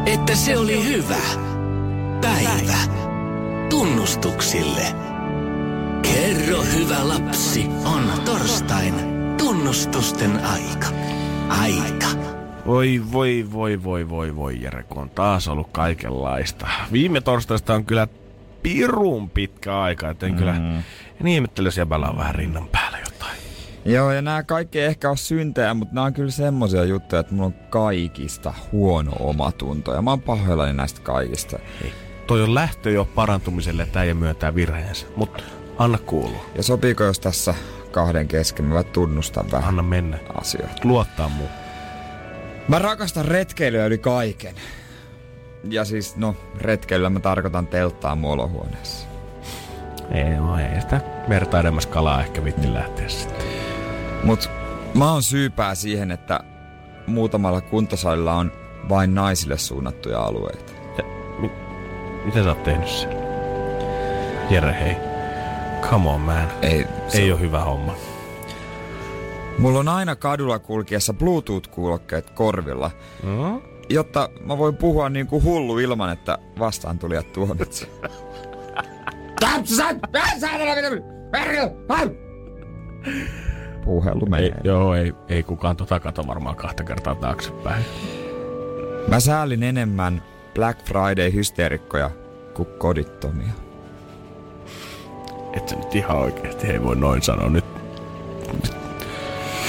että 0.07 0.35
se 0.35 0.59
oli 0.59 0.85
hyvä 0.85 1.21
päivä 2.21 2.79
tunnustuksille. 3.71 4.95
Kerro 6.03 6.63
hyvä 6.63 7.09
lapsi, 7.09 7.67
on 7.85 8.13
torstain 8.25 8.95
tunnustusten 9.37 10.45
aika. 10.45 10.89
Aika. 11.49 12.07
Voi, 12.67 13.03
voi, 13.13 13.47
voi, 13.53 13.83
voi, 13.85 14.09
voi, 14.09 14.37
voi, 14.37 14.63
Jere, 14.63 14.83
kun 14.83 15.03
on 15.03 15.11
taas 15.11 15.49
ollut 15.49 15.69
kaikenlaista. 15.73 16.67
Viime 16.93 17.21
torstaista 17.21 17.75
on 17.75 17.85
kyllä 17.85 18.09
pirun 18.63 19.31
pitkä 19.31 19.81
aika, 19.81 20.11
et 20.11 20.23
en 20.23 20.33
mm. 20.33 20.39
kyllä... 20.39 20.57
En 21.21 21.27
ihmettele, 21.27 21.67
jos 21.67 21.77
jäbällä 21.77 22.09
on 22.09 22.19
vähän 22.19 22.35
rinnan 22.35 22.69
päällä 22.69 22.99
jotain. 22.99 23.37
Joo, 23.85 24.13
ja 24.13 24.23
nämä 24.23 24.43
kaikki 24.43 24.81
ei 24.81 24.87
ehkä 24.87 25.09
ole 25.09 25.17
syntejä, 25.17 25.75
mutta 25.75 25.95
nämä 25.95 26.05
on 26.05 26.13
kyllä 26.13 26.31
semmoisia 26.31 26.85
juttuja, 26.85 27.21
että 27.21 27.35
mulla 27.35 27.47
on 27.47 27.55
kaikista 27.71 28.55
huono 28.73 29.13
omatunto. 29.21 29.95
Ja 29.95 30.03
mä 30.03 30.11
oon 30.11 30.21
pahoillani 30.21 30.73
näistä 30.73 31.01
kaikista. 31.01 31.59
Ei. 31.85 31.93
Toi 32.27 32.43
on 32.43 32.55
lähtö 32.55 32.91
jo 32.91 33.05
parantumiselle, 33.05 33.83
että 33.83 34.01
äijä 34.01 34.15
myöntää 34.15 34.55
virheensä. 34.55 35.07
Mutta 35.17 35.43
anna 35.79 35.99
kuulua. 35.99 36.45
Ja 36.57 36.63
sopiiko, 36.63 37.05
jos 37.05 37.21
tässä 37.21 37.55
kahden 37.91 38.29
kesken 38.29 38.65
mä 38.65 38.83
tunnustan 38.83 39.51
vähän 39.53 39.69
Anna 39.69 39.83
mennä. 39.83 40.19
asioita? 40.35 40.75
Luottaa 40.85 41.29
muu. 41.29 41.49
Mä 42.69 42.79
rakastan 42.79 43.25
retkeilyä 43.25 43.87
yli 43.87 43.99
kaiken. 43.99 44.55
Ja 45.71 45.85
siis, 45.85 46.17
no, 46.17 46.37
retkeilyllä 46.61 47.11
mä 47.11 47.21
tarkoitan 47.21 47.67
telttaa 47.67 48.17
mun 48.17 48.33
olohuoneessa. 48.33 49.07
Ei, 50.11 50.25
no 50.25 50.59
ei 50.59 50.81
sitä 50.81 51.01
merta 51.29 51.61
edemmäs 51.61 51.87
kalaa 51.87 52.21
ehkä 52.21 52.45
vitti 52.45 52.75
lähteä 52.75 53.09
sitten. 53.09 53.47
Mut 54.23 54.51
mä 54.95 55.13
oon 55.13 55.23
syypää 55.23 55.75
siihen, 55.75 56.11
että 56.11 56.41
muutamalla 57.07 57.61
kuntosalilla 57.61 58.35
on 58.35 58.53
vain 58.89 59.15
naisille 59.15 59.59
suunnattuja 59.59 60.21
alueita. 60.21 60.73
Mi- 61.39 61.53
mitä 62.25 62.43
sä 62.43 62.49
oot 62.49 62.63
tehnyt 62.63 62.89
sen? 62.89 63.17
Jere, 64.51 64.77
hei. 64.81 64.97
Come 65.91 66.11
on, 66.11 66.21
man. 66.21 66.49
Ei, 66.63 66.87
se, 67.09 67.19
Ei 67.19 67.33
ole 67.33 67.41
hyvä 67.41 67.61
homma. 67.61 67.97
Mulla 69.59 69.79
on 69.79 69.89
aina 69.89 70.17
kadulla 70.17 70.59
kulkiessa 70.59 71.13
Bluetooth-kuulokkeet 71.15 72.31
korvilla, 72.31 72.91
No? 73.23 73.63
jotta 73.89 74.29
mä 74.47 74.59
voin 74.59 74.77
puhua 74.77 75.09
niin 75.09 75.27
kuin 75.27 75.45
hullu 75.45 75.79
ilman, 75.79 76.13
että 76.13 76.39
vastaan 76.59 76.99
tulijat 76.99 77.33
tuomitsee. 77.33 77.89
Puhelu 83.85 84.27
menee. 84.27 84.47
Ei, 84.47 84.53
joo, 84.65 84.95
ei, 84.95 85.13
ei 85.29 85.43
kukaan 85.43 85.77
tota 85.77 86.01
kato 86.01 86.27
varmaan 86.27 86.57
kahta 86.57 86.85
kertaa 86.85 87.15
taaksepäin. 87.15 87.85
Mä 89.09 89.21
säälin 89.21 89.63
enemmän 89.63 90.23
Black 90.55 90.81
Friday-hysteerikkoja 90.87 92.11
kuin 92.55 92.69
kodittomia. 92.79 93.53
Et 95.53 95.69
sä 95.69 95.77
nyt 95.77 95.95
ihan 95.95 96.17
oikeesti 96.17 96.67
ei 96.67 96.83
voi 96.83 96.97
noin 96.97 97.23
sanoa 97.23 97.49
nyt. 97.49 97.65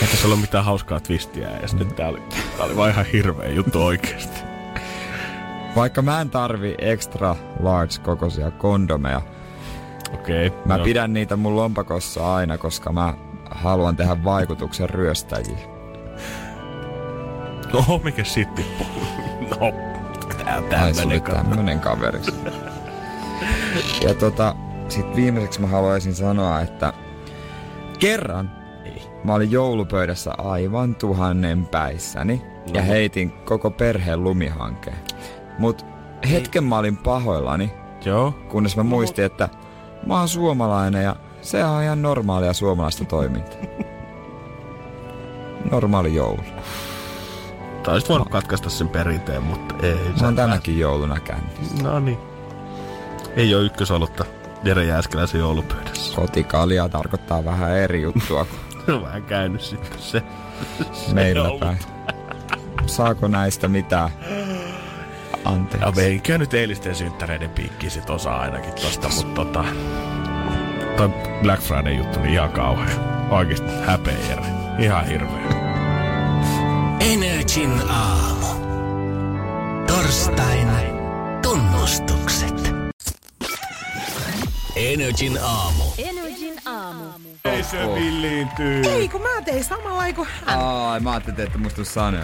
Ei 0.01 0.07
tässä 0.07 0.27
ole 0.27 0.35
mitään 0.35 0.65
hauskaa 0.65 0.99
twistiä 0.99 1.49
ja 1.49 1.67
nyt 1.79 1.95
tää 1.95 2.07
oli, 2.07 2.21
tää 2.57 2.65
oli 2.65 2.75
vaan 2.75 2.91
ihan 2.91 3.05
hirveä 3.05 3.49
juttu 3.49 3.83
oikeesti. 3.83 4.39
Vaikka 5.75 6.01
mä 6.01 6.21
en 6.21 6.29
tarvi 6.29 6.75
extra 6.77 7.35
large 7.59 7.93
kokoisia 8.03 8.51
kondomeja, 8.51 9.21
Okei. 10.13 10.47
Okay, 10.47 10.59
mä 10.65 10.79
pidän 10.79 11.13
niitä 11.13 11.35
mun 11.35 11.55
lompakossa 11.55 12.35
aina, 12.35 12.57
koska 12.57 12.91
mä 12.91 13.13
haluan 13.51 13.95
tehdä 13.95 14.23
vaikutuksen 14.23 14.89
ryöstäjiin. 14.89 15.75
No, 17.73 18.01
mikä 18.03 18.23
sitten? 18.23 18.65
No, 19.49 19.71
tää 20.69 20.93
tämmönen 20.93 21.21
kaveri. 21.21 21.43
tämmönen 21.43 21.79
kaveriksi. 21.79 22.31
ja 24.07 24.13
tota, 24.13 24.55
sit 24.89 25.15
viimeiseksi 25.15 25.61
mä 25.61 25.67
haluaisin 25.67 26.15
sanoa, 26.15 26.61
että 26.61 26.93
kerran 27.99 28.64
mä 29.25 29.33
olin 29.33 29.51
joulupöydässä 29.51 30.31
aivan 30.37 30.95
tuhannen 30.95 31.65
päissäni 31.65 32.41
ja 32.73 32.81
No. 32.81 32.87
heitin 32.87 33.31
koko 33.31 33.71
perheen 33.71 34.23
lumihankkeen. 34.23 34.97
Mut 35.59 35.85
hetken 36.31 36.63
mä 36.63 36.77
olin 36.77 36.97
pahoillani, 36.97 37.71
Joo. 38.05 38.31
kunnes 38.49 38.77
mä 38.77 38.83
muistin, 38.83 39.25
että 39.25 39.49
mä 40.05 40.19
oon 40.19 40.27
suomalainen 40.27 41.03
ja 41.03 41.15
se 41.41 41.65
on 41.65 41.83
ihan 41.83 42.01
normaalia 42.01 42.53
suomalaista 42.53 43.05
toimintaa. 43.05 43.59
Normaali 45.71 46.15
joulu. 46.15 46.39
Taisit 47.83 48.09
voinut 48.09 48.29
katkaista 48.29 48.69
sen 48.69 48.89
perinteen, 48.89 49.43
mutta 49.43 49.75
ei. 49.83 49.97
Se 50.15 50.25
on 50.25 50.35
tänäkin 50.35 50.79
jouluna 50.79 51.19
käynyt. 51.19 51.83
No 51.83 51.99
niin. 51.99 52.17
Ei 53.35 53.55
oo 53.55 53.61
ykkösolutta 53.61 54.25
Jere 54.63 54.83
Jääskeläisen 54.85 55.39
joulupöydässä. 55.39 56.15
Kotikalia 56.15 56.89
tarkoittaa 56.89 57.45
vähän 57.45 57.77
eri 57.77 58.01
juttua 58.01 58.45
kuin 58.45 58.59
on 58.95 59.03
vähän 59.03 59.23
käynyt 59.23 59.61
sitten 59.61 59.99
se. 59.99 60.21
meillä 61.13 61.49
päin. 61.59 61.77
Saako 62.85 63.27
näistä 63.27 63.67
mitään? 63.67 64.09
Anteeksi. 65.45 65.87
Ja 65.87 65.95
veinkö 65.95 66.37
nyt 66.37 66.53
eilisten 66.53 66.95
synttäreiden 66.95 67.49
piikkiin 67.49 67.91
sit 67.91 68.09
osa 68.09 68.35
ainakin 68.37 68.73
tosta, 68.73 69.09
mutta 69.09 69.45
tota... 69.45 69.65
Toi 70.97 71.09
Black 71.41 71.63
Friday 71.63 71.93
juttu 71.93 72.19
niin 72.19 72.33
ihan 72.33 72.51
kauhea. 72.51 72.95
Oikeesti 73.29 73.71
häpeä. 73.85 74.15
Ihan 74.79 75.07
hirveä. 75.07 75.45
Energin 76.99 77.81
aamu. 77.89 78.47
Torstain 79.87 80.67
tunnustukset. 81.41 82.73
Energin 84.75 85.37
aamu. 85.41 85.83
Energin 85.97 86.19
aamu. 86.19 86.24
Ei 87.45 87.63
se 87.63 87.77
villiintyy. 87.95 88.81
Ei, 88.85 89.09
kun 89.09 89.21
mä 89.21 89.41
tein 89.45 89.63
samalla 89.63 90.13
kuin 90.13 90.27
hän. 90.45 90.59
Ai, 90.59 90.99
mä 90.99 91.11
ajattelin, 91.11 91.39
että 91.39 91.57
musta 91.57 91.75
tuu 91.75 91.85
sanoa. 91.85 92.21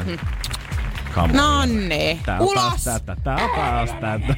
Come 1.15 1.31
on. 1.31 1.37
Nonni, 1.37 2.19
Tää 2.25 2.39
on 2.39 2.47
taas 2.55 2.71
ulos! 2.73 2.83
tätä, 2.83 3.15
tää 3.23 3.35
on 3.35 3.49
taas 3.55 3.89
tätä. 3.91 4.35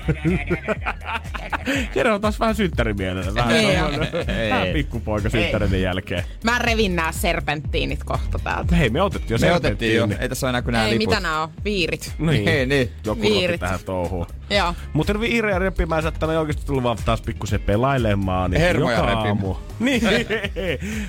Jere 1.95 2.11
on 2.11 2.21
taas 2.21 2.39
vähän 2.39 2.55
synttärimielinen. 2.55 3.35
Vähän, 3.35 3.51
Ei 3.55 3.77
tommonen- 3.77 4.49
vähän 4.49 4.67
pikkupoika 4.73 5.29
synttäreiden 5.29 5.81
jälkeen. 5.81 6.23
Mä 6.43 6.59
revin 6.59 6.95
nää 6.95 7.11
serpenttiinit 7.11 8.03
kohta 8.03 8.39
täältä. 8.39 8.75
Hei, 8.75 8.89
me 8.89 9.01
otettiin 9.01 9.41
jo 9.41 9.47
Me 9.47 9.53
otettiin 9.53 9.95
jo. 9.95 10.07
Ei 10.19 10.29
tässä 10.29 10.47
ole 10.47 10.49
enää 10.49 10.61
kuin 10.61 10.71
nää 10.73 10.85
Ei, 10.85 10.91
liput. 10.99 11.07
mitä 11.07 11.19
nää 11.19 11.41
on? 11.43 11.49
Viirit. 11.65 12.13
Niin, 12.17 12.45
Niin, 12.45 12.69
niin. 12.69 12.91
Joku 13.05 13.21
Viirit. 13.21 13.59
tähän 13.61 13.79
touhuun. 13.85 14.27
Joo. 14.49 14.75
Mutta 14.93 15.13
Iire 15.25 15.59
repimään, 15.59 16.07
että 16.07 16.27
ne 16.27 16.37
oikeasti 16.37 16.65
tullut 16.65 16.83
vaan 16.83 16.97
taas 17.05 17.21
pikkusen 17.21 17.59
pelailemaan. 17.59 18.51
Niin 18.51 18.61
Hermoja 18.61 18.95
joka 18.97 19.05
repimään. 19.07 19.27
aamu. 19.27 19.55
Niin, 19.79 20.01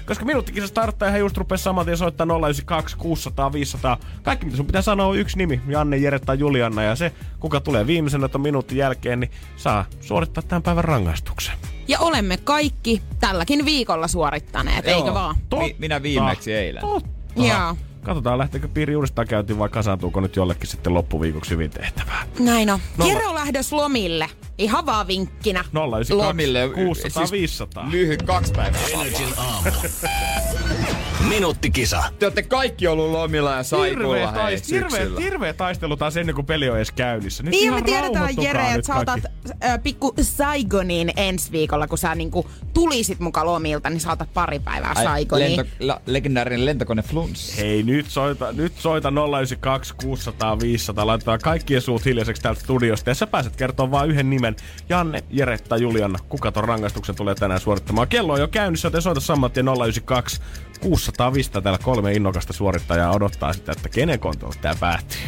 koska 0.06 0.24
minuuttikisa 0.24 0.66
starttaa 0.66 1.08
ihan 1.08 1.20
just 1.20 1.36
rupes 1.36 1.64
saman 1.64 1.84
tien 1.84 1.96
soittaa 1.96 2.26
092 2.26 2.96
600 2.96 3.52
500. 3.52 3.96
Kaikki 4.22 4.44
mitä 4.46 4.56
sun 4.56 4.66
pitää 4.66 4.82
sanoa 4.82 5.06
on 5.06 5.18
yksi 5.18 5.38
nimi, 5.38 5.53
Janne, 5.68 5.96
Jere 5.96 6.18
tai 6.18 6.38
Julianna. 6.38 6.82
Ja 6.82 6.96
se, 6.96 7.12
kuka 7.40 7.60
tulee 7.60 7.86
viimeisenä 7.86 8.28
ton 8.28 8.40
minuutin 8.40 8.78
jälkeen, 8.78 9.20
niin 9.20 9.30
saa 9.56 9.84
suorittaa 10.00 10.42
tämän 10.42 10.62
päivän 10.62 10.84
rangaistuksen. 10.84 11.54
Ja 11.88 11.98
olemme 11.98 12.36
kaikki 12.36 13.02
tälläkin 13.20 13.64
viikolla 13.64 14.08
suorittaneet, 14.08 14.86
Joo. 14.86 14.96
eikö 14.96 15.14
vaan? 15.14 15.36
Mi- 15.58 15.76
minä 15.78 16.02
viimeksi 16.02 16.52
eilen. 16.52 16.80
Totta. 16.80 17.08
Joo. 17.36 17.76
Katsotaan 18.02 18.38
lähteekö 18.38 18.68
piiri 18.68 18.96
uudestaan 18.96 19.28
käyntiin 19.28 19.58
vai 19.58 19.68
kasaantuuko 19.68 20.20
nyt 20.20 20.36
jollekin 20.36 20.66
sitten 20.66 20.94
loppuviikoksi 20.94 21.50
hyvin 21.50 21.70
tehtävää. 21.70 22.26
Näin 22.38 22.70
on. 22.70 22.78
Jere 23.06 23.26
on 23.26 23.34
lähdös 23.34 23.72
lomille. 23.72 24.30
Ihan 24.58 24.86
vaan 24.86 25.06
vinkkinä. 25.06 25.60
092 25.60 26.14
Lomille 26.14 26.70
600 26.74 27.10
siis 27.26 27.32
500. 27.32 27.90
Lyhyt 27.90 28.22
kaksi 28.22 28.52
päivää. 28.52 28.80
Energin 28.92 29.28
aamu. 29.36 29.70
Minuuttikisa. 31.28 32.02
Te 32.18 32.26
olette 32.26 32.42
kaikki 32.42 32.86
ollut 32.86 33.10
lomilla 33.10 33.50
ja 33.50 33.56
Hirveä, 33.56 33.64
saikulla 33.64 34.16
hei 34.16 34.26
taist, 34.34 34.70
hirveä, 34.70 35.06
hirveä 35.20 35.52
taistelu 35.52 35.96
taas 35.96 36.16
ennen 36.16 36.34
kuin 36.34 36.46
peli 36.46 36.70
on 36.70 36.76
edes 36.76 36.92
käynnissä. 36.92 37.42
Nyt 37.42 37.50
Niin 37.50 37.74
me 37.74 37.82
tiedetään 37.82 38.34
Jere, 38.42 38.72
että 38.72 38.86
sä 38.86 38.94
otat 38.94 39.20
äh, 39.64 39.82
pikku 39.82 40.14
Saigoniin 40.20 41.12
ensi 41.16 41.52
viikolla, 41.52 41.86
kun 41.86 41.98
sä 41.98 42.14
niinku 42.14 42.50
tulisit 42.74 43.20
mukaan 43.20 43.46
lomilta, 43.46 43.90
niin 43.90 44.00
sä 44.00 44.12
otat 44.12 44.34
pari 44.34 44.58
päivää 44.58 44.92
Ai, 44.96 45.04
Saigoniin. 45.04 45.56
lento, 45.56 45.72
la, 45.80 46.00
legendaarinen 46.06 46.66
lentokone 46.66 47.02
Flunss. 47.02 47.58
Hei, 47.58 47.82
nyt 47.82 48.06
soita, 48.06 48.52
nyt 48.52 48.72
soita 48.76 49.08
092 49.08 49.94
600 49.94 50.60
500. 50.60 51.06
Laitetaan 51.06 51.38
kaikkien 51.42 51.82
suut 51.82 52.04
hiljaiseksi 52.04 52.42
täältä 52.42 52.60
studiosta. 52.60 53.10
Ja 53.10 53.14
sä 53.14 53.26
pääset 53.26 53.56
kertoa 53.56 53.90
vain 53.90 54.10
yhden 54.10 54.30
nimen. 54.30 54.56
Janne, 54.88 55.24
Jere 55.30 55.58
tai 55.58 55.82
Juliana. 55.82 56.18
Kuka 56.28 56.52
ton 56.52 56.64
rangaistuksen 56.64 57.14
tulee 57.14 57.34
tänään 57.34 57.60
suorittamaan? 57.60 58.08
Kello 58.08 58.32
on 58.32 58.40
jo 58.40 58.48
käynnissä, 58.48 58.86
joten 58.86 59.02
soita 59.02 59.20
saman 59.20 59.50
tien 59.50 59.66
092 59.66 60.40
600 60.88 61.32
500. 61.32 61.62
Täällä 61.62 61.78
kolme 61.84 62.12
innokasta 62.12 62.52
suorittajaa 62.52 63.12
odottaa 63.14 63.52
sitä, 63.52 63.72
että 63.72 63.88
kenen 63.88 64.20
kontolla 64.20 64.54
tää 64.60 64.74
päättyy. 64.80 65.18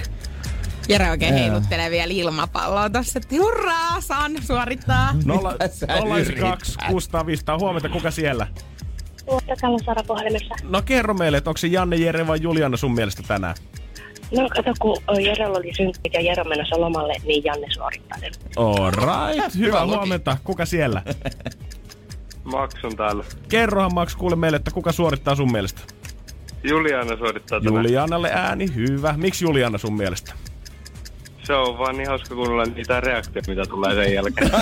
Jere 0.89 1.11
oikein 1.11 1.35
heiluttelee 1.35 1.91
vielä 1.91 2.13
ilmapalloa 2.13 2.91
tossa, 2.91 3.19
että 3.19 3.37
hurraa, 3.41 4.01
saan 4.01 4.33
suorittaa. 4.47 5.13
Nolla- 5.25 5.53
Mitä 5.53 5.69
sä 5.77 5.87
092 5.87 6.73
yrität? 6.73 6.91
600 6.91 7.27
500. 7.27 7.59
Huomenta, 7.59 7.89
kuka 7.89 8.11
siellä? 8.11 8.47
Tuottakaa 9.27 9.71
Sara 9.85 10.03
puhelimessa. 10.07 10.55
No 10.63 10.83
kerro 10.83 11.15
meille, 11.15 11.39
että 11.39 11.51
onko 11.51 11.59
se 11.59 11.67
Janne, 11.67 11.97
Jere 11.97 12.27
vai 12.27 12.39
Juliana 12.41 12.77
sun 12.77 12.95
mielestä 12.95 13.23
tänään? 13.23 13.55
No 14.37 14.49
kato, 14.49 14.73
kun 14.81 14.97
Jerellä 15.25 15.59
oli 15.59 15.73
synkkit 15.77 16.13
ja 16.15 16.21
Jero 16.21 16.45
menossa 16.45 16.81
lomalle, 16.81 17.15
niin 17.25 17.45
Janne 17.45 17.67
suorittaa 17.75 18.19
sen. 18.19 18.33
All 18.57 18.91
right, 18.91 19.55
hyvää 19.55 19.67
Hyvä 19.69 19.81
logi. 19.87 19.97
huomenta. 19.97 20.37
Kuka 20.45 20.67
siellä? 20.67 21.03
Maksun 22.47 22.97
täällä. 22.97 23.25
Kerrohan 23.49 23.95
Max 23.95 24.17
kuule 24.17 24.37
meille, 24.37 24.57
että 24.57 24.71
kuka 24.71 24.93
suorittaa 24.93 25.35
sun 25.35 25.53
mielestä? 25.53 25.83
Juliana 26.65 27.17
suorittaa 27.17 27.61
tänään. 27.61 27.85
Julianalle 27.85 28.31
ääni, 28.33 28.75
hyvä. 28.75 29.15
Miksi 29.17 29.45
Juliana 29.45 29.79
sun 29.79 29.97
mielestä? 29.97 30.33
Se 31.47 31.55
on 31.55 31.79
vaan 31.79 31.97
niin 31.97 32.09
hauska 32.09 32.35
kuunnella 32.35 32.65
niitä 32.65 33.01
reaktioita, 33.01 33.51
mitä 33.51 33.67
tulee 33.67 33.95
sen 33.95 34.15
jälkeen. 34.15 34.51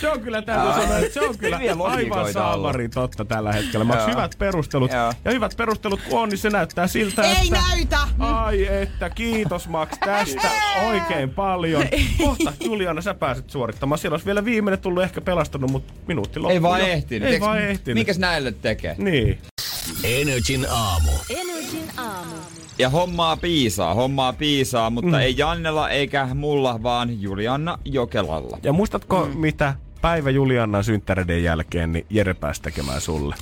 se 0.00 0.08
on 0.08 0.20
kyllä 0.20 0.42
täytyy 0.42 0.72
sanoa, 0.72 0.98
että 0.98 1.14
se 1.14 1.20
on 1.20 1.38
kyllä 1.38 1.60
aivan 1.84 2.32
saamari 2.32 2.88
totta 2.88 3.24
tällä 3.24 3.52
hetkellä. 3.52 3.84
Mä 3.84 4.06
hyvät 4.06 4.34
perustelut. 4.38 4.92
Joo. 4.92 5.12
Ja 5.24 5.30
hyvät 5.30 5.54
perustelut 5.56 6.00
kun 6.08 6.20
on, 6.20 6.28
niin 6.28 6.38
se 6.38 6.50
näyttää 6.50 6.86
siltä, 6.86 7.22
Ei 7.22 7.32
että... 7.32 7.58
näytä! 7.70 7.98
Ai 8.18 8.66
että, 8.66 9.10
kiitos 9.10 9.68
Max 9.68 9.90
tästä 10.04 10.50
oikein 10.86 11.30
paljon. 11.30 11.84
Kohta 12.18 12.52
Juliana, 12.64 13.00
sä 13.00 13.14
pääset 13.14 13.50
suorittamaan. 13.50 13.98
Siellä 13.98 14.14
olisi 14.14 14.26
vielä 14.26 14.44
viimeinen 14.44 14.80
tullut 14.80 15.02
ehkä 15.02 15.20
pelastanut, 15.20 15.70
mutta 15.70 15.92
minuutti 16.06 16.40
loppui. 16.40 16.54
Ei 16.54 16.62
vaan 16.62 16.80
jo. 16.80 16.86
ehtinyt. 16.86 17.28
Ei 17.28 17.40
vaan 17.40 17.58
ehtinyt. 17.58 17.94
Mikäs 17.94 18.18
näille 18.18 18.52
tekee? 18.52 18.94
Niin. 18.98 19.38
Energin 20.04 20.66
aamu. 20.70 21.10
Energin 21.30 21.90
aamu. 21.96 22.57
Ja 22.78 22.88
hommaa 22.88 23.36
piisaa, 23.36 23.94
hommaa 23.94 24.32
piisaa, 24.32 24.90
mutta 24.90 25.10
mm. 25.10 25.20
ei 25.20 25.34
Jannella 25.38 25.90
eikä 25.90 26.28
mulla, 26.34 26.82
vaan 26.82 27.22
Julianna 27.22 27.78
Jokelalla. 27.84 28.58
Ja 28.62 28.72
muistatko, 28.72 29.26
mm. 29.26 29.40
mitä 29.40 29.74
päivä 30.00 30.30
Juliannan 30.30 30.84
synttäreiden 30.84 31.42
jälkeen, 31.42 31.92
niin 31.92 32.06
Jere 32.10 32.34
pääsi 32.34 32.62
tekemään 32.62 33.00
sulle? 33.00 33.34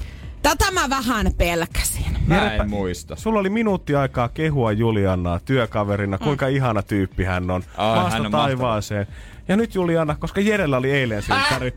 Tätä 0.42 0.70
mä 0.70 0.90
vähän 0.90 1.30
pelkäsin. 1.38 2.06
Mä 2.26 2.34
Jerepä- 2.34 2.62
en 2.62 2.70
muista. 2.70 3.16
Sulla 3.16 3.40
oli 3.40 3.50
minuutti 3.50 3.94
aikaa 3.94 4.28
kehua 4.28 4.72
Juliannaa 4.72 5.40
työkaverina, 5.40 6.18
kuinka 6.18 6.48
ihana 6.48 6.82
tyyppi 6.82 7.24
hän 7.24 7.50
on. 7.50 7.62
Ai, 7.76 7.96
Maasta 7.96 8.16
hän 8.16 8.26
on 8.26 8.32
taivaaseen. 8.32 9.06
Ja 9.48 9.56
nyt 9.56 9.74
Juliana, 9.74 10.16
koska 10.16 10.40
Jerellä 10.40 10.76
oli 10.76 10.90
eilen 10.90 11.22
synttäri, 11.22 11.72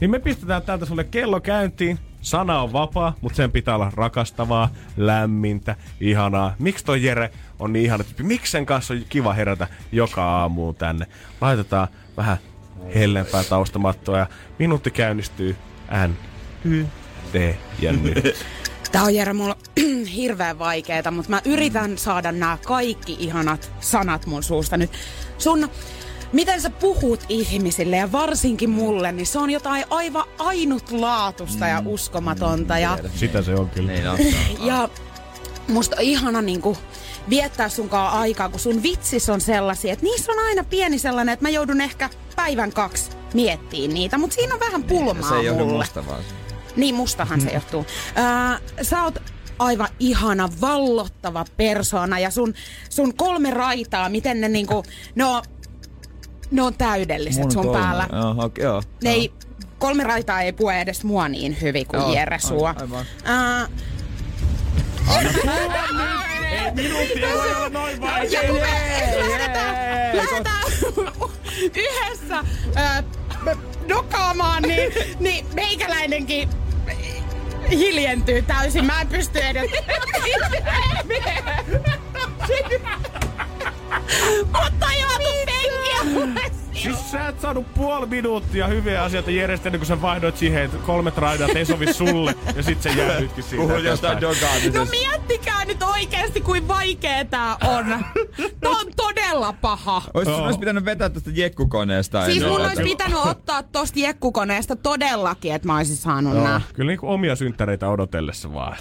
niin 0.00 0.10
me 0.10 0.18
pistetään 0.18 0.62
täältä 0.62 0.86
sulle 0.86 1.04
kello 1.04 1.40
käyntiin. 1.40 1.98
Sana 2.20 2.62
on 2.62 2.72
vapaa, 2.72 3.14
mutta 3.20 3.36
sen 3.36 3.52
pitää 3.52 3.74
olla 3.74 3.92
rakastavaa, 3.94 4.68
lämmintä, 4.96 5.76
ihanaa. 6.00 6.54
Miksi 6.58 6.84
toi 6.84 7.04
Jere 7.04 7.30
on 7.58 7.72
niin 7.72 7.84
ihana 7.84 8.04
tyyppi? 8.04 8.22
Miksi 8.22 8.52
sen 8.52 8.66
kanssa 8.66 8.94
on 8.94 9.00
kiva 9.08 9.32
herätä 9.32 9.66
joka 9.92 10.24
aamu 10.24 10.72
tänne? 10.72 11.06
Laitetaan 11.40 11.88
vähän 12.16 12.38
hellempää 12.94 13.44
taustamattoa 13.44 14.18
ja 14.18 14.26
minuutti 14.58 14.90
käynnistyy 14.90 15.56
N, 16.08 16.10
Y, 16.64 16.86
T 17.32 17.34
ja 17.80 17.92
nyt. 17.92 18.46
Tää 18.92 19.02
on 19.02 19.14
Jere 19.14 19.32
mulla 19.32 19.56
hirveän 20.16 20.58
vaikeeta, 20.58 21.10
mutta 21.10 21.30
mä 21.30 21.40
yritän 21.44 21.98
saada 21.98 22.32
nämä 22.32 22.58
kaikki 22.64 23.16
ihanat 23.18 23.72
sanat 23.80 24.26
mun 24.26 24.42
suusta 24.42 24.76
nyt. 24.76 24.90
Sun, 25.38 25.70
miten 26.32 26.60
sä 26.60 26.70
puhut 26.70 27.20
ihmisille 27.28 27.96
ja 27.96 28.12
varsinkin 28.12 28.70
mulle, 28.70 29.12
niin 29.12 29.26
se 29.26 29.38
on 29.38 29.50
jotain 29.50 29.84
aivan 29.90 30.24
ainutlaatusta 30.38 31.66
ja 31.66 31.82
uskomatonta. 31.86 32.78
Ja, 32.78 32.98
Sitä 33.14 33.42
se 33.42 33.54
on 33.54 33.70
kyllä. 33.70 33.92
Niin 33.92 34.08
on. 34.08 34.18
ja 34.68 34.88
musta 35.68 35.96
on 35.96 36.02
ihana 36.02 36.42
niinku 36.42 36.76
viettää 37.30 37.68
sunkaan 37.68 38.12
aikaa, 38.12 38.48
kun 38.48 38.60
sun 38.60 38.82
vitsis 38.82 39.28
on 39.28 39.40
sellaisia, 39.40 39.92
että 39.92 40.04
niissä 40.04 40.32
on 40.32 40.38
aina 40.38 40.64
pieni 40.64 40.98
sellainen, 40.98 41.32
että 41.32 41.44
mä 41.44 41.50
joudun 41.50 41.80
ehkä 41.80 42.10
päivän 42.36 42.72
kaksi 42.72 43.10
miettiin 43.34 43.94
niitä, 43.94 44.18
mutta 44.18 44.34
siinä 44.34 44.54
on 44.54 44.60
vähän 44.60 44.82
pulmaa 44.82 45.28
Se 45.28 45.34
ei 45.36 45.44
johdu 45.46 45.64
mulle. 45.64 45.78
musta 45.78 46.06
vaan. 46.06 46.22
Niin, 46.76 46.94
mustahan 46.94 47.40
se 47.40 47.50
johtuu. 47.58 47.86
Öö, 48.18 48.84
sä 48.84 49.02
oot 49.02 49.18
aivan 49.58 49.88
ihana, 49.98 50.48
vallottava 50.60 51.44
persona 51.56 52.18
ja 52.18 52.30
sun, 52.30 52.54
sun 52.90 53.14
kolme 53.14 53.50
raitaa, 53.50 54.08
miten 54.08 54.40
ne 54.40 54.48
niinku, 54.48 54.84
ne 55.14 55.24
on, 55.24 55.42
ne 56.50 56.62
on 56.62 56.74
täydelliset 56.74 57.42
Mun 57.42 57.52
sun 57.52 57.64
kolme. 57.64 57.78
päällä. 57.78 58.08
Joo, 58.12 58.34
okei, 58.44 58.64
joo. 58.64 58.82
Ne 59.04 59.10
ei, 59.10 59.32
kolme 59.78 60.04
raitaa 60.04 60.40
ei 60.42 60.52
pue 60.52 60.80
edes 60.80 61.04
mua 61.04 61.28
niin 61.28 61.60
hyvin 61.60 61.86
kuin 61.86 62.00
Joo, 62.00 62.14
Jere 62.14 62.38
sua. 62.38 62.74
aivan, 62.80 63.04
aivan. 63.24 63.68
Minuutti 66.74 67.24
ei 67.24 67.34
voi 67.34 67.54
olla 67.54 67.68
noin 67.68 68.00
vaikea. 68.00 68.42
ja 68.42 68.48
kun 68.48 68.60
me 68.60 69.28
lähdetään, 69.28 69.76
lähdetään 70.16 70.62
yhdessä 71.76 72.44
öö, 72.76 73.02
dokaamaan, 73.88 74.62
niin, 74.62 74.92
niin 75.20 75.46
meikäläinenkin 75.54 76.48
hiljentyy 77.70 78.42
täysin. 78.42 78.84
Mä 78.84 79.00
en 79.00 79.08
pysty 79.08 79.38
edes... 79.40 79.70
Mutta 84.46 84.86
joutun 85.00 85.46
penkiä 85.46 86.50
Siis 86.72 87.10
sä 87.10 87.28
et 87.28 87.40
saanut 87.40 87.74
puoli 87.74 88.06
minuuttia 88.06 88.66
hyviä 88.66 89.02
asioita 89.02 89.30
Jerestä 89.30 89.68
ennen 89.68 89.80
kuin 89.80 89.86
sä 89.86 90.02
vaihdoit 90.02 90.36
siihen, 90.36 90.62
että 90.62 90.76
kolmet 90.76 91.18
raidat 91.18 91.50
ei 91.56 91.64
sovi 91.64 91.92
sulle. 91.92 92.34
Ja 92.56 92.62
sit 92.62 92.82
se 92.82 92.90
jäädytkin 92.90 93.44
siitä. 93.44 93.62
Puhun 93.66 93.84
jostain 93.84 94.16
eteenpäin. 94.16 94.40
dogaamisesta. 94.40 94.78
No 94.78 94.84
miettikää 94.90 95.64
nyt 95.64 95.82
oikeesti, 95.82 96.40
kuin 96.40 96.68
vaikea 96.68 97.24
tää 97.24 97.56
on. 97.64 97.86
Tää 98.60 98.70
on 98.70 98.86
todella 98.96 99.52
paha. 99.52 100.02
Ois, 100.14 100.28
Joo. 100.28 100.36
sun 100.36 100.46
olisi 100.46 100.58
pitänyt 100.58 100.84
vetää 100.84 101.10
tästä 101.10 101.30
jekkukoneesta. 101.34 102.24
Siis 102.24 102.36
ennen 102.36 102.52
mun 102.52 102.60
olisi 102.60 102.82
pitänyt 102.82 103.18
ottaa 103.24 103.62
tosta 103.62 103.98
jekkukoneesta 103.98 104.76
todellakin, 104.76 105.54
että 105.54 105.68
mä 105.68 105.76
olisin 105.76 105.96
saanut 105.96 106.34
Joo, 106.34 106.44
nää. 106.44 106.60
kyllä 106.74 106.88
niinku 106.88 107.10
omia 107.10 107.36
synttäreitä 107.36 107.88
odotellessa 107.88 108.54
vaan. 108.54 108.76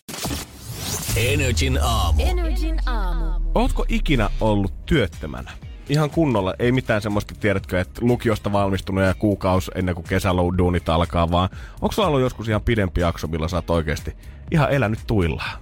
Energin 1.15 1.79
aamu. 1.81 2.21
Energin 2.23 2.79
aamu. 2.85 3.38
Ootko 3.55 3.85
ikinä 3.89 4.29
ollut 4.41 4.85
työttömänä? 4.85 5.51
Ihan 5.89 6.09
kunnolla, 6.09 6.53
ei 6.59 6.71
mitään 6.71 7.01
semmoista, 7.01 7.35
tiedätkö, 7.39 7.79
että 7.79 8.01
lukiosta 8.01 8.51
valmistunut 8.51 9.03
ja 9.03 9.13
kuukaus 9.13 9.71
ennen 9.75 9.95
kuin 9.95 10.05
kesäduunit 10.09 10.89
alkaa, 10.89 11.31
vaan 11.31 11.49
onko 11.81 11.91
sulla 11.91 12.07
ollut 12.07 12.21
joskus 12.21 12.47
ihan 12.47 12.61
pidempi 12.61 13.01
jakso, 13.01 13.27
millä 13.27 13.47
sä 13.47 13.57
oot 13.57 13.69
oikeasti 13.69 14.15
ihan 14.51 14.71
elänyt 14.71 14.99
tuillaan? 15.07 15.59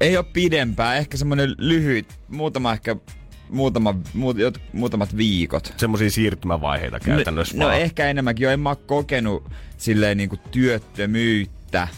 Ei 0.00 0.16
ole 0.16 0.26
pidempää, 0.32 0.96
ehkä 0.96 1.16
semmonen 1.16 1.54
lyhyt, 1.58 2.06
muutama 2.28 2.72
ehkä, 2.72 2.96
muutama, 3.50 3.94
muut, 4.14 4.38
jot, 4.38 4.60
muutamat 4.72 5.16
viikot. 5.16 5.74
Semmoisia 5.76 6.10
siirtymävaiheita 6.10 7.00
käytännössä 7.00 7.58
No, 7.58 7.64
no 7.64 7.72
ehkä 7.72 8.06
enemmänkin 8.06 8.44
jo. 8.44 8.50
En 8.50 8.60
mä 8.60 8.76
kokenut 8.76 9.50
silleen 9.76 10.16
niinku 10.16 10.36
työttömyyttä. 10.50 11.88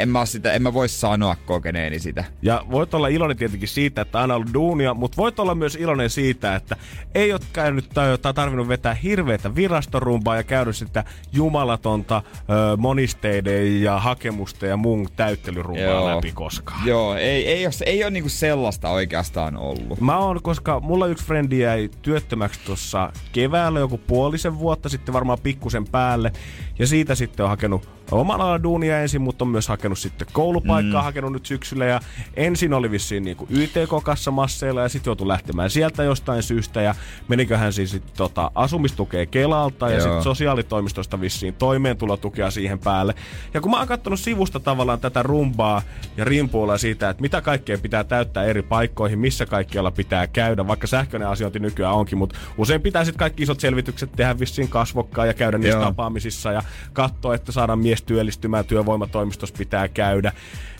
En 0.00 0.08
mä, 0.08 0.26
sitä, 0.26 0.52
en 0.52 0.62
mä 0.62 0.74
voi 0.74 0.88
sanoa 0.88 1.36
kokeneeni 1.46 1.98
sitä. 1.98 2.24
Ja 2.42 2.64
voit 2.70 2.94
olla 2.94 3.08
iloinen 3.08 3.36
tietenkin 3.36 3.68
siitä, 3.68 4.00
että 4.00 4.20
aina 4.20 4.34
ollut 4.34 4.54
duunia, 4.54 4.94
mutta 4.94 5.16
voit 5.16 5.38
olla 5.38 5.54
myös 5.54 5.74
iloinen 5.74 6.10
siitä, 6.10 6.54
että 6.56 6.76
ei 7.14 7.32
ole 7.32 7.40
käynyt 7.52 7.88
tai, 7.94 8.18
tai 8.18 8.34
tarvinnut 8.34 8.68
vetää 8.68 8.94
hirveätä 8.94 9.54
virastorumpaa 9.54 10.36
ja 10.36 10.42
käydä 10.42 10.72
sitä 10.72 11.04
jumalatonta 11.32 12.22
ö, 12.36 12.76
monisteiden 12.76 13.82
ja 13.82 13.98
hakemusten 13.98 14.68
ja 14.68 14.76
muun 14.76 15.08
täyttelyrumpaa 15.16 15.84
Joo. 15.84 16.16
läpi 16.16 16.32
koskaan. 16.32 16.86
Joo, 16.86 17.14
ei, 17.14 17.46
ei, 17.48 17.66
ole, 17.66 17.74
ei 17.86 18.04
ole 18.04 18.10
niinku 18.10 18.28
sellaista 18.28 18.88
oikeastaan 18.88 19.56
ollut. 19.56 20.00
Mä 20.00 20.18
oon, 20.18 20.42
koska 20.42 20.80
mulla 20.80 21.06
yksi 21.06 21.24
frendi 21.24 21.58
jäi 21.58 21.90
työttömäksi 22.02 22.60
tuossa 22.64 23.12
keväällä 23.32 23.78
joku 23.80 23.98
puolisen 23.98 24.58
vuotta 24.58 24.88
sitten 24.88 25.12
varmaan 25.14 25.38
pikkusen 25.42 25.88
päälle. 25.88 26.32
Ja 26.78 26.86
siitä 26.86 27.14
sitten 27.14 27.44
on 27.44 27.50
hakenut 27.50 27.88
omalla 28.10 28.62
duunia 28.62 29.00
ensin, 29.00 29.22
mutta 29.22 29.44
on 29.44 29.48
myös 29.48 29.68
hakenut 29.68 29.89
sitten 29.98 30.28
koulupaikkaa, 30.32 31.00
mm. 31.00 31.04
hakenut 31.04 31.32
nyt 31.32 31.46
syksyllä. 31.46 31.84
Ja 31.84 32.00
ensin 32.36 32.74
oli 32.74 32.90
vissiin 32.90 33.22
niinku 33.22 33.46
YTK-kassa 33.50 34.30
masseilla 34.30 34.82
ja 34.82 34.88
sitten 34.88 35.10
joutui 35.10 35.28
lähtemään 35.28 35.70
sieltä 35.70 36.02
jostain 36.02 36.42
syystä. 36.42 36.82
Ja 36.82 36.94
meniköhän 37.28 37.72
siis 37.72 37.90
sit 37.90 38.14
tota 38.16 38.50
asumistukea 38.54 39.26
Kelalta 39.26 39.90
ja 39.90 40.00
sitten 40.00 40.22
sosiaalitoimistosta 40.22 41.20
vissiin 41.20 41.54
toimeentulotukea 41.54 42.50
siihen 42.50 42.78
päälle. 42.78 43.14
Ja 43.54 43.60
kun 43.60 43.70
mä 43.70 43.78
oon 43.78 43.88
katsonut 43.88 44.20
sivusta 44.20 44.60
tavallaan 44.60 45.00
tätä 45.00 45.22
rumbaa 45.22 45.82
ja 46.16 46.24
rimpuilla 46.24 46.78
siitä, 46.78 47.10
että 47.10 47.20
mitä 47.20 47.40
kaikkea 47.40 47.78
pitää 47.78 48.04
täyttää 48.04 48.44
eri 48.44 48.62
paikkoihin, 48.62 49.18
missä 49.18 49.46
kaikkialla 49.46 49.90
pitää 49.90 50.26
käydä, 50.26 50.66
vaikka 50.66 50.86
sähköinen 50.86 51.28
asiointi 51.28 51.58
nykyään 51.58 51.94
onkin, 51.94 52.18
mutta 52.18 52.38
usein 52.58 52.82
pitää 52.82 53.04
sitten 53.04 53.18
kaikki 53.18 53.42
isot 53.42 53.60
selvitykset 53.60 54.12
tehdä 54.12 54.38
vissiin 54.38 54.68
kasvokkaan 54.68 55.28
ja 55.28 55.34
käydä 55.34 55.58
niissä 55.58 55.78
Joo. 55.78 55.84
tapaamisissa 55.84 56.52
ja 56.52 56.62
katsoa, 56.92 57.34
että 57.34 57.52
saadaan 57.52 57.78
mies 57.78 58.02
työllistymään, 58.02 58.64
työvoimatoimistossa 58.64 59.54
pitää 59.58 59.79
käydä. 59.88 60.32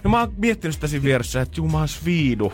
Ja 0.05 0.11
mä 0.11 0.20
oon 0.20 0.32
miettinyt 0.36 0.74
sitä 0.74 0.86
siinä 0.86 1.05
vieressä, 1.05 1.40
että 1.40 1.61
jumas 1.61 2.05
viidu. 2.05 2.53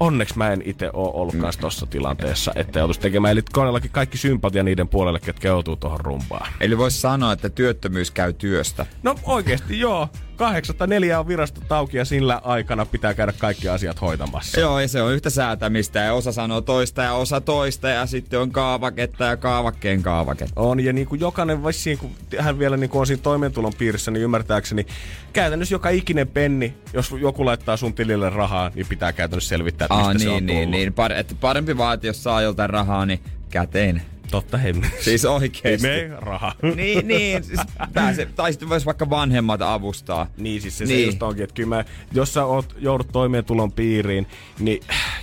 Onneksi 0.00 0.38
mä 0.38 0.52
en 0.52 0.62
itse 0.64 0.90
oo 0.92 1.20
ollut 1.20 1.36
kanssa 1.36 1.60
tossa 1.60 1.86
tilanteessa, 1.86 2.52
että 2.56 2.78
joutuisi 2.78 3.00
tekemään. 3.00 3.32
Eli 3.32 3.42
todellakin 3.42 3.90
kaikki 3.90 4.18
sympatia 4.18 4.62
niiden 4.62 4.88
puolelle, 4.88 5.20
ketkä 5.20 5.48
joutuu 5.48 5.76
tuohon 5.76 6.00
rumbaan. 6.00 6.52
Eli 6.60 6.78
voisi 6.78 7.00
sanoa, 7.00 7.32
että 7.32 7.48
työttömyys 7.48 8.10
käy 8.10 8.32
työstä. 8.32 8.86
No 9.02 9.14
oikeesti 9.24 9.80
joo. 9.80 10.08
Kahdeksasta 10.36 10.86
neljää 10.86 11.20
on 11.20 11.28
virastot 11.28 11.72
auki 11.72 11.96
ja 11.96 12.04
sillä 12.04 12.40
aikana 12.44 12.86
pitää 12.86 13.14
käydä 13.14 13.32
kaikki 13.38 13.68
asiat 13.68 14.00
hoitamassa. 14.00 14.60
Joo, 14.60 14.80
ja 14.80 14.88
se 14.88 15.02
on 15.02 15.14
yhtä 15.14 15.30
säätämistä 15.30 15.98
ja 15.98 16.14
osa 16.14 16.32
sanoo 16.32 16.60
toista 16.60 17.02
ja 17.02 17.12
osa 17.14 17.40
toista 17.40 17.88
ja 17.88 18.06
sitten 18.06 18.40
on 18.40 18.50
kaavaketta 18.50 19.24
ja 19.24 19.36
kaavakkeen 19.36 20.02
kaavaketta. 20.02 20.60
On, 20.60 20.80
ja 20.80 20.92
niin 20.92 21.06
kuin 21.06 21.20
jokainen, 21.20 21.64
vissiin, 21.64 21.98
kun 21.98 22.10
hän 22.38 22.58
vielä 22.58 22.76
niin 22.76 22.90
kuin 22.90 23.00
on 23.00 23.06
siinä 23.06 23.22
toimeentulon 23.22 23.72
piirissä, 23.78 24.10
niin 24.10 24.22
ymmärtääkseni 24.22 24.86
käytännössä 25.32 25.74
joka 25.74 25.88
ikinen 25.88 26.28
penni, 26.28 26.74
jos 26.92 27.14
joku 27.20 27.44
laittaa 27.44 27.76
sun 27.76 27.94
tilille 27.94 28.30
rahaa, 28.30 28.70
niin 28.74 28.86
pitää 28.86 29.12
käytännössä 29.12 29.48
selvittää, 29.48 29.84
että 29.84 29.94
mistä 29.96 30.08
Aa, 30.08 30.18
se 30.18 30.28
on 30.28 30.36
niin, 30.36 30.46
niin, 30.46 30.58
tullut. 30.58 30.70
niin. 30.70 30.92
Par- 30.92 31.18
että 31.18 31.34
parempi 31.40 31.78
vaan, 31.78 31.94
että 31.94 32.06
jos 32.06 32.22
saa 32.22 32.42
joltain 32.42 32.70
rahaa, 32.70 33.06
niin 33.06 33.20
käteen. 33.50 34.02
Totta 34.34 34.58
hemmin. 34.58 34.90
Siis 35.00 35.24
oikeesti. 35.24 35.86
Me 35.86 36.10
raha. 36.18 36.52
niin, 36.76 37.08
niin. 37.08 37.44
Siis 37.44 37.60
pääse, 37.92 38.26
tai 38.26 38.52
sitten 38.52 38.68
vois 38.68 38.86
vaikka 38.86 39.10
vanhemmat 39.10 39.62
avustaa. 39.62 40.26
Niin, 40.36 40.62
siis 40.62 40.78
se. 40.78 40.84
Niin. 40.84 41.00
se 41.00 41.06
just 41.06 41.22
onkin, 41.22 41.44
että 41.44 41.54
kyllä 41.54 41.68
mä, 41.68 41.84
jos 42.12 42.34
sä 42.34 42.44
oot, 42.44 42.76
joudut 42.78 43.08
toimeentulon 43.12 43.72
piiriin, 43.72 44.26
niin 44.58 44.80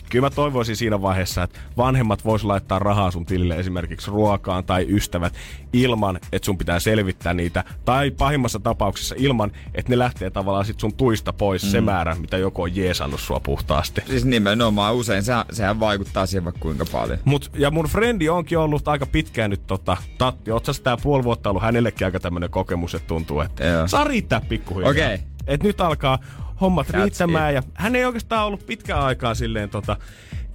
kyllä 0.10 0.26
mä 0.26 0.30
toivoisin 0.30 0.76
siinä 0.76 1.02
vaiheessa, 1.02 1.44
että 1.44 1.60
vanhemmat 1.78 2.26
vois 2.26 2.44
laittaa 2.44 2.80
rahaa 2.80 3.12
sun 3.12 3.26
tilille 3.26 3.56
esimerkiksi 3.56 4.12
ruokaan 4.12 4.64
tai 4.64 4.86
ystävät 4.90 5.34
ilman, 5.74 6.20
että 6.32 6.46
sun 6.46 6.58
pitää 6.58 6.80
selvittää 6.80 7.34
niitä. 7.34 7.64
Tai 7.86 8.12
pahimmassa 8.12 8.60
tapauksessa 8.60 9.16
ilman, 9.18 9.52
että 9.76 9.92
ne 9.92 10.00
lähtee 10.00 10.30
tavallaan 10.30 10.66
sit 10.66 10.80
sun 10.80 10.94
tuista 10.94 11.34
pois 11.34 11.64
mm. 11.64 11.70
se 11.70 11.82
määrä, 11.82 12.16
mitä 12.16 12.38
joku 12.38 12.62
on 12.62 12.76
jeesannut 12.76 13.20
sua 13.20 13.40
puhtaasti. 13.40 14.02
Siis 14.08 14.26
nimenomaan 14.26 14.96
usein, 14.96 15.24
sehän, 15.24 15.46
sehän 15.52 15.80
vaikuttaa 15.80 16.26
siihen 16.26 16.46
vaikka 16.46 16.60
kuinka 16.60 16.86
paljon. 16.92 17.20
Mut, 17.26 17.52
ja 17.56 17.72
mun 17.72 17.86
frendi 17.86 18.30
onkin 18.30 18.58
ollut 18.58 18.88
aika 18.88 19.06
pitkään 19.06 19.50
nyt 19.50 19.68
tota, 19.68 19.98
Tatti. 20.18 20.52
Oot 20.52 20.66
sä 20.66 20.74
tää 20.84 20.98
puoli 20.98 21.24
vuotta 21.24 21.50
ollut 21.50 21.64
hänellekin 21.64 22.06
aika 22.06 22.20
tämmönen 22.20 22.50
kokemus, 22.50 22.96
että 22.96 23.08
tuntuu, 23.08 23.42
että 23.42 23.66
Joo. 23.66 23.88
saa 23.88 24.04
riittää 24.04 24.42
pikkuhiljaa. 24.42 24.92
Okei. 24.92 25.20
Et 25.48 25.64
nyt 25.64 25.82
alkaa 25.82 26.20
hommat 26.62 26.88
That's 26.88 27.02
riittämään 27.02 27.54
ja 27.54 27.64
hän 27.74 27.96
ei 27.96 28.06
oikeastaan 28.06 28.46
ollut 28.46 28.66
pitkään 28.66 29.02
aikaa 29.02 29.36
silleen 29.36 29.70
tota, 29.70 29.98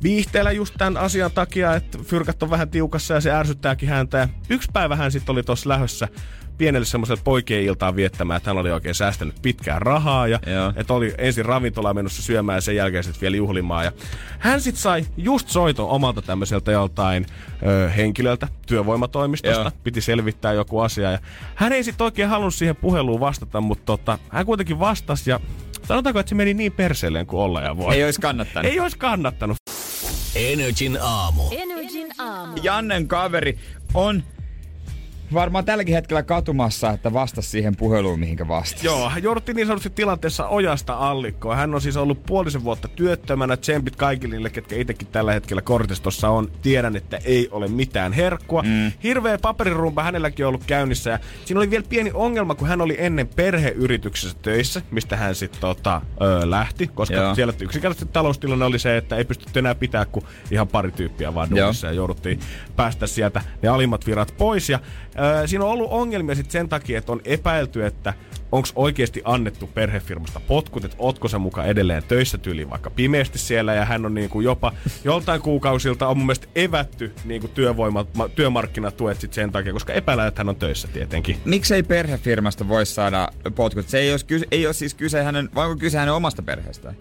viihteellä 0.02 0.52
just 0.52 0.74
tämän 0.78 0.96
asian 0.96 1.30
takia, 1.30 1.74
että 1.74 1.98
fyrkat 1.98 2.42
on 2.42 2.50
vähän 2.50 2.70
tiukassa 2.70 3.14
ja 3.14 3.20
se 3.20 3.30
ärsyttääkin 3.30 3.88
häntä. 3.88 4.18
Ja 4.18 4.28
yksi 4.50 4.68
päivä 4.72 4.96
hän 4.96 5.12
sitten 5.12 5.32
oli 5.32 5.42
tuossa 5.42 5.68
lähössä 5.68 6.08
pienelle 6.58 6.86
semmoiselle 6.86 7.22
poikien 7.24 7.62
iltaan 7.62 7.96
viettämään, 7.96 8.36
että 8.36 8.50
hän 8.50 8.58
oli 8.58 8.70
oikein 8.70 8.94
säästänyt 8.94 9.34
pitkään 9.42 9.82
rahaa 9.82 10.28
ja 10.28 10.38
Joo. 10.46 10.72
että 10.76 10.94
oli 10.94 11.14
ensin 11.18 11.44
ravintolaan 11.44 11.96
menossa 11.96 12.22
syömään 12.22 12.56
ja 12.56 12.60
sen 12.60 12.76
jälkeen 12.76 13.04
sitten 13.04 13.20
vielä 13.20 13.36
juhlimaan. 13.36 13.84
Ja 13.84 13.92
hän 14.38 14.60
sitten 14.60 14.82
sai 14.82 15.06
just 15.16 15.48
soiton 15.48 15.88
omalta 15.88 16.22
tämmöiseltä 16.22 16.72
joltain 16.72 17.26
ö, 17.66 17.90
henkilöltä 17.90 18.48
työvoimatoimistosta. 18.66 19.60
Joo. 19.60 19.70
Piti 19.84 20.00
selvittää 20.00 20.52
joku 20.52 20.80
asia 20.80 21.10
ja 21.10 21.18
hän 21.54 21.72
ei 21.72 21.84
sitten 21.84 22.04
oikein 22.04 22.28
halunnut 22.28 22.54
siihen 22.54 22.76
puheluun 22.76 23.20
vastata, 23.20 23.60
mutta 23.60 23.84
tota, 23.84 24.18
hän 24.28 24.46
kuitenkin 24.46 24.78
vastasi 24.78 25.30
ja 25.30 25.40
sanotaanko, 25.84 26.20
että 26.20 26.28
se 26.30 26.34
meni 26.34 26.54
niin 26.54 26.72
perseelleen 26.72 27.26
kuin 27.26 27.40
olla 27.40 27.62
ja 27.62 27.76
voi. 27.76 27.94
Ei 27.94 28.04
olisi 28.04 28.20
kannattanut. 28.20 28.72
Ei 28.72 28.80
olisi 28.80 28.98
kannattanut. 28.98 29.56
Energin 30.36 30.96
aamu. 31.00 31.48
Energin 31.50 32.08
aamu. 32.18 32.58
Jannen 32.62 33.08
kaveri 33.08 33.58
on 33.94 34.22
varmaan 35.32 35.64
tälläkin 35.64 35.94
hetkellä 35.94 36.22
katumassa, 36.22 36.90
että 36.90 37.12
vastasi 37.12 37.50
siihen 37.50 37.76
puheluun, 37.76 38.20
mihinkä 38.20 38.48
vastasi. 38.48 38.86
Joo, 38.86 39.10
hän 39.10 39.22
jouduttiin 39.22 39.56
niin 39.56 39.66
sanotusti 39.66 39.90
tilanteessa 39.90 40.48
ojasta 40.48 40.94
allikkoon. 40.94 41.56
Hän 41.56 41.74
on 41.74 41.80
siis 41.80 41.96
ollut 41.96 42.22
puolisen 42.26 42.64
vuotta 42.64 42.88
työttömänä. 42.88 43.56
Tsempit 43.56 43.96
kaikille 43.96 44.34
niille, 44.34 44.50
ketkä 44.50 44.76
itsekin 44.76 45.08
tällä 45.08 45.32
hetkellä 45.32 45.62
kortistossa 45.62 46.28
on. 46.28 46.50
Tiedän, 46.62 46.96
että 46.96 47.18
ei 47.24 47.48
ole 47.50 47.68
mitään 47.68 48.12
herkkua. 48.12 48.62
Mm. 48.62 48.92
Hirveä 49.02 49.38
paperirumpa 49.38 50.02
hänelläkin 50.02 50.46
on 50.46 50.48
ollut 50.48 50.64
käynnissä. 50.66 51.10
Ja 51.10 51.18
siinä 51.44 51.60
oli 51.60 51.70
vielä 51.70 51.84
pieni 51.88 52.10
ongelma, 52.14 52.54
kun 52.54 52.68
hän 52.68 52.80
oli 52.80 52.96
ennen 52.98 53.28
perheyrityksessä 53.28 54.38
töissä, 54.42 54.82
mistä 54.90 55.16
hän 55.16 55.34
sitten 55.34 55.60
tota, 55.60 56.02
öö, 56.22 56.50
lähti. 56.50 56.86
Koska. 56.86 57.16
Joo. 57.16 57.34
siellä 57.34 57.54
yksinkertaisesti 57.60 58.12
taloustilanne 58.12 58.64
oli 58.64 58.78
se, 58.78 58.96
että 58.96 59.16
ei 59.16 59.24
pystytty 59.24 59.58
enää 59.58 59.74
pitää 59.74 60.04
kuin 60.04 60.24
ihan 60.50 60.68
pari 60.68 60.92
tyyppiä 60.92 61.34
vaan 61.34 61.50
duunissa. 61.50 61.86
Ja 61.86 61.92
jouduttiin 61.92 62.40
päästä 62.76 63.06
sieltä 63.06 63.40
ne 63.62 63.68
alimmat 63.68 64.06
virat 64.06 64.34
pois. 64.38 64.70
Ja 64.70 64.80
siinä 65.46 65.64
on 65.64 65.70
ollut 65.70 65.90
ongelmia 65.90 66.34
sitten 66.34 66.52
sen 66.52 66.68
takia, 66.68 66.98
että 66.98 67.12
on 67.12 67.20
epäilty, 67.24 67.86
että 67.86 68.14
onko 68.52 68.68
oikeasti 68.74 69.22
annettu 69.24 69.66
perhefirmasta 69.66 70.40
potkut, 70.40 70.84
että 70.84 70.96
ootko 70.98 71.28
sä 71.28 71.38
mukaan 71.38 71.68
edelleen 71.68 72.02
töissä 72.08 72.38
tyyliin 72.38 72.70
vaikka 72.70 72.90
pimeästi 72.90 73.38
siellä 73.38 73.74
ja 73.74 73.84
hän 73.84 74.06
on 74.06 74.14
niin 74.14 74.30
kuin 74.30 74.44
jopa 74.44 74.72
joltain 75.04 75.40
kuukausilta 75.40 76.08
on 76.08 76.16
mun 76.16 76.26
mielestä 76.26 76.46
evätty 76.54 77.12
niin 77.24 77.40
kuin 77.40 77.52
työvoima, 77.52 78.06
ma- 78.14 78.28
työmarkkinatuet 78.28 79.20
sit 79.20 79.32
sen 79.32 79.52
takia, 79.52 79.72
koska 79.72 79.92
epäillään, 79.92 80.28
että 80.28 80.40
hän 80.40 80.48
on 80.48 80.56
töissä 80.56 80.88
tietenkin. 80.88 81.36
Miksei 81.44 81.82
perhefirmasta 81.82 82.68
voi 82.68 82.86
saada 82.86 83.28
potkut? 83.54 83.88
Se 83.88 83.98
ei 83.98 84.12
ole, 84.12 84.46
ei 84.50 84.66
ole 84.66 84.74
siis 84.74 84.94
kyse 84.94 85.22
hänen, 85.22 85.48
onko 85.54 85.76
kyse 85.76 85.98
hänen 85.98 86.14
omasta 86.14 86.42
perheestään? 86.42 86.96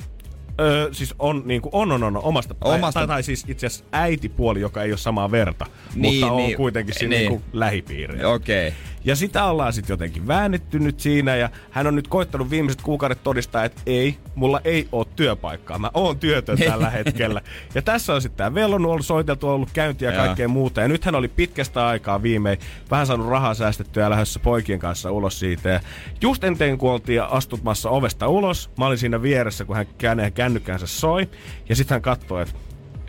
Öö, 0.62 0.89
siis 0.93 1.16
on, 1.20 1.41
niin 1.45 1.62
kuin, 1.62 1.70
on, 1.76 1.91
on, 1.91 2.03
on, 2.03 2.18
omasta, 2.18 2.56
Omasta- 2.62 2.93
Tai, 2.99 3.08
tai, 3.08 3.24
siis 3.24 3.45
itse 3.47 3.68
asiassa 3.68 3.86
äitipuoli, 3.91 4.62
joka 4.62 4.84
ei 4.84 4.91
ole 4.91 4.97
samaa 4.97 5.32
verta, 5.32 5.66
Niin, 5.95 6.14
mutta 6.20 6.32
on 6.34 6.38
niin. 6.38 6.58
kuitenkin 6.58 6.95
siinä 6.99 7.10
Niin. 7.16 7.20
niin. 7.20 7.30
kuin 7.30 7.43
lähipiiriä. 7.53 8.30
Okei. 8.30 8.68
Okay. 8.68 8.80
Ja 9.06 9.16
sitä 9.16 9.45
ollaan 9.45 9.74
sitten 9.74 9.93
jotenkin 9.93 10.28
väännetty 10.28 10.80
nyt 10.80 10.99
siinä 10.99 11.36
ja 11.36 11.49
hän 11.72 11.88
on 11.88 11.95
nyt 11.95 12.08
koittanut 12.08 12.49
viimeiset 12.49 12.82
kuukaudet 12.82 13.24
todistaa, 13.24 13.64
että 13.64 13.82
ei, 13.86 14.18
mulla 14.36 14.62
ei 14.64 14.88
ole 14.91 15.06
työpaikkaa. 15.16 15.80
Mä 15.80 15.91
oon 15.93 16.20
työtön 16.20 16.58
tällä 16.58 16.89
hetkellä. 16.89 17.41
Ja 17.76 17.82
tässä 17.82 18.14
on 18.14 18.22
sitten 18.22 18.38
tää 18.38 18.53
vellonut 18.53 18.91
ollut 18.91 19.06
soiteltu, 19.06 19.49
ollut 19.49 19.70
käyntiä 19.74 20.12
ja 20.12 20.18
kaikkea 20.18 20.47
muuta. 20.47 20.82
Ja 20.82 20.88
nyt 20.88 21.06
hän 21.06 21.16
oli 21.16 21.28
pitkästä 21.28 21.88
aikaa 21.88 22.24
viimein 22.24 22.60
vähän 22.91 23.08
saanut 23.08 23.30
rahaa 23.30 23.53
säästettyä 23.53 24.03
ja 24.03 24.10
lähdössä 24.10 24.39
poikien 24.39 24.80
kanssa 24.80 25.12
ulos 25.12 25.39
siitä. 25.39 25.70
Ja 25.70 25.80
just 26.22 26.43
ennen 26.43 26.78
kuin 26.78 26.91
oltiin 26.91 27.24
astutmassa 27.24 27.89
ovesta 27.89 28.28
ulos, 28.28 28.70
mä 28.78 28.86
olin 28.86 28.97
siinä 28.97 29.22
vieressä, 29.22 29.66
kun 29.66 29.76
hän 29.76 29.86
kään- 29.97 30.32
kännykkänsä 30.34 30.88
soi. 30.88 31.30
Ja 31.70 31.76
sitten 31.76 31.95
hän 31.95 32.01
katsoi, 32.01 32.41
että 32.41 32.64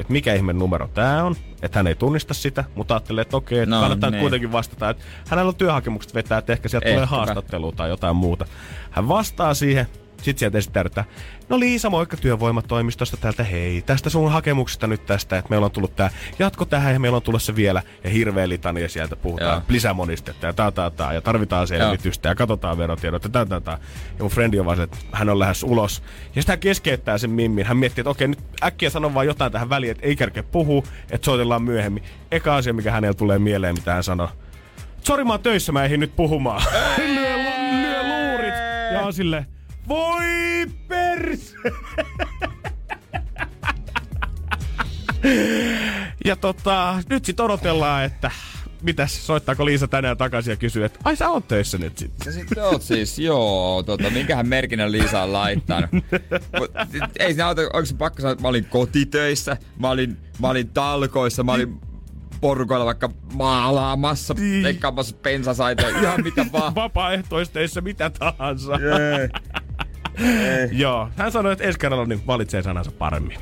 että 0.07 0.13
mikä 0.13 0.35
ihme 0.35 0.53
numero 0.53 0.89
tää 0.95 1.25
on, 1.25 1.37
että 1.63 1.79
hän 1.79 1.87
ei 1.87 1.95
tunnista 1.95 2.35
sitä, 2.35 2.65
mutta 2.75 2.95
ajattelee, 2.95 3.23
että 3.23 3.37
okei, 3.37 3.59
että 3.59 3.75
No, 3.77 3.81
kannattaa 3.81 4.11
niin. 4.11 4.21
kuitenkin 4.21 4.53
vastata, 4.53 4.91
että 4.91 5.05
hänellä 5.29 5.49
on 5.49 5.55
työhakemukset 5.55 6.15
vetää, 6.15 6.39
että 6.39 6.53
ehkä 6.53 6.69
sieltä 6.69 6.85
tulee 6.85 6.95
Ehkäpä. 7.03 7.17
haastattelua 7.17 7.73
tai 7.73 7.89
jotain 7.89 8.17
muuta. 8.17 8.47
Hän 8.91 9.09
vastaa 9.09 9.55
siihen, 9.55 9.87
sitten 10.17 10.39
sieltä 10.39 10.59
esittää, 10.59 10.83
että 10.87 11.05
no 11.49 11.61
Liisa, 11.61 11.91
moikka 11.91 12.17
työvoimatoimistosta 12.17 13.17
täältä, 13.17 13.45
hei, 13.45 13.83
tästä 13.83 14.11
sun 14.11 14.33
hakemuksesta 14.33 14.87
nyt 14.87 15.07
tästä, 15.07 15.39
että 15.39 15.51
meillä 15.51 15.65
on 15.65 15.71
tullut 15.71 15.97
tää 15.97 16.11
jatko 16.39 16.65
tähän 16.65 16.93
ja 16.93 17.01
meillä 17.01 17.17
on 17.17 17.23
tulossa 17.23 17.57
vielä 17.57 17.83
ja 18.05 18.11
hirveä 18.11 18.49
litania 18.49 18.89
sieltä 18.89 19.17
puhutaan 19.17 19.57
Joo. 19.57 19.63
lisämonistetta 19.69 20.47
ja 20.47 20.53
tää, 20.53 20.71
tää, 20.71 20.91
tää, 20.91 21.13
ja 21.13 21.21
tarvitaan 21.21 21.67
selvitystä 21.67 22.29
ja 22.29 22.35
katsotaan 22.35 22.79
verotiedot 22.79 23.25
ja 23.25 23.31
tää, 23.31 23.47
tää, 23.47 23.61
tää. 23.61 23.79
Ja 24.19 24.25
mun 24.25 24.31
frendi 24.31 24.61
on 24.61 24.67
vaan 24.67 24.77
se, 24.77 24.83
että 24.83 24.97
hän 25.13 25.29
on 25.29 25.39
lähes 25.39 25.63
ulos. 25.63 26.03
Ja 26.35 26.43
sitten 26.43 26.53
hän 26.53 26.61
keskeyttää 26.61 27.19
sen 27.19 27.31
mimmin. 27.31 27.67
Hän 27.67 27.77
miettii, 27.77 28.03
että 28.03 28.11
okei, 28.11 28.29
nyt 28.29 28.39
äkkiä 28.63 28.91
sanon 28.91 29.15
vaan 29.15 29.27
jotain 29.27 29.53
tähän 29.53 29.69
väliin, 29.69 29.91
että 29.91 30.07
ei 30.07 30.17
kerkeä 30.17 30.43
puhua, 30.43 30.83
että 31.11 31.25
soitellaan 31.25 31.63
myöhemmin. 31.63 32.03
Eka 32.31 32.57
asia, 32.57 32.73
mikä 32.73 32.91
hänellä 32.91 33.15
tulee 33.15 33.39
mieleen, 33.39 33.75
mitä 33.75 33.95
hän 33.95 34.03
sanoo. 34.03 34.29
Sori, 35.01 35.25
mä 35.25 35.33
oon 35.33 35.43
töissä, 35.43 35.73
mä 35.73 35.83
eihin 35.83 36.01
nyt 36.01 36.17
puhumaan. 36.17 36.63
lyö 36.99 38.03
luurit 38.03 38.55
ja 38.93 39.01
on 39.01 39.13
silleen, 39.13 39.47
voi 39.89 40.67
pers... 40.89 41.55
ja 46.25 46.37
tota, 46.37 47.03
nyt 47.09 47.25
sit 47.25 47.41
odotellaan, 47.41 48.05
että 48.05 48.31
mitäs, 48.83 49.27
soittaako 49.27 49.65
Liisa 49.67 49.89
tänään 49.89 50.17
takaisin 50.17 50.51
ja 50.51 50.57
kysyy, 50.57 50.85
että 50.85 51.01
ai 51.05 51.17
sä 51.17 51.29
oot 51.31 51.49
töissä 51.49 51.79
nyt 51.79 51.99
sit. 51.99 52.13
Sä 52.25 52.33
sitten 52.33 52.65
oot 52.65 52.83
siis, 52.83 53.19
joo, 53.19 53.83
tota, 53.87 54.11
minkähän 54.11 54.49
merkinnän 54.49 54.93
Liisa 54.93 55.23
on 55.23 55.33
laittanut. 55.33 55.91
Mut, 56.59 56.71
ei 57.19 57.27
siinä 57.29 57.47
auta, 57.47 57.63
onko 57.63 57.85
se 57.85 57.95
pakko 57.97 58.21
sanoa, 58.21 58.33
että 58.33 58.43
mä 58.43 58.49
olin 58.49 58.65
kotitöissä, 58.65 59.57
mä 59.79 59.91
olin, 59.91 60.17
mä 60.41 60.49
olin 60.49 60.69
talkoissa, 60.69 61.43
mä 61.43 61.53
olin 61.53 61.81
porukoilla 62.41 62.85
vaikka 62.85 63.11
maalaamassa, 63.35 64.35
Niin. 64.39 64.63
leikkaamassa 64.63 65.17
pensasaita, 65.23 65.89
ihan 65.89 66.23
mitä 66.25 66.47
vaan. 66.53 66.75
Vapaaehtoisteissä 66.75 67.81
mitä 67.81 68.11
tahansa. 68.11 68.73
Joo, 70.73 71.09
hän 71.17 71.33
sanoi, 71.33 71.53
että 71.53 71.65
ensi 71.65 71.79
kerralla 71.79 72.05
niin 72.07 72.27
valitsee 72.27 72.63
sanansa 72.63 72.91
paremmin. 72.91 73.39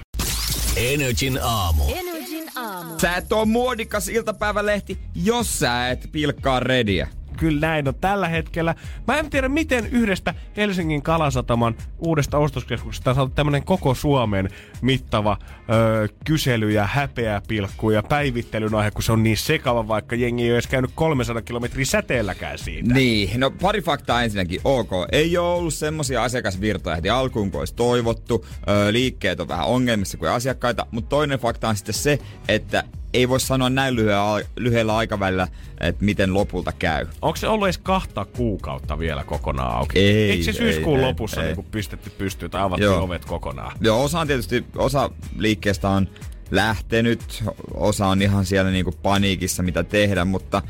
Energin 0.77 1.39
aamu. 1.43 1.85
Energin 1.95 2.51
aamu. 2.57 2.99
Sä 2.99 3.16
et 3.16 3.33
oo 3.33 3.47
muodikas 3.47 4.09
iltapäivälehti, 4.09 4.99
jos 5.14 5.59
sä 5.59 5.89
et 5.89 6.09
pilkkaa 6.12 6.61
rediä. 6.61 7.09
Kyllä 7.37 7.61
näin 7.61 7.89
on 7.89 7.95
tällä 7.95 8.28
hetkellä. 8.28 8.74
Mä 9.07 9.16
en 9.16 9.30
tiedä, 9.30 9.49
miten 9.49 9.87
yhdestä 9.87 10.35
Helsingin 10.57 11.03
Kalasataman 11.03 11.74
uudesta 11.99 12.39
ostoskeskuksesta 12.39 13.11
on 13.11 13.14
saatu 13.14 13.32
tämmönen 13.35 13.64
koko 13.64 13.95
Suomen 13.95 14.49
mittava 14.82 15.39
öö, 15.70 16.09
kysely 16.24 16.70
ja 16.70 16.87
häpeäpilkku 16.87 17.91
ja 17.91 18.03
päivittelyn 18.03 18.74
aihe, 18.74 18.91
kun 18.91 19.03
se 19.03 19.12
on 19.12 19.22
niin 19.22 19.37
sekava, 19.37 19.89
vaikka 19.89 20.16
jengi 20.16 20.43
ei 20.43 20.51
ole 20.51 20.55
edes 20.55 20.66
käynyt 20.66 20.91
300 20.95 21.43
kilometrin 21.43 21.87
säteelläkään 21.87 22.59
siitä. 22.59 22.95
Niin, 22.95 23.41
no 23.41 23.51
pari 23.51 23.80
faktaa 23.80 24.22
ensinnäkin. 24.22 24.61
Ok, 24.64 24.91
ei 25.12 25.39
ole 25.39 25.55
ollut 25.55 25.74
semmosia 25.74 26.22
asiakasvirtoja 26.22 26.97
heti 26.97 27.11
alkuun 27.11 27.51
kuin 27.51 27.59
olisi 27.59 27.74
toivottu. 27.74 28.47
Öö, 28.68 28.93
liikkeet 28.93 29.41
on 29.41 29.49
vähän 29.49 29.66
ongelmissa 29.66 30.18
kuin 30.18 30.30
asiakkaita, 30.30 30.87
mutta 30.91 31.09
toinen 31.09 31.39
fakta 31.39 31.68
on 31.68 31.76
sitten 31.76 31.95
se, 31.95 32.18
että 32.49 32.85
ei 33.15 33.29
voi 33.29 33.41
sanoa 33.41 33.71
näin 33.71 33.97
lyhyellä, 33.97 34.45
lyhyellä 34.57 34.97
aikavälillä, 34.97 35.49
että 35.81 36.05
miten 36.05 36.35
lopulta 36.35 36.73
käy. 36.73 37.07
Onko 37.23 37.37
se 37.37 37.49
ollut 37.49 37.67
edes 37.67 37.79
kahta 37.79 38.25
kuukautta 38.25 38.99
vielä 38.99 39.25
kokonaan 39.25 39.77
auki? 39.77 39.99
Ei, 39.99 40.31
Eikö 40.31 40.45
se 40.45 40.53
syyskuun 40.53 41.01
ei, 41.01 41.07
lopussa 41.07 41.41
ei. 41.41 41.47
Niin 41.47 41.57
kuin 41.57 41.67
pistetty 41.71 42.11
pystyyn 42.11 42.51
tai 42.51 42.62
avattiin 42.62 42.85
Joo. 42.85 43.03
ovet 43.03 43.25
kokonaan? 43.25 43.77
Joo, 43.81 44.05
osa 44.05 44.21
on 44.21 44.27
tietysti, 44.27 44.65
osa 44.77 45.11
liikkeestä 45.37 45.89
on 45.89 46.09
lähtenyt, 46.51 47.45
osa 47.75 48.07
on 48.07 48.23
ihan 48.23 48.47
siellä 48.47 48.71
niinku 48.71 48.95
paniikissa, 49.03 49.62
mitä 49.62 49.85
tehdä, 49.85 50.25
mutta 50.25 50.62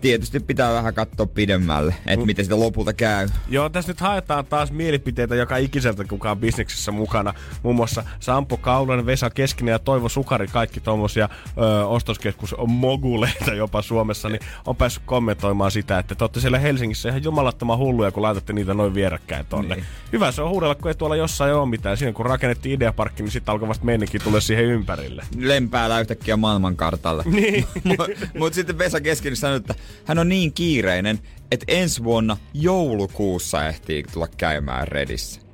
tietysti 0.00 0.40
pitää 0.40 0.72
vähän 0.74 0.94
katsoa 0.94 1.26
pidemmälle, 1.26 1.94
että 2.06 2.16
Mm. 2.16 2.26
miten 2.26 2.44
sitä 2.44 2.60
lopulta 2.60 2.92
käy. 2.92 3.28
Joo, 3.48 3.68
tässä 3.68 3.90
nyt 3.92 4.00
haetaan 4.00 4.46
taas 4.46 4.72
mielipiteitä 4.72 5.34
joka 5.34 5.56
ikiseltä, 5.56 6.04
kuka 6.04 6.30
on 6.30 6.38
bisneksessä 6.38 6.92
mukana. 6.92 7.34
Muun 7.62 7.76
muassa 7.76 8.04
Sampo 8.20 8.56
Kaulainen, 8.56 9.06
Vesa 9.06 9.30
Keskinen 9.30 9.72
ja 9.72 9.78
Toivo 9.78 10.08
Sukari, 10.08 10.46
kaikki 10.46 10.80
tommosia 10.80 11.28
ö, 11.58 11.86
ostoskeskus 11.86 12.54
moguleita 12.66 13.54
jopa 13.54 13.82
Suomessa, 13.82 14.28
niin 14.28 14.40
on 14.66 14.76
päässyt 14.76 15.02
kommentoimaan 15.06 15.70
sitä, 15.70 15.98
että 15.98 16.14
te 16.14 16.24
olette 16.24 16.40
siellä 16.40 16.58
Helsingissä 16.58 17.08
ihan 17.08 17.24
jumalattoman 17.24 17.78
hulluja, 17.78 18.10
kun 18.12 18.22
laitatte 18.22 18.52
niitä 18.52 18.74
noin 18.74 18.94
vierekkäin 18.94 19.46
tonne. 19.48 19.74
Niin. 19.74 19.86
Hyvä 20.12 20.32
se 20.32 20.42
on 20.42 20.50
huudella, 20.50 20.74
kun 20.74 20.88
ei 20.88 20.94
tuolla 20.94 21.16
jossain 21.16 21.54
ole 21.54 21.68
mitään. 21.68 21.96
Siinä 21.96 22.12
kun 22.12 22.26
rakennettiin 22.26 22.74
ideaparkki, 22.74 23.22
niin 23.22 23.30
sitten 23.30 23.52
alkoi 23.52 23.68
vasta 23.68 23.84
meininki 23.84 24.18
tulla 24.18 24.40
siihen 24.40 24.64
ympärille. 24.64 25.22
Lempäällä 25.38 26.00
yhtäkkiä 26.00 26.36
maailmankartalle. 26.36 27.22
Niin. 27.26 27.66
Mutta 27.84 28.06
mut 28.38 28.54
sitten 28.54 28.78
Vesa 28.78 29.00
Keskinen 29.00 29.36
sanoi, 29.36 29.56
että 29.56 29.74
hän 30.04 30.18
on 30.18 30.28
niin 30.28 30.52
kiireinen, 30.52 31.18
että 31.50 31.66
ensi 31.68 32.04
vuonna 32.04 32.36
joulukuussa 32.54 33.68
ehtii 33.68 34.02
tulla 34.02 34.28
käymään 34.28 34.88
Redissä. 34.88 35.45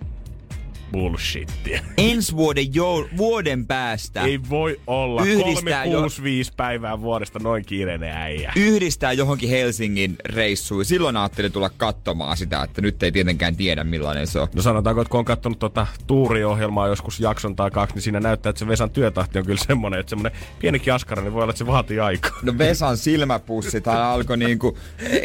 Bullshittia. 0.93 1.80
Ensi 1.99 2.36
vuoden, 2.36 2.66
joul- 2.74 3.16
vuoden 3.16 3.66
päästä 3.66 4.20
Ei 4.22 4.40
voi 4.51 4.80
olla. 4.86 5.22
Yhdistää 5.24 5.84
jo- 5.84 5.90
365 5.90 6.53
päivää 6.57 7.01
vuodesta 7.01 7.38
noin 7.38 7.64
kiireinen 7.64 8.12
äijä. 8.16 8.53
yhdistää 8.57 9.12
johonkin 9.12 9.49
Helsingin 9.49 10.16
reissuun. 10.24 10.84
Silloin 10.84 11.16
ajattelin 11.16 11.53
tulla 11.53 11.70
katsomaan 11.76 12.36
sitä, 12.36 12.62
että 12.62 12.80
nyt 12.82 13.03
ei 13.03 13.12
tietenkään 13.12 13.57
tiedä 13.57 13.84
millainen 13.84 14.26
se 14.26 14.40
on. 14.40 14.49
No 14.55 14.62
sanotaanko, 14.62 15.01
että 15.03 15.11
kun 15.11 15.18
on 15.18 15.24
katsonut 15.24 15.59
tuota 15.59 15.86
tuuriohjelmaa 16.07 16.88
joskus 16.88 17.20
jakson 17.20 17.57
tai 17.57 17.70
kaksi, 17.70 17.95
niin 17.95 18.03
siinä 18.03 18.20
näyttää, 18.20 18.51
että 18.51 18.61
se 18.61 18.66
Vesan 18.66 18.90
työtahti 18.90 19.38
on 19.38 19.47
kyllä 19.47 19.64
semmonen, 19.66 20.01
että 20.01 20.11
semmonen 20.11 20.32
pienikin 20.61 20.93
askara, 20.93 21.22
niin 21.22 21.32
voi 21.32 21.43
olla, 21.43 21.51
että 21.51 21.59
se 21.59 21.66
vaatii 21.66 22.01
aikaa. 22.01 22.38
No 22.43 22.59
Vesan 22.59 22.97
silmäpussit 22.97 23.88
alkoi 23.88 24.36
niinku 24.36 24.78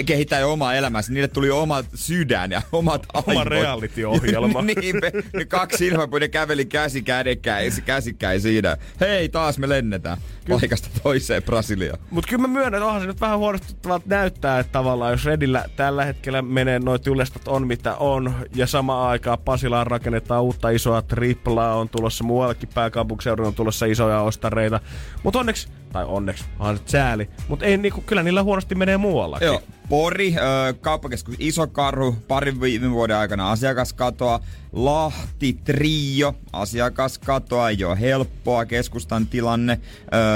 kehittää 0.06 0.40
jo 0.40 0.52
omaa 0.54 0.74
elämänsä. 0.74 1.14
Niille 1.14 1.28
tuli 1.28 1.50
oma 1.50 1.84
sydän 1.96 2.52
ja 2.52 2.62
omat 2.72 3.06
aivot. 3.14 3.28
Oma 3.28 3.44
reality-ohjelma. 3.44 4.62
niin, 4.82 4.96
me, 5.02 5.12
kaksi 5.60 5.78
silmäpuun, 5.78 6.22
ne 6.22 6.28
käveli 6.28 6.66
käsi 6.66 7.02
kädekkäin, 7.02 7.74
käsikkäin 7.86 8.42
siinä. 8.42 8.78
Hei, 9.00 9.30
taas 9.30 9.58
me 9.58 9.70
lennetään 9.70 10.18
paikasta 10.50 10.90
toiseen 11.04 11.44
Brasiliaan. 11.44 12.00
Mutta 12.10 12.30
kyllä 12.30 12.42
mä 12.42 12.48
myönnän, 12.48 12.74
että 12.74 12.86
onhan 12.86 13.02
se 13.02 13.08
nyt 13.08 13.22
vähän 13.22 13.38
huolestuttavalta 13.38 14.06
näyttää, 14.08 14.60
että 14.60 14.72
tavallaan 14.72 15.12
jos 15.12 15.26
Redillä 15.26 15.66
tällä 15.76 16.06
hetkellä 16.06 16.42
menee 16.42 16.80
noin 16.80 17.02
tylestot 17.02 17.48
on 17.48 17.68
mitä 17.68 17.96
on, 17.96 18.34
ja 18.56 18.68
samaan 18.68 19.10
aikaan 19.10 19.38
Pasilaan 19.40 19.88
rakennetaan 19.88 20.44
uutta 20.44 20.70
isoa 20.70 21.02
triplaa, 21.02 21.76
on 21.76 21.90
tulossa 21.90 22.24
muuallekin 22.24 22.70
pääkaupunkiseudun 22.74 23.48
on 23.48 23.54
tulossa 23.54 23.86
isoja 23.86 24.22
ostareita. 24.22 24.80
Mutta 25.24 25.40
onneksi, 25.40 25.68
tai 25.94 26.06
onneksi, 26.06 26.46
onhan 26.60 26.78
se 26.78 26.84
sääli, 26.86 27.30
mutta 27.48 27.66
ei 27.66 27.78
niinku, 27.78 28.02
kyllä 28.02 28.24
niillä 28.24 28.44
huonosti 28.44 28.76
menee 28.76 28.98
muuallakin. 28.98 29.46
Joo, 29.46 29.62
Pori, 29.90 30.36
ö, 30.38 30.74
kauppakeskus 30.82 31.36
Iso 31.40 31.68
Karhu, 31.68 32.16
parin 32.28 32.62
viime 32.62 32.92
vuoden 32.92 33.18
aikana 33.18 33.52
asiakaskatoa. 33.52 34.40
Lahti, 34.74 35.54
Trio, 35.54 36.36
asiakaskatoa, 36.54 37.70
ei 37.70 37.84
ole 37.84 38.00
helppoa, 38.00 38.66
keskustan 38.66 39.28
tilanne. 39.28 39.80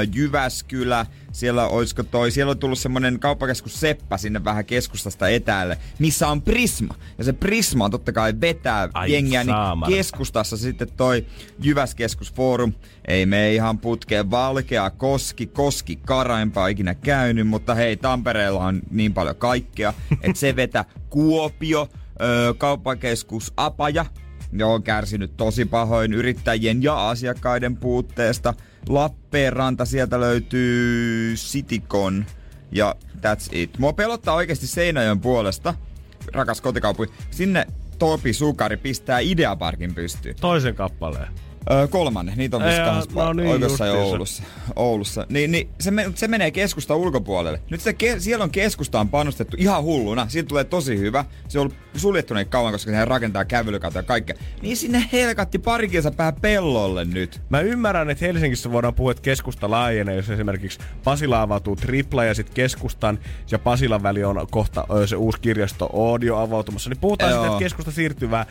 Jyväskylä, 0.04 1.06
siellä 1.32 1.68
olisiko 1.68 2.04
toi, 2.04 2.32
siellä 2.32 2.52
on 2.52 2.58
tullut 2.58 2.80
semmonen 2.80 3.20
kauppakeskus 3.20 3.80
Seppä 3.80 4.18
sinne 4.18 4.43
vähän 4.43 4.66
keskustasta 4.66 5.30
etäälle, 5.30 5.78
missä 5.99 6.28
on 6.28 6.41
Prisma. 6.41 6.95
Ja 7.18 7.24
se 7.24 7.34
Prisma 7.34 7.86
on 7.86 7.91
totta 7.91 8.12
kai 8.12 8.34
vetää 8.41 8.89
Ai 8.93 9.14
jengiä, 9.14 9.43
niin 9.43 9.54
saamari. 9.54 9.93
keskustassa 9.93 10.58
sitten 10.58 10.88
toi 10.97 11.26
Jyväskeskus 11.60 12.34
Forum. 12.34 12.74
Ei 13.08 13.26
me 13.26 13.54
ihan 13.54 13.78
putkeen 13.78 14.32
Valkea, 14.32 14.89
Koski, 14.89 15.47
Koski 15.47 15.95
Karainpaa 15.95 16.68
ikinä 16.68 16.95
käynyt, 16.95 17.47
mutta 17.47 17.76
hei, 17.76 17.97
Tampereella 17.97 18.66
on 18.66 18.82
niin 18.89 19.14
paljon 19.14 19.36
kaikkea, 19.36 19.93
että 20.22 20.39
se 20.39 20.56
vetä 20.56 20.86
Kuopio, 21.10 21.89
kauppakeskus 22.58 23.54
Apaja, 23.58 24.06
ne 24.52 24.64
on 24.64 24.84
kärsinyt 24.84 25.38
tosi 25.38 25.66
pahoin 25.66 26.14
yrittäjien 26.14 26.84
ja 26.84 27.10
asiakkaiden 27.10 27.78
puutteesta. 27.78 28.54
Lappeenranta, 28.90 29.86
sieltä 29.86 30.20
löytyy 30.20 31.36
Citycon 31.36 32.26
ja 32.72 32.96
that's 33.18 33.50
it. 33.52 33.78
Mua 33.78 33.94
pelottaa 33.94 34.36
oikeasti 34.36 34.68
Seinäjoen 34.68 35.20
puolesta, 35.20 35.74
rakas 36.34 36.62
kotikaupunki. 36.62 37.14
Sinne 37.32 37.68
Topi 38.00 38.34
Sukari 38.34 38.78
pistää 38.78 39.20
Ideaparkin 39.20 39.96
pystyyn. 39.96 40.36
Toisen 40.42 40.76
kappaleen. 40.76 41.28
Öö, 41.72 41.88
kolmannen, 41.88 42.38
niitä 42.38 42.57
on 42.57 42.64
missä 42.64 42.86
kahdessa 42.86 43.26
no 43.26 43.34
niin, 43.34 43.49
oikeassa 43.49 43.86
ja. 43.86 43.93
Oulussa. 43.93 44.43
Oulussa. 44.76 45.26
Niin, 45.30 45.51
niin 45.51 45.70
se, 45.80 45.91
me, 45.91 46.12
se, 46.16 46.28
menee 46.28 46.51
keskustan 46.51 46.97
ulkopuolelle. 46.97 47.62
Nyt 47.70 47.82
se, 47.82 47.93
ke, 47.93 48.20
siellä 48.20 48.43
on 48.43 48.51
keskustaan 48.51 49.09
panostettu 49.09 49.57
ihan 49.59 49.84
hulluna. 49.84 50.26
Siitä 50.30 50.47
tulee 50.47 50.64
tosi 50.64 50.99
hyvä. 50.99 51.26
Se 51.47 51.59
on 51.59 51.62
ollut 51.62 51.76
suljettu 51.95 52.34
niin 52.34 52.47
kauan, 52.47 52.74
koska 52.74 52.91
se 52.91 53.05
rakentaa 53.05 53.45
kävelykata 53.45 53.99
ja 53.99 54.03
kaikkea. 54.03 54.36
Niin 54.62 54.78
sinne 54.78 55.09
helkatti 55.12 55.59
pari 55.59 55.89
kilsapää 55.89 56.32
pellolle 56.32 57.05
nyt. 57.05 57.41
Mä 57.49 57.59
ymmärrän, 57.59 58.09
että 58.09 58.26
Helsingissä 58.26 58.72
voidaan 58.72 58.93
puhua, 58.93 59.12
että 59.12 59.22
keskusta 59.22 59.72
laajenee, 59.72 60.16
jos 60.16 60.30
esimerkiksi 60.30 60.80
Pasila 61.03 61.41
avautuu 61.41 61.76
tripla 61.76 62.26
ja 62.26 62.34
sitten 62.34 62.55
keskustan 62.55 63.20
ja 63.51 63.59
Pasilan 63.59 64.03
väli 64.03 64.24
on 64.24 64.47
kohta 64.51 64.86
se 65.05 65.16
uusi 65.16 65.41
kirjasto 65.41 65.89
Audio 65.93 66.38
avautumassa, 66.38 66.89
niin 66.89 66.99
puhutaan 66.99 67.32
Joo. 67.32 67.39
sitten, 67.39 67.51
että 67.51 67.64
keskusta 67.64 67.91
siirtyy 67.91 68.32
vähän. 68.32 68.47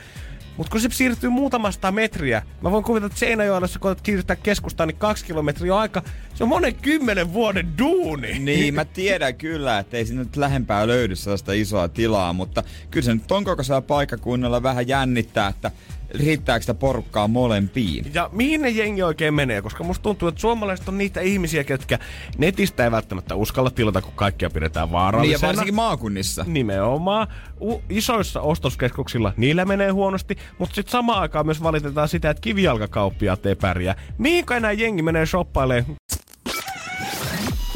Mutta 0.57 0.70
kun 0.70 0.80
se 0.80 0.88
siirtyy 0.92 1.30
muutamasta 1.30 1.92
metriä, 1.92 2.42
mä 2.61 2.70
voin 2.70 2.84
kuvitella, 2.84 3.07
että 3.07 3.18
Seinäjoella, 3.18 3.64
jos 3.64 3.78
koetat 3.78 4.07
siirtää 4.07 4.36
keskustaan, 4.36 4.88
niin 4.88 4.96
kaksi 4.96 5.24
kilometriä 5.24 5.76
aika, 5.76 6.03
se 6.34 6.44
on 6.44 6.48
monen 6.48 6.74
kymmenen 6.74 7.32
vuoden 7.32 7.78
duuni. 7.78 8.38
Niin, 8.38 8.74
mä 8.74 8.84
tiedän 8.84 9.34
kyllä, 9.34 9.78
että 9.78 9.96
ei 9.96 10.07
sinne 10.07 10.22
nyt 10.22 10.36
lähempää 10.36 10.86
löydy 10.86 11.16
sellaista 11.16 11.53
isoa 11.53 11.88
tilaa, 11.88 12.32
mutta 12.32 12.62
kyllä 12.90 13.05
se 13.05 13.14
nyt 13.14 13.32
on 13.32 13.44
kokoisella 13.44 13.80
paikkakunnalla 13.80 14.62
vähän 14.62 14.88
jännittää, 14.88 15.48
että 15.48 15.70
riittääkö 16.14 16.61
sitä 16.62 16.74
porukkaa 16.74 17.28
molempiin. 17.28 18.11
Ja 18.14 18.28
mihin 18.32 18.61
ne 18.62 18.68
jengi 18.70 19.02
oikein 19.02 19.34
menee? 19.34 19.62
Koska 19.62 19.84
musta 19.84 20.02
tuntuu, 20.02 20.28
että 20.28 20.40
suomalaiset 20.40 20.88
on 20.88 20.98
niitä 20.98 21.20
ihmisiä, 21.20 21.64
ketkä 21.64 21.98
netistä 22.38 22.84
ei 22.84 22.90
välttämättä 22.90 23.34
uskalla 23.34 23.70
tilata, 23.70 24.02
kun 24.02 24.12
kaikkia 24.16 24.50
pidetään 24.50 24.86
Niin, 24.88 24.92
vaarallisena. 24.92 25.38
ja 25.42 25.46
varsinkin 25.48 25.74
maakunnissa. 25.74 26.44
Nimenomaan. 26.48 27.28
U- 27.61 27.82
isoissa 27.88 28.40
ostoskeskuksilla 28.40 29.32
niillä 29.36 29.64
menee 29.64 29.90
huonosti, 29.90 30.36
mutta 30.58 30.74
sitten 30.74 30.92
samaan 30.92 31.20
aikaan 31.22 31.46
myös 31.46 31.62
valitetaan 31.62 32.08
sitä, 32.08 32.30
että 32.30 32.40
kivijalkakauppiaat 32.40 33.46
ei 33.46 33.54
pärjää. 33.54 33.94
Mihinkä 34.18 34.56
enää 34.56 34.72
jengi 34.72 35.02
menee 35.02 35.26
shoppailemaan? 35.26 35.96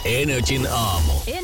Energin 0.05 0.67
aamu. 0.73 1.13
Energin 1.27 1.44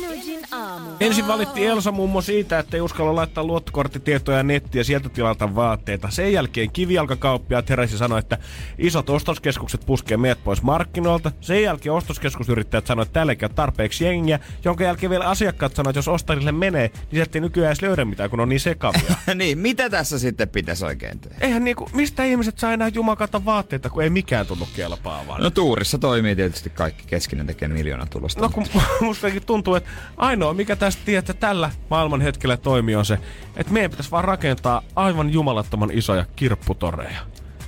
Ensin 1.01 1.27
valitti 1.27 1.65
Elsa 1.65 1.91
mummo 1.91 2.21
siitä, 2.21 2.59
että 2.59 2.77
ei 2.77 2.81
uskalla 2.81 3.15
laittaa 3.15 3.43
luottokorttitietoja 3.43 4.43
nettiin 4.43 4.79
ja 4.79 4.83
sieltä 4.83 5.09
tilata 5.09 5.55
vaatteita. 5.55 6.09
Sen 6.09 6.33
jälkeen 6.33 6.71
kivijalkakauppiaat 6.71 7.69
heräsi 7.69 7.97
sanoi, 7.97 8.19
että 8.19 8.37
isot 8.77 9.09
ostoskeskukset 9.09 9.85
puskee 9.85 10.17
meidät 10.17 10.43
pois 10.43 10.61
markkinoilta. 10.61 11.31
Sen 11.41 11.63
jälkeen 11.63 11.93
ostoskeskusyrittäjät 11.93 12.87
sanoivat, 12.87 13.07
että 13.07 13.13
täällä 13.13 13.31
ei 13.31 13.35
käy 13.35 13.49
tarpeeksi 13.49 14.05
jengiä, 14.05 14.39
jonka 14.63 14.83
jälkeen 14.83 15.09
vielä 15.09 15.29
asiakkaat 15.29 15.75
sanoivat, 15.75 15.89
että 15.89 15.97
jos 15.97 16.07
ostarille 16.07 16.51
menee, 16.51 16.87
niin 16.87 17.11
sieltä 17.11 17.37
ei 17.37 17.41
nykyään 17.41 17.67
edes 17.67 17.81
löydä 17.81 18.05
mitään, 18.05 18.29
kun 18.29 18.39
on 18.39 18.49
niin 18.49 18.59
sekavia. 18.59 19.15
niin, 19.35 19.57
mitä 19.57 19.89
tässä 19.89 20.19
sitten 20.19 20.49
pitäisi 20.49 20.85
oikein 20.85 21.19
tehdä? 21.19 21.35
Eihän 21.41 21.63
niinku, 21.63 21.89
mistä 21.93 22.23
ihmiset 22.23 22.59
saa 22.59 22.73
enää 22.73 22.87
jumakata 22.87 23.45
vaatteita, 23.45 23.89
kun 23.89 24.03
ei 24.03 24.09
mikään 24.09 24.45
tunnu 24.47 24.67
kelpaavan. 24.75 25.41
No 25.41 25.49
tuurissa 25.49 25.97
toimii 25.97 26.35
tietysti 26.35 26.69
kaikki 26.69 27.03
keskinen 27.07 27.47
tekee 27.47 27.67
miljoona 27.67 28.05
tulosta. 28.05 28.41
No 28.41 28.49
kun 28.49 28.65
mustakin 29.01 29.45
tuntuu, 29.45 29.75
että 29.75 29.89
ainoa 30.17 30.53
mikä 30.53 30.75
tästä 30.91 31.05
tietää 31.05 31.35
tällä 31.39 31.71
maailman 31.89 32.21
hetkellä 32.21 32.57
toimii 32.57 32.95
on 32.95 33.05
se, 33.05 33.17
että 33.55 33.73
meidän 33.73 33.91
pitäisi 33.91 34.11
vaan 34.11 34.23
rakentaa 34.23 34.81
aivan 34.95 35.33
jumalattoman 35.33 35.91
isoja 35.91 36.25
kirpputoreja. 36.35 37.19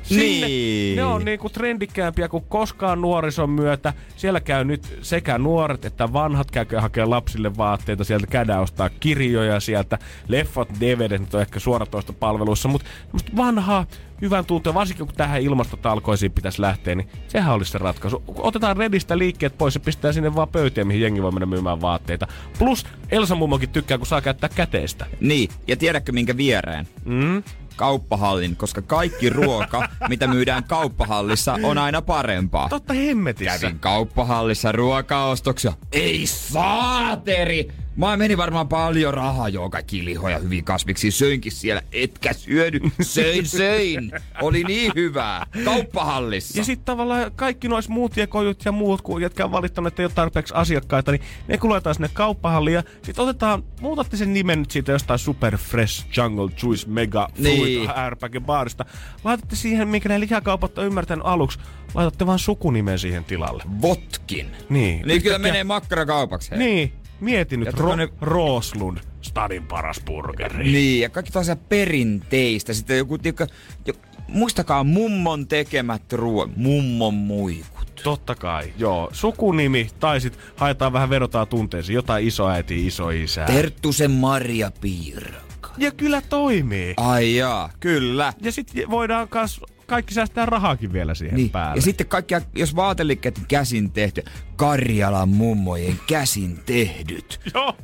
Sinne, 0.03 0.47
Niin. 0.47 0.95
Ne 0.95 1.03
on 1.03 1.26
niinku 1.26 1.49
trendikkäämpiä 1.49 2.28
kuin 2.28 2.43
koskaan 2.49 3.01
nuorison 3.01 3.49
myötä. 3.49 3.93
Siellä 4.15 4.39
käy 4.39 4.63
nyt 4.63 4.97
sekä 5.01 5.38
nuoret 5.38 5.86
että 5.86 6.13
vanhat 6.13 6.51
käykö 6.51 6.82
hakea 6.82 7.09
lapsille 7.09 7.57
vaatteita. 7.57 8.03
Sieltä 8.03 8.28
käydään 8.28 8.61
ostaa 8.61 8.89
kirjoja 8.89 9.59
sieltä. 9.59 9.97
Leffot, 10.28 10.69
DVD 10.80 11.17
nyt 11.17 11.34
on 11.34 11.41
ehkä 11.41 11.59
suoratoista 11.59 12.13
palveluissa. 12.13 12.69
Mutta 12.69 12.89
vanhaa, 13.36 13.86
hyvän 14.24 14.45
tuntua, 14.45 14.74
varsinkin 14.74 15.05
kun 15.05 15.15
tähän 15.15 15.41
ilmastotalkoisiin 15.41 16.32
pitäisi 16.32 16.61
lähteä, 16.61 16.95
niin 16.95 17.09
sehän 17.28 17.53
olisi 17.53 17.71
se 17.71 17.78
ratkaisu. 17.78 18.24
Otetaan 18.28 18.78
Redistä 18.78 19.17
liikkeet 19.17 19.57
pois 19.57 19.76
ja 19.76 19.82
pistää 19.82 20.11
sinne 20.11 20.36
vaan 20.36 20.47
pöytiä, 20.47 20.86
mihin 20.86 21.01
jengi 21.01 21.21
voi 21.21 21.32
mennä 21.32 21.45
myymään 21.45 21.82
vaatteita. 21.82 22.28
Plus 22.59 22.86
Elsa 23.11 23.36
mummokin 23.36 23.69
tykkää, 23.69 23.97
kun 23.97 24.07
saa 24.07 24.21
käyttää 24.21 24.49
käteistä. 24.55 25.05
Niin, 25.19 25.49
ja 25.67 25.78
tiedätkö 25.78 26.11
minkä 26.11 26.38
viereen? 26.38 26.88
Mm? 27.05 27.43
Kauppahallin, 27.76 28.55
koska 28.55 28.82
kaikki 28.82 29.30
ruoka, 29.30 29.89
mitä 30.09 30.28
myydään 30.28 30.63
kauppahallissa, 30.63 31.57
on 31.63 31.78
aina 31.78 32.01
parempaa. 32.01 32.69
Totta 32.69 32.93
hemmetissä. 32.93 33.59
Kävin 33.59 33.80
kauppahallissa 33.80 34.71
ruokaostoksia. 34.71 35.74
Ei 35.91 36.28
saateri! 36.28 37.82
Mä 37.96 38.18
meni 38.18 38.38
varmaan 38.38 38.68
paljon 38.68 39.14
rahaa, 39.14 39.50
joo, 39.50 39.70
kaikki 39.70 40.06
lihoja 40.06 40.39
hyvin 40.39 40.64
kasviksi. 40.64 41.12
Söinkin 41.12 41.52
siellä, 41.52 41.82
etkä 41.91 42.34
syödy. 42.34 42.80
Söin, 43.02 43.46
söin. 43.58 44.12
Oli 44.41 44.64
niin 44.64 44.91
hyvää. 44.96 45.46
Kauppahallissa. 45.66 46.60
Ja 46.60 46.64
sitten 46.64 46.86
tavallaan 46.86 47.32
kaikki 47.36 47.68
nois 47.68 47.89
muut 47.89 48.18
jekojut 48.18 48.66
ja 48.66 48.72
muut, 48.72 49.02
kun 49.02 49.22
jotka 49.22 49.44
on 49.44 49.52
valittanut, 49.52 49.88
että 49.88 50.02
ei 50.02 50.06
ole 50.06 50.12
tarpeeksi 50.16 50.54
asiakkaita, 50.54 51.12
niin 51.12 51.22
ne 51.48 51.58
kun 51.58 51.70
laitetaan 51.70 51.96
sinne 51.96 52.10
kauppahalliin 52.14 52.74
ja 52.76 52.84
sitten 53.02 53.24
otetaan, 53.24 53.64
muutatte 53.82 54.18
sen 54.18 54.34
nimen 54.34 54.60
nyt 54.60 54.72
siitä 54.72 54.91
jostain 54.91 55.20
Super 55.20 55.58
Fresh 55.58 56.06
Jungle 56.18 56.52
Juice 56.64 56.89
Mega 56.89 57.28
Fruit 57.36 57.58
Niin. 57.64 57.89
Airpackin 57.89 58.46
baarista. 58.46 58.86
Laitatte 59.24 59.56
siihen, 59.56 59.88
minkä 59.88 60.10
ne 60.10 60.20
lihakaupat 60.20 60.78
on 60.78 60.86
ymmärtänyt 60.86 61.26
aluksi, 61.26 61.60
laitatte 61.94 62.26
vaan 62.26 62.39
sukunimen 62.39 63.00
siihen 63.00 63.26
tilalle. 63.26 63.64
Votkin. 63.82 64.52
Niin. 64.70 65.08
Niin 65.08 65.24
kyllä 65.24 65.39
menee 65.39 65.64
makkarakaupaksi. 65.64 66.56
Niin. 66.56 66.94
Mieti 67.24 67.57
nyt, 67.57 67.65
Ja 67.65 67.71
Ro- 67.71 67.78
tommonen- 67.78 68.09
Rooslund, 68.21 68.97
stadin 69.21 69.63
paras 69.67 70.01
burgeri. 70.05 70.63
Niin, 70.71 71.01
ja 71.01 71.09
kaikki 71.09 71.32
tosiaan 71.32 71.59
perinteistä. 71.69 72.74
Sitten 72.74 72.97
joku, 72.97 73.17
tiukka, 73.17 73.47
jo, 73.86 73.93
muistakaa 74.28 74.84
mummon 74.84 75.47
tekemät 75.47 76.13
ruoat, 76.13 76.55
mummon 76.55 77.13
muikut. 77.13 78.01
Totta 78.03 78.36
kai, 78.36 78.74
joo. 78.78 79.09
Sukunimi, 79.13 79.88
tai 79.99 80.21
sit 80.21 80.39
haetaan 80.55 80.93
vähän 80.93 81.09
vedotaan 81.09 81.47
tunteisiin, 81.47 81.93
jotain 81.95 82.28
isoäitiä, 82.28 82.88
isoisää. 82.88 83.45
Terttusen 83.47 84.11
Maria 84.11 84.71
Piirakka. 84.82 85.69
ja 85.78 85.91
kyllä 85.91 86.21
toimii. 86.21 86.93
Ai 86.97 87.36
jaa, 87.36 87.69
kyllä. 87.80 88.34
Ja 88.41 88.51
sitten 88.51 88.89
voidaan 88.89 89.28
kas 89.28 89.61
kaikki 89.88 90.13
säästää 90.13 90.45
rahaakin 90.45 90.93
vielä 90.93 91.15
siihen 91.15 91.36
Niin. 91.36 91.49
päälle. 91.49 91.75
Ja 91.75 91.81
sitten 91.81 92.07
kaikkia, 92.07 92.41
jos 92.55 92.75
vaatelikkeet 92.75 93.39
käsin 93.47 93.91
tehty, 93.91 94.23
Karjalan 94.55 95.29
mummojen 95.29 95.99
käsin 96.07 96.59
tehdyt 96.65 97.39
Joo. 97.53 97.75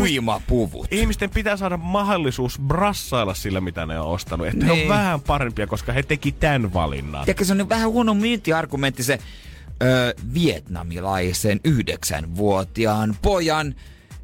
Uimapuvut. 0.00 0.86
Ihmisten 0.90 1.30
pitää 1.30 1.56
saada 1.56 1.76
mahdollisuus 1.76 2.58
brassailla 2.66 3.34
sillä, 3.34 3.60
mitä 3.60 3.86
ne 3.86 4.00
on 4.00 4.06
ostanut. 4.08 4.46
Että 4.46 4.64
ne 4.64 4.72
on 4.72 4.78
Niin. 4.78 4.88
vähän 4.88 5.20
parempia, 5.20 5.66
koska 5.66 5.92
he 5.92 6.02
teki 6.02 6.32
tämän 6.32 6.74
valinnan. 6.74 7.24
Tiedätkö, 7.24 7.44
se 7.44 7.52
on 7.52 7.68
vähän 7.68 7.90
huono 7.90 8.14
myyntiargumentti 8.14 9.02
se 9.02 9.18
ö, 9.82 10.14
vietnamilaisen 10.34 11.60
yhdeksänvuotiaan 11.64 13.16
pojan 13.22 13.74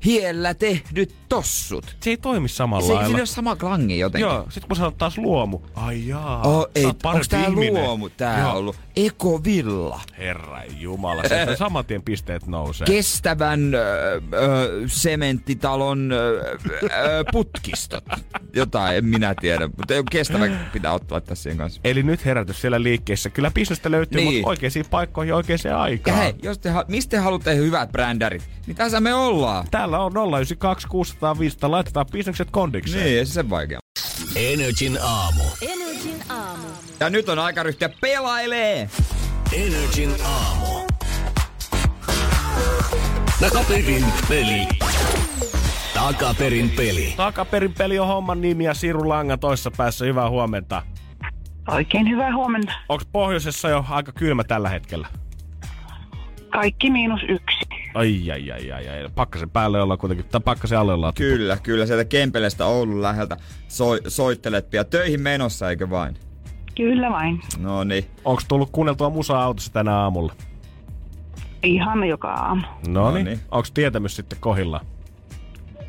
hiellä 0.04 0.54
tehdyt 0.54 1.14
tossut. 1.28 1.96
Se 2.00 2.10
ei 2.10 2.16
toimi 2.16 2.48
samalla 2.48 2.86
Se, 2.86 2.92
lailla. 2.92 3.08
se 3.08 3.14
ei 3.14 3.20
ole 3.20 3.26
sama 3.26 3.56
klangi 3.56 3.98
jotenkin. 3.98 4.28
Joo, 4.28 4.46
sit 4.48 4.64
kun 4.64 4.76
sanot 4.76 4.98
taas 4.98 5.18
luomu. 5.18 5.60
Ai 5.74 6.06
jaa, 6.08 6.42
Oh, 6.42 6.66
ei, 6.74 6.86
onks 7.04 7.28
tää 7.28 7.46
ihminen. 7.46 7.74
luomu 7.74 8.08
tää 8.08 8.40
Joo. 8.40 8.52
ollut? 8.52 8.76
Ekovilla. 8.96 10.00
Herra 10.18 10.62
Jumala, 10.64 11.22
sieltä 11.28 11.56
saman 11.56 11.84
tien 11.84 12.02
pisteet 12.02 12.46
nousee. 12.46 12.86
Kestävän 12.86 13.74
ö, 13.74 13.78
ö, 14.34 14.82
sementtitalon 14.86 16.12
ö, 16.12 16.40
ö, 16.82 16.88
putkistot. 17.32 18.04
Jotain, 18.54 18.96
en 18.96 19.04
minä 19.04 19.34
tiedä. 19.40 19.66
Mutta 19.66 19.94
kestävä 20.10 20.46
pitää 20.72 20.92
ottaa 20.92 21.20
tässä 21.20 21.42
siihen 21.42 21.58
kanssa. 21.58 21.80
Eli 21.84 22.02
nyt 22.02 22.24
herätys 22.24 22.60
siellä 22.60 22.82
liikkeessä. 22.82 23.30
Kyllä 23.30 23.50
bisnestä 23.50 23.90
löytyy, 23.90 24.20
Niin. 24.20 24.34
mutta 24.34 24.48
oikeisiin 24.48 24.86
paikkoihin 24.90 25.28
ja 25.30 25.36
oikeaan 25.36 25.58
Ja 25.64 25.80
aikaan. 25.80 26.16
hei, 26.18 26.34
jos 26.42 26.58
te, 26.58 26.70
mistä 26.88 27.10
te 27.10 27.16
haluatte 27.18 27.56
hyvät 27.56 27.92
brändärit, 27.92 28.42
niin 28.66 28.76
tässä 28.76 29.00
me 29.00 29.14
ollaan. 29.14 29.66
Täällä 29.86 30.04
on 30.04 30.12
092 30.12 30.88
600 30.88 31.38
500. 31.38 31.70
Laitetaan 31.70 32.06
bisnekset 32.12 32.48
kondikseen. 32.50 33.04
Niin, 33.04 33.18
ei 33.18 33.26
se 33.26 33.32
sen 33.32 33.50
vaikea. 33.50 33.78
Energin 34.36 34.98
aamu. 35.02 35.42
Energin 35.62 36.22
aamu. 36.28 36.66
Ja 37.00 37.10
nyt 37.10 37.28
on 37.28 37.38
aika 37.38 37.62
ryhtyä 37.62 37.90
pelailee. 38.00 38.90
Energin 39.52 40.14
aamu. 40.24 40.86
Takaperin 43.40 44.04
peli. 44.28 44.68
Takaperin 45.94 46.70
peli. 46.70 47.14
Takaperin 47.16 47.74
peli 47.78 47.98
on 47.98 48.06
homman 48.06 48.40
nimi 48.40 48.64
ja 48.64 48.74
Siru 48.74 49.08
Langa 49.08 49.36
toissa 49.36 49.70
päässä. 49.76 50.04
Hyvää 50.04 50.30
huomenta. 50.30 50.82
Oikein 51.68 52.08
hyvää 52.08 52.34
huomenta. 52.34 52.72
Onko 52.88 53.04
pohjoisessa 53.12 53.68
jo 53.68 53.84
aika 53.90 54.12
kylmä 54.12 54.44
tällä 54.44 54.68
hetkellä? 54.68 55.08
Kaikki 56.56 56.90
miinus 56.90 57.20
yksi. 57.28 57.58
Ai, 57.94 58.30
ai, 58.32 58.50
ai, 58.52 58.72
ai, 58.72 58.88
ai. 58.88 59.08
Pakkasen 59.14 59.50
päälle 59.50 59.82
ollaan 59.82 59.98
kuitenkin, 59.98 60.26
tai 60.30 60.40
pakkasen 60.40 60.78
alle 60.78 60.92
ollaan. 60.92 61.14
Kyllä, 61.14 61.56
kyllä 61.62 61.86
sieltä 61.86 62.04
Kempelestä 62.04 62.66
Oulun 62.66 63.02
läheltä 63.02 63.36
soi, 63.68 64.00
soittelet 64.08 64.70
pian 64.70 64.86
töihin 64.86 65.20
menossa, 65.20 65.70
eikö 65.70 65.90
vain? 65.90 66.16
Kyllä 66.76 67.10
vain. 67.10 67.40
No 67.58 67.84
niin. 67.84 68.04
Onko 68.24 68.42
tullut 68.48 68.70
kuunneltua 68.72 69.10
musaa 69.10 69.42
autossa 69.44 69.72
tänä 69.72 69.96
aamulla? 69.96 70.32
Ihan 71.62 72.04
joka 72.08 72.32
aamu. 72.32 72.62
No 72.88 73.02
No 73.02 73.10
niin. 73.14 73.24
niin. 73.26 73.40
Onko 73.50 73.68
tietämys 73.74 74.16
sitten 74.16 74.38
kohillaan? 74.40 74.86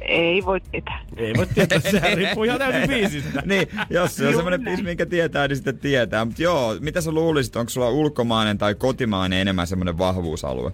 Ei 0.01 0.45
voi 0.45 0.61
tietää. 0.71 0.99
Ei 1.17 1.33
voi 1.37 1.47
tietää, 1.47 1.79
sehän 1.79 2.17
riippuu 2.17 2.43
ihan 2.43 2.59
täysin 2.59 2.89
biisistä. 2.95 3.43
niin, 3.45 3.67
jos 3.89 4.15
se 4.15 4.27
on 4.27 4.33
semmoinen 4.33 4.63
biisi, 4.63 4.83
minkä 4.83 5.05
tietää, 5.05 5.47
niin 5.47 5.55
sitten 5.55 5.77
tietää. 5.77 6.25
Mutta 6.25 6.43
joo, 6.43 6.75
mitä 6.79 7.01
sä 7.01 7.11
luulisit, 7.11 7.55
onko 7.55 7.69
sulla 7.69 7.89
ulkomainen 7.89 8.57
tai 8.57 8.75
kotimainen 8.75 9.39
enemmän 9.39 9.67
semmoinen 9.67 9.97
vahvuusalue? 9.97 10.71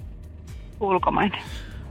Ulkomainen. 0.80 1.40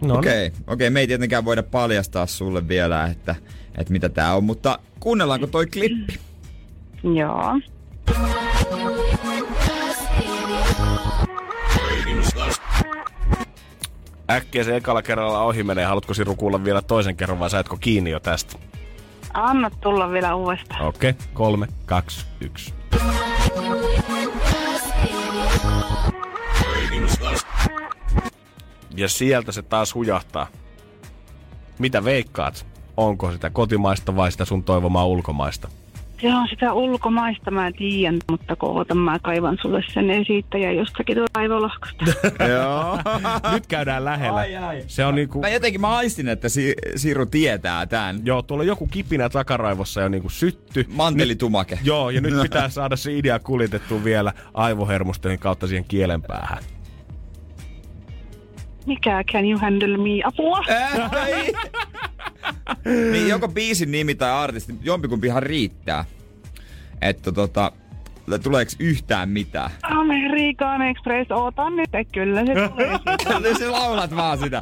No 0.01 0.18
Okei, 0.18 0.47
okay, 0.47 0.61
okei, 0.66 0.91
me 0.91 1.01
ei 1.01 1.07
tietenkään 1.07 1.45
voida 1.45 1.62
paljastaa 1.62 2.26
sulle 2.26 2.68
vielä, 2.68 3.07
että, 3.07 3.35
että 3.78 3.93
mitä 3.93 4.09
tää 4.09 4.35
on, 4.37 4.45
mutta 4.45 4.78
kuunnellaanko 5.01 5.47
toi 5.47 5.66
klippi? 5.66 6.18
Joo. 7.03 7.61
Äkkiä 14.37 14.64
se 14.64 14.76
ekalla 14.76 15.03
kerralla 15.03 15.43
ohi 15.43 15.62
menee. 15.62 15.85
Haluatko 15.85 16.14
Siru 16.14 16.37
kuulla 16.37 16.64
vielä 16.64 16.83
toisen 16.83 17.16
kerran 17.16 17.39
vai 17.39 17.51
saatko 17.51 17.76
kiinni 17.80 18.11
jo 18.11 18.20
tästä? 18.20 18.59
Anna 19.35 19.70
tulla 19.70 20.11
vielä 20.11 20.35
uudestaan. 20.35 20.87
Okei, 20.87 21.11
okay. 21.11 21.22
kolme, 21.33 21.66
kaksi, 21.87 22.26
yksi. 22.41 22.74
Ja 28.97 29.09
sieltä 29.09 29.53
se 29.53 29.62
taas 29.62 29.95
hujahtaa. 29.95 30.47
Mitä 31.78 32.05
veikkaat? 32.05 32.66
Onko 32.97 33.33
sitä 33.33 33.51
kotimaista 33.51 34.16
vai 34.16 34.33
sitä 34.33 34.45
sun 34.45 34.64
toivomaa 34.64 35.07
ulkomaista? 35.07 35.68
Se 36.23 36.35
on 36.35 36.49
sitä 36.49 36.73
ulkomaista, 36.73 37.51
mä 37.51 37.70
tiedän, 37.79 38.18
mutta 38.31 38.57
koota 38.57 38.95
mä 38.95 39.18
kaivan 39.18 39.59
sulle 39.62 39.85
sen 39.95 40.11
esittäjä 40.11 40.73
jostakin 40.73 41.14
tuolla 41.14 41.31
aivolohkosta. 41.35 42.05
joo. 42.55 42.99
Nyt 43.53 43.66
käydään 43.66 44.05
lähellä. 44.05 44.41
Ai, 44.41 44.57
ai. 44.57 44.85
Se 44.87 45.05
on 45.05 45.14
niinku... 45.14 45.41
Mä 45.41 45.49
jotenkin 45.49 45.81
mä 45.81 45.97
aistin, 45.97 46.29
että 46.29 46.49
si- 46.49 46.75
Siru 46.97 47.27
tietää 47.27 47.87
tän. 47.87 48.20
Joo, 48.25 48.43
tuolla 48.43 48.64
joku 48.64 48.87
kipinä 48.87 49.29
takaraivossa 49.29 50.01
jo 50.01 50.09
niinku 50.09 50.29
sytty. 50.29 50.87
Mantelitumake. 50.89 51.79
Joo, 51.85 52.11
ja 52.11 52.20
nyt 52.20 52.43
pitää 52.43 52.68
saada 52.68 52.97
se 52.97 53.12
idea 53.18 53.39
kuljetettua 53.39 54.05
vielä 54.05 54.33
aivohermostojen 54.55 55.39
kautta 55.39 55.66
siihen 55.66 55.85
kielen 55.89 56.23
päähän. 56.23 56.62
Mikä 58.87 59.25
can 59.33 59.45
you 59.45 59.59
handle 59.61 59.97
me? 59.97 60.11
Apua! 60.25 60.61
Ei. 61.27 61.53
Niin 63.12 63.28
joko 63.28 63.48
biisin 63.48 63.90
nimi 63.92 64.14
tai 64.14 64.30
artisti, 64.30 64.74
jompikumpihan 64.82 65.42
riittää. 65.42 66.04
Että 67.02 67.32
tota, 67.32 67.72
tuleeko 68.42 68.72
yhtään 68.78 69.28
mitään? 69.28 69.70
American 69.82 70.82
Express, 70.82 71.30
ootan 71.30 71.76
nyt, 71.76 71.90
kyllä 72.12 72.40
se 72.46 72.52
tulee. 72.68 72.98
siitä. 73.18 73.58
Se 73.58 73.68
laulat 73.68 74.16
vaan 74.16 74.38
sitä. 74.38 74.60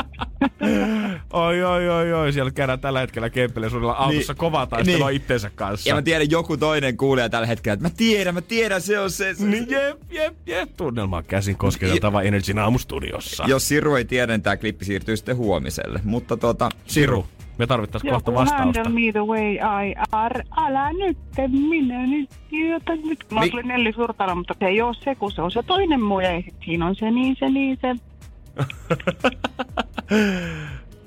Oi, 1.32 1.62
oi, 1.62 1.88
oi, 1.88 2.12
oi. 2.12 2.32
Siellä 2.32 2.50
käydään 2.50 2.80
tällä 2.80 3.00
hetkellä 3.00 3.30
Kemppelen 3.30 3.70
suunnilla 3.70 3.92
autossa 3.92 4.32
Niin, 4.32 4.38
kovaa 4.38 4.66
taistelua 4.66 5.08
niin. 5.08 5.16
itsensä 5.16 5.50
kanssa. 5.54 5.88
Ja 5.88 5.94
mä 5.94 6.02
tiedän, 6.02 6.30
joku 6.30 6.56
toinen 6.56 6.96
kuulee 6.96 7.28
tällä 7.28 7.46
hetkellä, 7.46 7.74
että 7.74 7.86
mä 7.86 7.90
tiedän, 7.96 8.34
mä 8.34 8.40
tiedän, 8.40 8.80
se 8.80 8.98
on 8.98 9.10
se. 9.10 9.34
se, 9.34 9.44
Niin, 9.46 9.68
se. 9.68 9.74
jep, 9.86 9.98
jep, 10.12 10.34
jep. 10.46 10.70
Tunnelma 10.76 11.16
on 11.16 11.24
käsin 11.24 11.56
kosketeltava 11.56 12.22
Energin 12.22 12.58
aamustudiossa. 12.58 13.44
Jos 13.46 13.68
Siru 13.68 13.94
ei 13.94 14.04
tiedä, 14.04 14.32
niin 14.32 14.42
tää 14.42 14.56
klippi 14.56 14.84
siirtyy 14.84 15.16
sitten 15.16 15.36
huomiselle. 15.36 16.00
Mutta 16.04 16.36
tota, 16.36 16.68
Siru, 16.86 17.26
me 17.60 17.66
tarvittaisiin 17.66 18.12
kohta 18.12 18.30
Joku 18.30 18.40
vastausta. 18.40 18.80
handle 18.80 18.92
me 18.92 19.12
the 19.12 19.26
way 19.26 19.54
I 19.54 19.94
are. 20.12 20.42
Älä 20.56 20.92
nyt, 20.92 21.18
minä 21.48 22.06
nyt, 22.06 22.30
jota 22.50 22.96
nyt. 22.96 23.24
Mä 23.32 23.40
Mi- 23.40 23.62
Nelli 23.62 23.92
Surtala, 23.92 24.34
mutta 24.34 24.54
se 24.58 24.66
ei 24.66 24.82
ole 24.82 24.94
se, 25.04 25.14
kun 25.14 25.32
se 25.32 25.42
on 25.42 25.50
se 25.50 25.62
toinen 25.62 26.02
muu. 26.02 26.20
Ja 26.20 26.42
sit 26.42 26.54
siinä 26.64 26.86
on 26.86 26.96
se 26.96 27.10
niin, 27.10 27.36
se 27.38 27.48
niin, 27.48 27.78
se. 27.80 27.94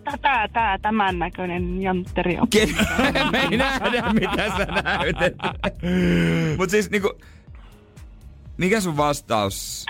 Tää, 0.21 0.47
tää, 0.47 0.77
tämän 0.77 1.19
näköinen 1.19 1.81
jantteri 1.81 2.37
on. 2.39 2.47
Ken... 2.49 2.69
me 3.31 3.39
ei 3.51 3.57
nähdä, 3.57 4.13
mitä 4.13 4.57
sä 4.57 4.65
näytät. 4.83 5.33
Mut 6.57 6.69
siis 6.69 6.91
niinku... 6.91 7.13
Mikä 8.57 8.81
sun 8.81 8.97
vastaus? 8.97 9.85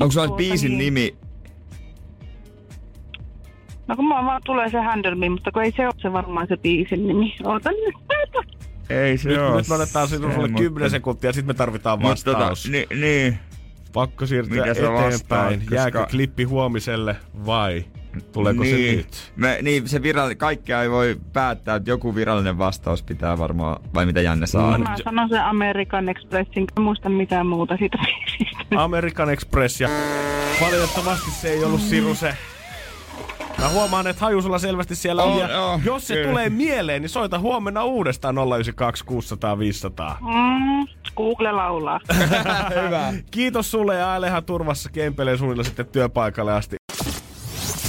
Onko 0.00 0.12
sulla 0.12 0.26
Tuota 0.26 0.36
biisin 0.36 0.78
niin. 0.78 0.94
nimi? 0.94 1.29
No 3.90 3.96
kun 3.96 4.04
mulla 4.04 4.24
vaan 4.24 4.40
tulee 4.44 4.70
se 4.70 4.80
handle 4.80 5.14
me, 5.14 5.28
mutta 5.28 5.50
kun 5.52 5.62
ei 5.62 5.72
se 5.76 5.86
ole 5.86 5.94
se 6.02 6.12
varmaan 6.12 6.46
se 6.48 6.56
biisin 6.56 7.06
nimi. 7.08 7.34
Ootan 7.44 7.74
nyt, 7.74 7.94
päätä. 8.08 8.50
Ei 8.90 9.18
se 9.18 9.28
Nyt, 9.28 9.38
nyt 9.56 9.68
me 9.68 9.74
otetaan 9.74 10.08
sinulle 10.08 10.34
sulle 10.34 10.48
10 10.48 10.90
sekuntia, 10.90 11.32
sitten 11.32 11.46
me 11.54 11.54
tarvitaan 11.58 11.98
tota, 11.98 12.10
vastaus. 12.10 12.68
ni, 12.68 12.86
niin. 13.00 13.38
Pakko 13.92 14.26
siirtyä 14.26 14.62
Mitä 14.62 14.74
sä 14.74 14.80
eteenpäin. 15.06 15.58
koska- 15.60 15.74
Jääkö 15.74 16.06
klippi 16.10 16.44
huomiselle 16.44 17.16
vai 17.46 17.84
tuleeko 18.32 18.62
niin, 18.62 18.90
se 18.90 18.96
nyt? 18.96 19.32
Me, 19.36 19.58
niin, 19.62 19.88
se 19.88 20.02
virallinen, 20.02 20.36
kaikkea 20.38 20.82
ei 20.82 20.90
voi 20.90 21.16
päättää, 21.32 21.76
että 21.76 21.90
joku 21.90 22.14
virallinen 22.14 22.58
vastaus 22.58 23.02
pitää 23.02 23.38
varmaan, 23.38 23.82
vai 23.94 24.06
mitä 24.06 24.20
Janne 24.20 24.46
saa? 24.46 24.78
Mä 24.78 24.96
sanon 25.04 25.28
sen 25.28 25.44
American 25.44 26.08
Expressin, 26.08 26.66
en 26.76 26.82
muista 26.84 27.08
mitään 27.08 27.46
muuta 27.46 27.76
siitä. 27.76 27.98
American 28.76 29.30
Express 29.30 29.80
ja 29.80 29.88
valitettavasti 30.60 31.30
se 31.30 31.48
ei 31.52 31.64
ollut 31.64 31.80
Siru 31.80 32.14
se. 32.14 32.34
Mä 33.58 33.68
huomaan, 33.68 34.06
että 34.06 34.20
haju 34.24 34.42
sulla 34.42 34.58
selvästi 34.58 34.94
siellä 34.94 35.22
on. 35.22 35.32
On, 35.32 35.38
ja 35.38 35.50
joo, 35.50 35.80
jos 35.84 36.06
se 36.06 36.14
kyllä. 36.14 36.28
tulee 36.28 36.50
mieleen, 36.50 37.02
niin 37.02 37.10
soita 37.10 37.38
huomenna 37.38 37.84
uudestaan 37.84 38.34
092 38.54 39.04
600 39.04 39.58
500. 39.58 40.18
Mm, 40.20 40.86
Google 41.16 41.52
laulaa. 41.52 42.00
Hyvä. 42.84 43.12
Kiitos 43.30 43.70
sulle 43.70 43.94
ja 43.96 44.12
ailehan 44.12 44.44
turvassa 44.44 44.90
Kempeleen 44.90 45.38
suunnilla 45.38 45.64
sitten 45.64 45.86
työpaikalle 45.86 46.52
asti. 46.52 46.76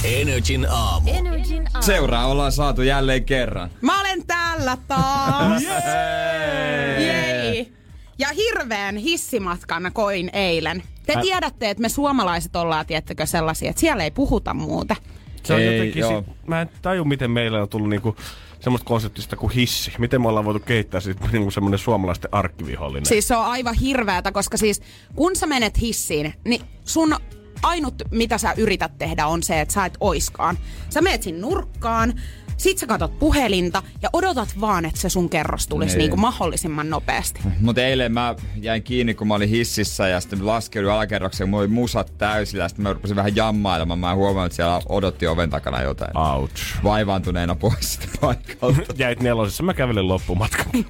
Energin 0.04 0.66
aamu. 0.70 1.10
Energin 1.10 1.66
aamu. 1.74 1.82
Seuraa 1.82 2.26
ollaan 2.26 2.52
saatu 2.52 2.82
jälleen 2.82 3.24
kerran. 3.24 3.70
Mä 3.80 4.00
olen 4.00 4.26
täällä 4.26 4.76
taas. 4.88 5.62
Jei. 7.06 7.72
Ja 8.18 8.28
hirveän 8.36 8.96
hissimatkan 8.96 9.90
koin 9.92 10.30
eilen. 10.32 10.82
Te 11.06 11.12
Ä- 11.16 11.20
tiedätte, 11.20 11.70
että 11.70 11.80
me 11.80 11.88
suomalaiset 11.88 12.56
ollaan, 12.56 12.86
tiettäkö, 12.86 13.26
sellaisia, 13.26 13.70
että 13.70 13.80
siellä 13.80 14.04
ei 14.04 14.10
puhuta 14.10 14.54
muuta. 14.54 14.96
Se 15.42 15.54
on 15.54 15.60
Ei, 15.60 15.74
jotenkin, 15.74 16.00
joo. 16.00 16.24
sit, 16.26 16.46
mä 16.46 16.60
en 16.60 16.70
taju 16.82 17.04
miten 17.04 17.30
meillä 17.30 17.62
on 17.62 17.68
tullut 17.68 17.88
niinku 17.88 18.16
semmoista 18.60 18.86
konseptista 18.86 19.36
kuin 19.36 19.52
hissi. 19.52 19.92
Miten 19.98 20.22
me 20.22 20.28
ollaan 20.28 20.44
voitu 20.44 20.60
kehittää 20.60 21.00
sit 21.00 21.20
niinku 21.32 21.50
semmoinen 21.50 21.78
suomalaisten 21.78 22.34
arkkivihollinen. 22.34 23.06
Siis 23.06 23.28
se 23.28 23.36
on 23.36 23.44
aivan 23.44 23.74
hirveätä, 23.74 24.32
koska 24.32 24.56
siis 24.56 24.82
kun 25.14 25.36
sä 25.36 25.46
menet 25.46 25.80
hissiin, 25.80 26.34
niin 26.44 26.62
sun 26.84 27.16
ainut 27.62 27.94
mitä 28.10 28.38
sä 28.38 28.54
yrität 28.56 28.98
tehdä 28.98 29.26
on 29.26 29.42
se, 29.42 29.60
että 29.60 29.74
sä 29.74 29.84
et 29.84 29.96
oiskaan. 30.00 30.58
Sä 30.90 31.00
menet 31.00 31.22
sinne 31.22 31.40
nurkkaan, 31.40 32.14
sit 32.56 32.78
sä 32.78 32.86
katot 32.86 33.18
puhelinta 33.18 33.82
ja 34.02 34.08
odotat 34.12 34.48
vaan, 34.60 34.84
että 34.84 35.00
se 35.00 35.08
sun 35.08 35.28
kerros 35.28 35.66
tulisi 35.68 35.92
Niin. 35.92 35.98
niin 35.98 36.10
kuin 36.10 36.20
mahdollisimman 36.20 36.90
nopeasti. 36.90 37.40
Mutta 37.60 37.82
eilen 37.82 38.12
mä 38.12 38.34
jäin 38.56 38.82
kiinni, 38.82 39.14
kun 39.14 39.28
mä 39.28 39.34
olin 39.34 39.48
hississä 39.48 40.08
ja 40.08 40.20
sitten 40.20 40.46
laskeuduin 40.46 40.94
alakerrokseen, 40.94 41.50
mulla 41.50 41.60
oli 41.62 41.68
musat 41.68 42.12
täysillä 42.18 42.64
ja 42.64 42.68
sitten 42.68 42.82
mä 42.82 42.92
rupesin 42.92 43.16
vähän 43.16 43.36
jammailemaan. 43.36 43.98
Mä 43.98 44.14
huomaan, 44.14 44.46
että 44.46 44.56
siellä 44.56 44.80
odotti 44.88 45.26
oven 45.26 45.50
takana 45.50 45.82
jotain. 45.82 46.16
Ouch. 46.18 46.62
Vaivaantuneena 46.84 47.54
pois 47.54 47.92
sitä 47.94 48.06
paikalta. 48.20 48.80
Jäit 48.98 49.20
nelosessa, 49.22 49.62
mä 49.62 49.74
kävelin 49.74 50.08
loppumatkan. 50.08 50.66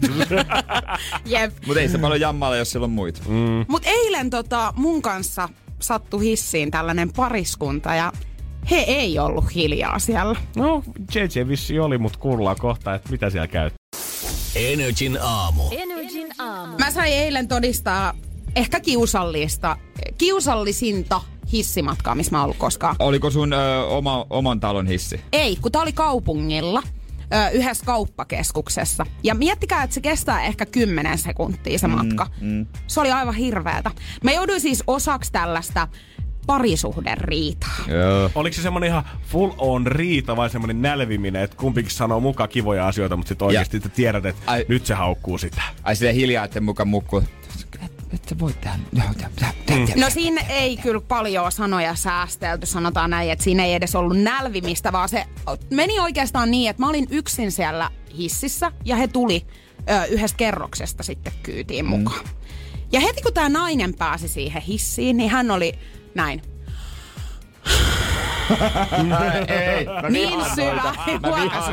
Jep. 1.27 1.53
Mutta 1.67 1.81
ei 1.81 1.89
se 1.89 1.99
paljon 1.99 2.21
jammailla, 2.21 2.57
jos 2.57 2.71
siellä 2.71 2.85
on 2.85 2.91
muita. 2.91 3.21
Mm. 3.29 3.65
Mut 3.69 3.83
eilen 3.87 4.31
tota, 4.31 4.73
mun 4.77 5.03
kanssa 5.03 5.49
sattui 5.81 6.25
hissiin 6.25 6.71
tällainen 6.71 7.13
pariskunta 7.13 7.95
ja 7.95 8.13
he 8.71 8.77
ei 8.77 9.19
ollut 9.19 9.55
hiljaa 9.55 9.99
siellä. 9.99 10.37
no, 10.57 10.83
JJ 11.15 11.49
vissi 11.49 11.79
oli, 11.79 11.99
mut 11.99 12.17
kuullaan 12.17 12.57
kohta, 12.59 12.95
että 12.95 13.11
mitä 13.11 13.31
siellä 13.31 13.47
käy. 13.49 13.71
Energin 14.57 15.19
aamu. 15.23 15.63
Energin 15.71 16.29
aamu. 16.39 16.79
Mä 16.79 16.91
sain 16.91 17.13
eilen 17.13 17.49
todistaa 17.49 18.15
ehkä 18.57 18.81
kiusallista, 18.81 19.77
kiusallisinta 20.19 21.21
hissimatkaa, 21.53 22.15
missä 22.15 22.33
mä 22.33 22.39
oon 22.39 22.45
ollut 22.45 22.57
koskaan. 22.57 22.97
Oliko 22.99 23.31
sun 23.31 23.53
ö, 23.53 23.85
oma, 23.87 24.27
oman 24.31 24.61
talon 24.61 24.87
hissi? 24.87 25.21
Ei, 25.33 25.57
kun 25.57 25.73
tää 25.73 25.83
oli 25.83 25.93
kaupungilla 25.93 26.83
ö, 27.35 27.51
yhdessä 27.51 27.85
kauppakeskuksessa. 27.87 29.07
Ja 29.23 29.35
miettikää, 29.35 29.83
että 29.83 29.95
se 29.95 30.01
kestää 30.01 30.43
ehkä 30.43 30.67
10 30.67 31.19
sekuntia 31.19 31.79
se 31.79 31.87
matka. 31.87 32.27
Mm, 32.41 32.67
Se 32.87 33.01
oli 33.01 33.11
aivan 33.11 33.35
hirveätä. 33.35 33.91
Mä 34.25 34.33
jouduin 34.33 34.61
siis 34.61 34.85
osaksi 34.87 35.33
tällaista 35.33 35.89
parisuhderiitaa. 36.47 37.71
Joo. 37.89 38.31
Oliko 38.35 38.55
se 38.57 38.63
semmonen 38.63 38.89
ihan 38.89 39.05
full 39.27 39.51
on 39.59 39.87
riita 39.87 40.37
vai 40.37 40.51
semmonen 40.51 40.83
nälviminen, 40.83 41.43
että 41.43 41.57
kumpikin 41.57 41.91
sanoo 41.91 42.21
mukaan 42.21 42.49
kivoja 42.49 42.87
asioita, 42.89 43.17
mutta 43.17 43.29
sitten 43.29 43.47
oikeasti 43.47 43.81
te 43.81 43.89
tiedät, 43.89 44.27
että 44.27 44.43
Ai- 44.47 44.65
nyt 44.69 44.87
se 44.87 44.95
haukkuu 44.95 45.39
sitä. 45.39 45.63
Ai 45.83 45.97
silleen 45.97 46.17
hiljaa, 46.17 46.45
että 46.45 46.61
mukaan 46.61 46.89
mukkuu. 46.89 47.23
Että 48.15 48.39
voi 48.39 48.53
tehdä. 48.61 48.77
No, 48.93 49.03
tä- 49.19 49.47
No 49.97 50.11
siinä 50.11 50.41
ei 50.49 50.77
kyllä 50.77 51.01
paljon 51.01 51.53
sanoja 51.53 51.95
säästelty, 51.95 52.67
sanotaan 52.67 53.11
näin, 53.11 53.31
että 53.31 53.45
siinä 53.45 53.65
ei 53.65 53.75
edes 53.75 53.95
ollut 53.95 54.19
nälvimistä, 54.19 54.93
vaan 54.93 55.09
se 55.09 55.25
meni 55.71 56.01
oikeastaan 56.01 56.51
niin, 56.51 56.71
että 56.71 56.83
mä 56.83 56.89
olin 56.89 57.07
yksin 57.11 57.53
siellä 57.53 57.91
hississä 58.19 58.73
ja 58.85 58.97
he 58.97 59.09
tuli 59.09 59.47
ö, 59.91 60.05
yhdestä 60.05 60.37
kerroksesta 60.37 61.03
sitten 61.03 61.33
kyytiin 61.43 61.85
mukaan. 61.87 62.21
Ja 62.93 63.01
heti 63.01 63.23
kun 63.23 63.35
tämä 63.35 63.49
nainen 63.49 63.95
pääsi 63.95 64.29
siihen 64.29 64.63
hissiin, 64.63 65.17
niin 65.17 65.31
hän 65.31 65.51
oli 65.51 65.73
näin. 66.15 66.43
Ei, 69.49 69.85
mä 70.03 70.11
Niin 70.11 70.41
syvä 70.55 70.95
huokaisu. 71.27 71.71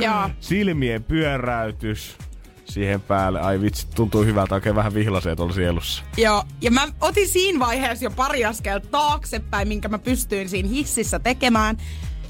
Joo. 0.00 0.30
Silmien 0.40 1.04
pyöräytys 1.04 2.16
siihen 2.64 3.00
päälle. 3.00 3.40
Ai 3.40 3.60
vitsi, 3.60 3.86
tuntuu 3.94 4.24
hyvältä. 4.24 4.54
Oikein 4.54 4.74
vähän 4.74 4.94
vihlasee 4.94 5.36
tuolla 5.36 5.54
sielussa. 5.54 6.02
Joo, 6.16 6.44
ja 6.60 6.70
mä 6.70 6.88
otin 7.00 7.28
siinä 7.28 7.58
vaiheessa 7.58 8.04
jo 8.04 8.10
pari 8.10 8.44
askelta 8.44 8.88
taaksepäin, 8.88 9.68
minkä 9.68 9.88
mä 9.88 9.98
pystyin 9.98 10.48
siinä 10.48 10.68
hississä 10.68 11.18
tekemään. 11.18 11.76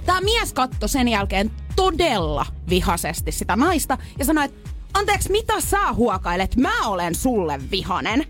Tämä 0.07 0.21
mies 0.21 0.53
katsoi 0.53 0.89
sen 0.89 1.09
jälkeen 1.09 1.51
todella 1.77 2.47
vihaisesti 2.69 3.33
sitä 3.33 3.57
naista 3.57 3.99
ja 4.19 4.25
sanoi, 4.25 4.45
että 4.45 4.71
anteeksi, 4.95 5.33
mitä 5.33 5.61
sä 5.61 5.93
huokailet? 5.93 6.57
Mä 6.57 6.87
olen 6.87 7.15
sulle 7.15 7.61
vihanen. 7.71 8.25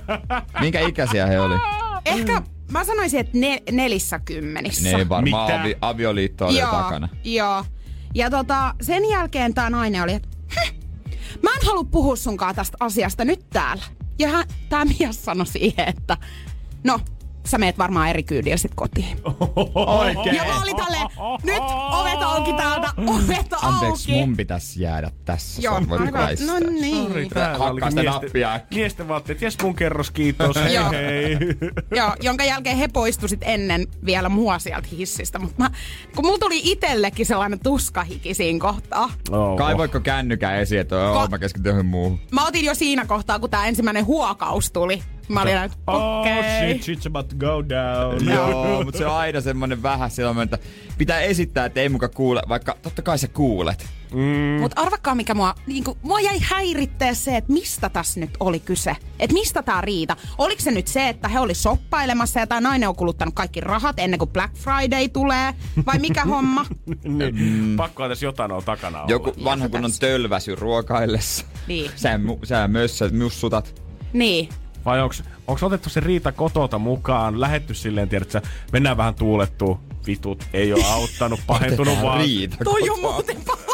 Minkä 0.60 0.80
ikäisiä 0.80 1.26
he 1.26 1.40
oli? 1.40 1.54
Ehkä 2.04 2.42
mä 2.70 2.84
sanoisin, 2.84 3.20
että 3.20 3.38
ne, 3.38 3.62
nelissä 3.70 4.18
kymmenissä. 4.18 4.96
Ne 4.98 5.08
varmaan 5.08 5.46
Mitä? 5.50 5.60
avi, 5.60 5.74
avioliitto 5.80 6.46
oli 6.46 6.58
jo 6.58 6.66
takana. 6.70 7.08
Joo. 7.24 7.64
Ja 8.14 8.30
tota, 8.30 8.74
sen 8.82 9.10
jälkeen 9.10 9.54
tämä 9.54 9.70
nainen 9.70 10.02
oli, 10.02 10.12
että 10.12 10.28
"Hm, 10.54 10.74
mä 11.42 11.50
en 11.60 11.66
halua 11.66 11.84
puhua 11.84 12.16
sunkaan 12.16 12.54
tästä 12.54 12.76
asiasta 12.80 13.24
nyt 13.24 13.46
täällä. 13.50 13.84
Ja 14.18 14.28
hän, 14.28 14.44
tämä 14.68 14.84
mies 14.84 15.24
sanoi 15.24 15.46
siihen, 15.46 15.88
että 15.88 16.16
no, 16.84 17.00
sä 17.46 17.58
meet 17.58 17.78
varmaan 17.78 18.08
eri 18.08 18.22
kyydillä 18.22 18.56
sit 18.56 18.72
kotiin. 18.74 19.16
Oikein. 19.74 20.36
Ja 20.36 20.44
mä 20.44 20.62
olin 20.62 20.76
tälleen, 20.76 21.06
nyt 21.42 21.62
ovet 21.92 22.22
auki 22.22 22.52
täältä, 22.52 22.88
ovet 23.06 23.52
Anteeksi, 23.62 24.12
auki. 24.12 24.20
mun 24.26 24.36
pitäisi 24.36 24.82
jäädä 24.82 25.10
tässä. 25.24 25.62
Joo, 25.62 25.80
Sä 25.80 25.88
voit 25.88 26.00
aivan. 26.00 26.12
väistää. 26.12 26.60
No 26.60 26.66
niin. 26.80 27.30
Täällä 27.30 27.58
Hakkaa 27.58 27.90
sitä 27.90 28.02
miesten, 28.02 28.22
nappia. 28.22 28.60
miesten 28.74 29.08
vaatteet. 29.08 29.42
Jes 29.42 29.58
mun 29.62 29.74
kerros, 29.76 30.10
kiitos. 30.10 30.56
Hei 30.56 30.74
Joo. 30.74 30.90
hei. 30.90 31.38
Joo, 31.98 32.14
jonka 32.22 32.44
jälkeen 32.44 32.76
he 32.76 32.88
poistuisit 32.88 33.40
ennen 33.42 33.86
vielä 34.06 34.28
mua 34.28 34.58
sieltä 34.58 34.88
hissistä. 34.92 35.38
Mutta 35.38 35.62
mä, 35.62 35.70
kun 36.16 36.24
mulla 36.26 36.38
tuli 36.38 36.60
itsellekin 36.64 37.26
sellainen 37.26 37.60
tuskahiki 37.60 38.34
siinä 38.34 38.58
kohtaa. 38.58 39.10
Oh. 39.30 39.56
Kaivoitko 39.58 40.00
kännykän 40.00 40.56
esiin, 40.58 40.80
että 40.80 40.96
joo, 40.96 41.26
Ko- 41.26 41.30
mä 41.30 41.38
keskityn 41.38 41.86
muuhun. 41.86 42.20
Mä 42.30 42.46
otin 42.46 42.64
jo 42.64 42.74
siinä 42.74 43.04
kohtaa, 43.06 43.38
kun 43.38 43.50
tää 43.50 43.66
ensimmäinen 43.66 44.06
huokaus 44.06 44.70
tuli. 44.72 45.02
Mä 45.28 45.42
olin 45.42 45.54
näin, 45.54 45.70
Oh 45.86 46.20
okei. 46.20 46.78
shit, 46.78 46.98
shit's 46.98 47.06
about 47.06 47.28
to 47.28 47.36
go 47.36 47.64
down. 47.68 48.28
Joo, 48.34 48.84
mutta 48.84 48.98
se 48.98 49.06
on 49.06 49.14
aina 49.16 49.40
semmonen 49.40 49.82
vähän 49.82 50.10
silloin, 50.10 50.38
että 50.38 50.58
pitää 50.98 51.20
esittää, 51.20 51.64
että 51.66 51.80
ei 51.80 51.88
muka 51.88 52.08
kuule, 52.08 52.42
vaikka 52.48 52.76
totta 52.82 53.02
kai 53.02 53.18
sä 53.18 53.28
kuulet. 53.28 53.86
Mm. 54.14 54.60
Mutta 54.60 54.80
arvakkaa 54.80 55.14
mikä 55.14 55.34
mua, 55.34 55.54
niinku, 55.66 55.98
mua 56.02 56.20
jäi 56.20 56.38
häirittää 56.42 57.14
se, 57.14 57.36
että 57.36 57.52
mistä 57.52 57.88
tässä 57.88 58.20
nyt 58.20 58.30
oli 58.40 58.60
kyse. 58.60 58.96
Että 59.18 59.34
mistä 59.34 59.62
tää 59.62 59.80
riita. 59.80 60.16
Oliko 60.38 60.62
se 60.62 60.70
nyt 60.70 60.86
se, 60.86 61.08
että 61.08 61.28
he 61.28 61.40
oli 61.40 61.54
soppailemassa 61.54 62.40
ja 62.40 62.46
tämä 62.46 62.60
nainen 62.60 62.88
on 62.88 62.96
kuluttanut 62.96 63.34
kaikki 63.34 63.60
rahat 63.60 63.98
ennen 63.98 64.18
kuin 64.18 64.30
Black 64.30 64.54
Friday 64.56 65.08
tulee? 65.08 65.54
Vai 65.86 65.98
mikä 65.98 66.24
homma? 66.34 66.66
niin. 67.04 67.34
Mm. 67.36 67.76
Pakko 67.76 68.06
edes 68.06 68.22
jotain 68.22 68.52
on 68.52 68.64
takana 68.64 68.98
olla. 68.98 69.10
Joku 69.10 69.32
vanha 69.44 69.68
kunnon 69.68 69.90
tölväsy 70.00 70.54
ruokaillessa. 70.54 71.44
Niin. 71.68 71.90
Sä, 71.96 72.16
mu- 72.16 72.46
sä 72.46 72.68
mössät, 72.68 73.12
mussutat. 73.12 73.82
Niin. 74.12 74.48
Vai 74.84 75.00
onks 75.46 75.62
otettu 75.62 75.88
se 75.90 76.00
riita 76.00 76.32
kotota 76.32 76.78
mukaan, 76.78 77.40
lähetty 77.40 77.74
silleen, 77.74 78.08
tiedätkö, 78.08 78.40
mennään 78.72 78.96
vähän 78.96 79.14
tuulettuu, 79.14 79.80
vitut, 80.06 80.44
ei 80.52 80.72
ole 80.72 80.84
auttanut, 80.84 81.40
pahentunut 81.46 82.02
vaan. 82.02 82.20
riita. 82.20 82.56
Toi 82.64 82.90
on 82.90 83.00
muuten 83.00 83.36
paha. 83.46 83.64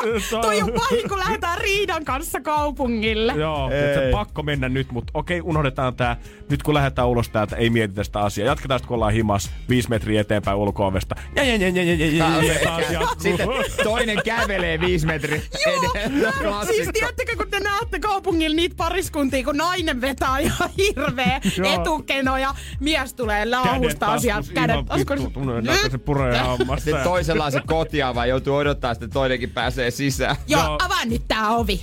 Toi 0.42 0.62
on 0.62 0.72
pahin, 0.72 1.08
kun 1.08 1.18
lähdetään 1.18 1.58
riidan 1.58 2.04
kanssa 2.04 2.40
kaupungille. 2.40 3.32
Joo, 3.32 3.70
Ei. 3.70 3.94
se 3.94 4.08
pakko 4.12 4.42
mennä 4.42 4.68
nyt, 4.68 4.92
mutta 4.92 5.10
okei, 5.14 5.40
unohdetaan 5.40 5.94
tää. 5.94 6.16
Nyt 6.50 6.62
kun 6.62 6.74
lähdetään 6.74 7.08
ulos 7.08 7.28
täältä, 7.28 7.56
ei 7.56 7.70
mietitä 7.70 8.04
sitä 8.04 8.20
asiaa. 8.20 8.46
Jatketaan 8.46 8.78
sitten, 8.80 8.88
kun 8.88 8.94
ollaan 8.94 9.12
himas 9.12 9.50
viisi 9.68 9.88
metriä 9.88 10.20
eteenpäin 10.20 10.56
ulko-ovesta. 10.56 11.14
Ja, 11.36 11.44
ja, 11.44 11.56
ja, 11.56 11.68
ja, 11.68 11.82
ja, 11.82 12.06
ja, 12.06 12.42
ja, 12.42 12.92
ja. 12.92 13.08
Sitten 13.18 13.48
toinen 13.84 14.18
kävelee 14.24 14.80
viisi 14.80 15.06
metriä 15.06 15.40
edellä. 15.66 16.64
Siis 16.66 16.88
tiedättekö, 16.92 17.36
kun 17.36 17.50
te 17.50 17.60
näette 17.60 17.98
kaupungilla 17.98 18.56
niitä 18.56 18.74
pariskuntia, 18.76 19.44
kun 19.44 19.56
nainen 19.56 20.00
vetää 20.00 20.38
ihan 20.38 20.70
hirveä 20.78 21.40
etukeno 21.74 22.38
ja 22.38 22.54
mies 22.80 23.14
tulee 23.14 23.46
Kädet 23.64 23.80
sieltä 23.80 23.98
taskus, 23.98 24.50
kädet 24.50 24.76
ihan 24.86 25.18
vittu, 25.18 25.90
se 25.90 25.98
puree 25.98 26.19
hammasta. 26.20 26.84
Sitten 26.84 27.04
toisella 27.04 27.44
on 27.44 27.52
se 27.52 27.60
kotia 27.66 28.14
vai 28.14 28.28
joutuu 28.28 28.56
odottaa, 28.56 28.94
sitten 28.94 29.10
toinenkin 29.10 29.50
pääsee 29.50 29.90
sisään. 29.90 30.36
Joo, 30.48 30.62
no. 30.62 30.78
avaa 30.84 31.04
nyt 31.04 31.22
tää 31.28 31.50
ovi. 31.50 31.82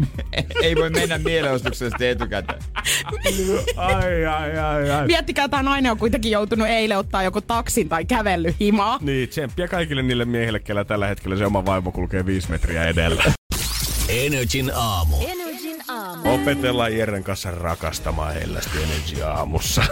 Ei 0.62 0.76
voi 0.76 0.90
mennä 0.90 1.18
mielenostuksesta 1.18 2.04
etukäteen. 2.04 2.62
Ai, 3.76 4.26
ai, 4.26 4.58
ai, 4.58 4.90
ai. 4.90 5.06
Miettikää, 5.06 5.48
tämä 5.48 5.62
nainen 5.62 5.92
on 5.92 5.98
kuitenkin 5.98 6.32
joutunut 6.32 6.68
eilen 6.68 6.98
ottaa 6.98 7.22
joku 7.22 7.40
taksin 7.40 7.88
tai 7.88 8.04
kävellyt 8.04 8.56
himaa. 8.60 8.98
Niin, 9.00 9.28
tsemppiä 9.28 9.68
kaikille 9.68 10.02
niille 10.02 10.24
miehille, 10.24 10.60
kellä 10.60 10.84
tällä 10.84 11.06
hetkellä 11.06 11.36
se 11.36 11.46
oma 11.46 11.66
vaimo 11.66 11.92
kulkee 11.92 12.26
viisi 12.26 12.50
metriä 12.50 12.84
edellä. 12.84 13.22
Energin 14.08 14.72
aamu. 14.74 15.16
Energin 15.20 15.47
Opetellaan 16.24 16.96
Jerren 16.96 17.24
kanssa 17.24 17.50
rakastamaan 17.50 18.34
hellästi 18.34 18.78
Energy 18.82 19.22
aamussa. 19.22 19.82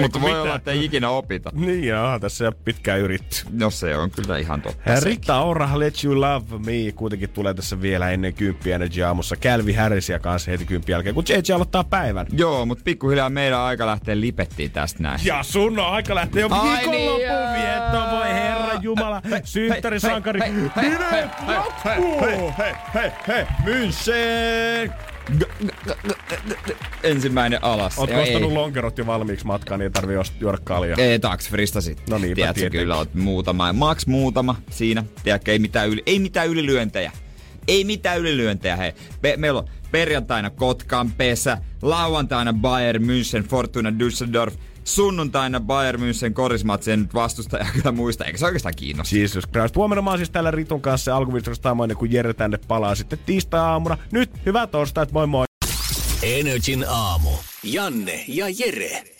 Mutta 0.00 0.20
voi 0.20 0.40
olla, 0.40 0.54
että 0.56 0.70
ei 0.70 0.84
ikinä 0.84 1.08
opita. 1.10 1.50
Niin 1.54 1.84
joo, 1.84 2.18
tässä 2.18 2.44
jo 2.44 2.52
pitkään 2.52 3.00
yritetty. 3.00 3.36
No 3.52 3.70
se 3.70 3.96
on 3.96 4.10
kyllä 4.10 4.38
ihan 4.38 4.62
totta. 4.62 5.00
Rita 5.04 5.40
Ora, 5.42 5.68
Let 5.78 6.04
You 6.04 6.20
Love 6.20 6.58
Me 6.58 6.92
kuitenkin 6.94 7.28
tulee 7.30 7.54
tässä 7.54 7.80
vielä 7.82 8.10
ennen 8.10 8.34
kymppiä 8.34 8.74
Energy 8.76 9.02
aamussa. 9.02 9.36
Calvi 9.36 9.72
Harrisia 9.74 10.18
kanssa 10.18 10.50
heti 10.50 10.64
kymppi 10.64 10.92
jälkeen, 10.92 11.14
kun 11.14 11.24
JJ 11.28 11.52
aloittaa 11.54 11.84
päivän. 11.84 12.26
Joo, 12.32 12.66
mutta 12.66 12.84
pikkuhiljaa 12.84 13.30
meidän 13.30 13.58
aika 13.60 13.86
lähtee 13.86 14.20
lipettiin 14.20 14.70
tästä 14.70 15.02
näin. 15.02 15.20
Ja 15.24 15.42
sun 15.42 15.78
on 15.78 15.86
aika 15.86 16.14
lähteä 16.14 16.40
jo 16.40 16.48
Ai 16.50 16.60
viikonlopun 16.76 17.20
niin, 17.20 17.62
viettoon, 17.62 18.10
voi 18.10 18.28
herra 18.28 18.74
jumala, 18.82 19.22
synttärisankari. 19.44 20.40
hei, 20.40 20.52
hei, 20.76 20.90
hei, 20.90 20.98
hei, 21.10 21.54
Jatkuu! 21.54 22.20
hei, 22.20 22.38
hei, 22.58 22.72
hei, 22.94 23.10
hei, 23.28 23.44
München! 23.64 24.90
G- 24.90 24.92
g- 24.92 24.92
g- 24.92 25.06
g- 25.06 25.09
Ensimmäinen 27.02 27.64
alas. 27.64 27.98
Oot 27.98 28.10
Ja 28.10 28.18
ostanut 28.18 28.50
ei- 28.50 28.56
lonkerot 28.56 28.98
jo 28.98 29.06
valmiiksi 29.06 29.46
matkaan, 29.46 29.78
niin 29.80 29.84
ei 29.84 29.90
tarvii 29.90 30.16
juoda 30.40 30.58
kaljaa. 30.64 30.96
Ei, 30.98 31.18
taksfrista 31.18 31.80
sit. 31.80 32.02
No 32.10 32.18
niinpä 32.18 32.34
Tiedätkö, 32.34 32.70
kyllä 32.70 32.96
oot 32.96 33.14
muutama. 33.14 33.72
Max 33.72 34.06
muutama 34.06 34.56
siinä. 34.70 35.04
Tiedätkö, 35.24 35.52
ei 35.52 35.58
mitään, 35.58 35.88
yli, 35.88 36.02
ei 36.06 36.18
mitään 36.18 36.48
ylilyöntejä. 36.48 37.12
Ei 37.68 37.84
mitään 37.84 38.18
ylilyöntejä, 38.18 38.76
hei. 38.76 38.92
Me, 39.22 39.34
meillä 39.36 39.58
on 39.58 39.68
perjantaina 39.90 40.50
Kotkan 40.50 41.10
pesä, 41.12 41.58
lauantaina 41.82 42.52
Bayern 42.52 43.04
München, 43.04 43.48
Fortuna 43.48 43.90
Düsseldorf, 43.90 44.54
sunnuntaina 44.84 45.60
Bayern 45.60 46.00
München 46.00 46.32
korismatsi, 46.32 46.92
en 46.92 47.00
nyt 47.00 47.14
vastustaja 47.14 47.66
kyllä 47.74 47.92
muista, 47.92 48.24
eikä 48.24 48.38
se 48.38 48.46
oikeastaan 48.46 48.74
kiinnosta. 48.76 49.16
Jesus 49.16 49.44
Christ. 49.52 49.76
Huomenna 49.76 50.02
mä 50.02 50.10
oon 50.10 50.18
siis 50.18 50.30
täällä 50.30 50.50
Ritun 50.50 50.80
kanssa 50.80 51.16
alkuviikosta 51.16 51.62
saamoinen, 51.62 51.96
kun 51.96 52.12
Jere 52.12 52.34
tänne 52.34 52.58
palaa 52.68 52.94
sitten 52.94 53.18
tiistai-aamuna. 53.26 53.98
Nyt, 54.12 54.30
hyvää 54.46 54.66
torstaita, 54.66 55.12
moi 55.12 55.26
moi. 55.26 55.44
Energin 56.22 56.84
aamu. 56.88 57.30
Janne 57.62 58.24
ja 58.28 58.46
Jere. 58.58 59.19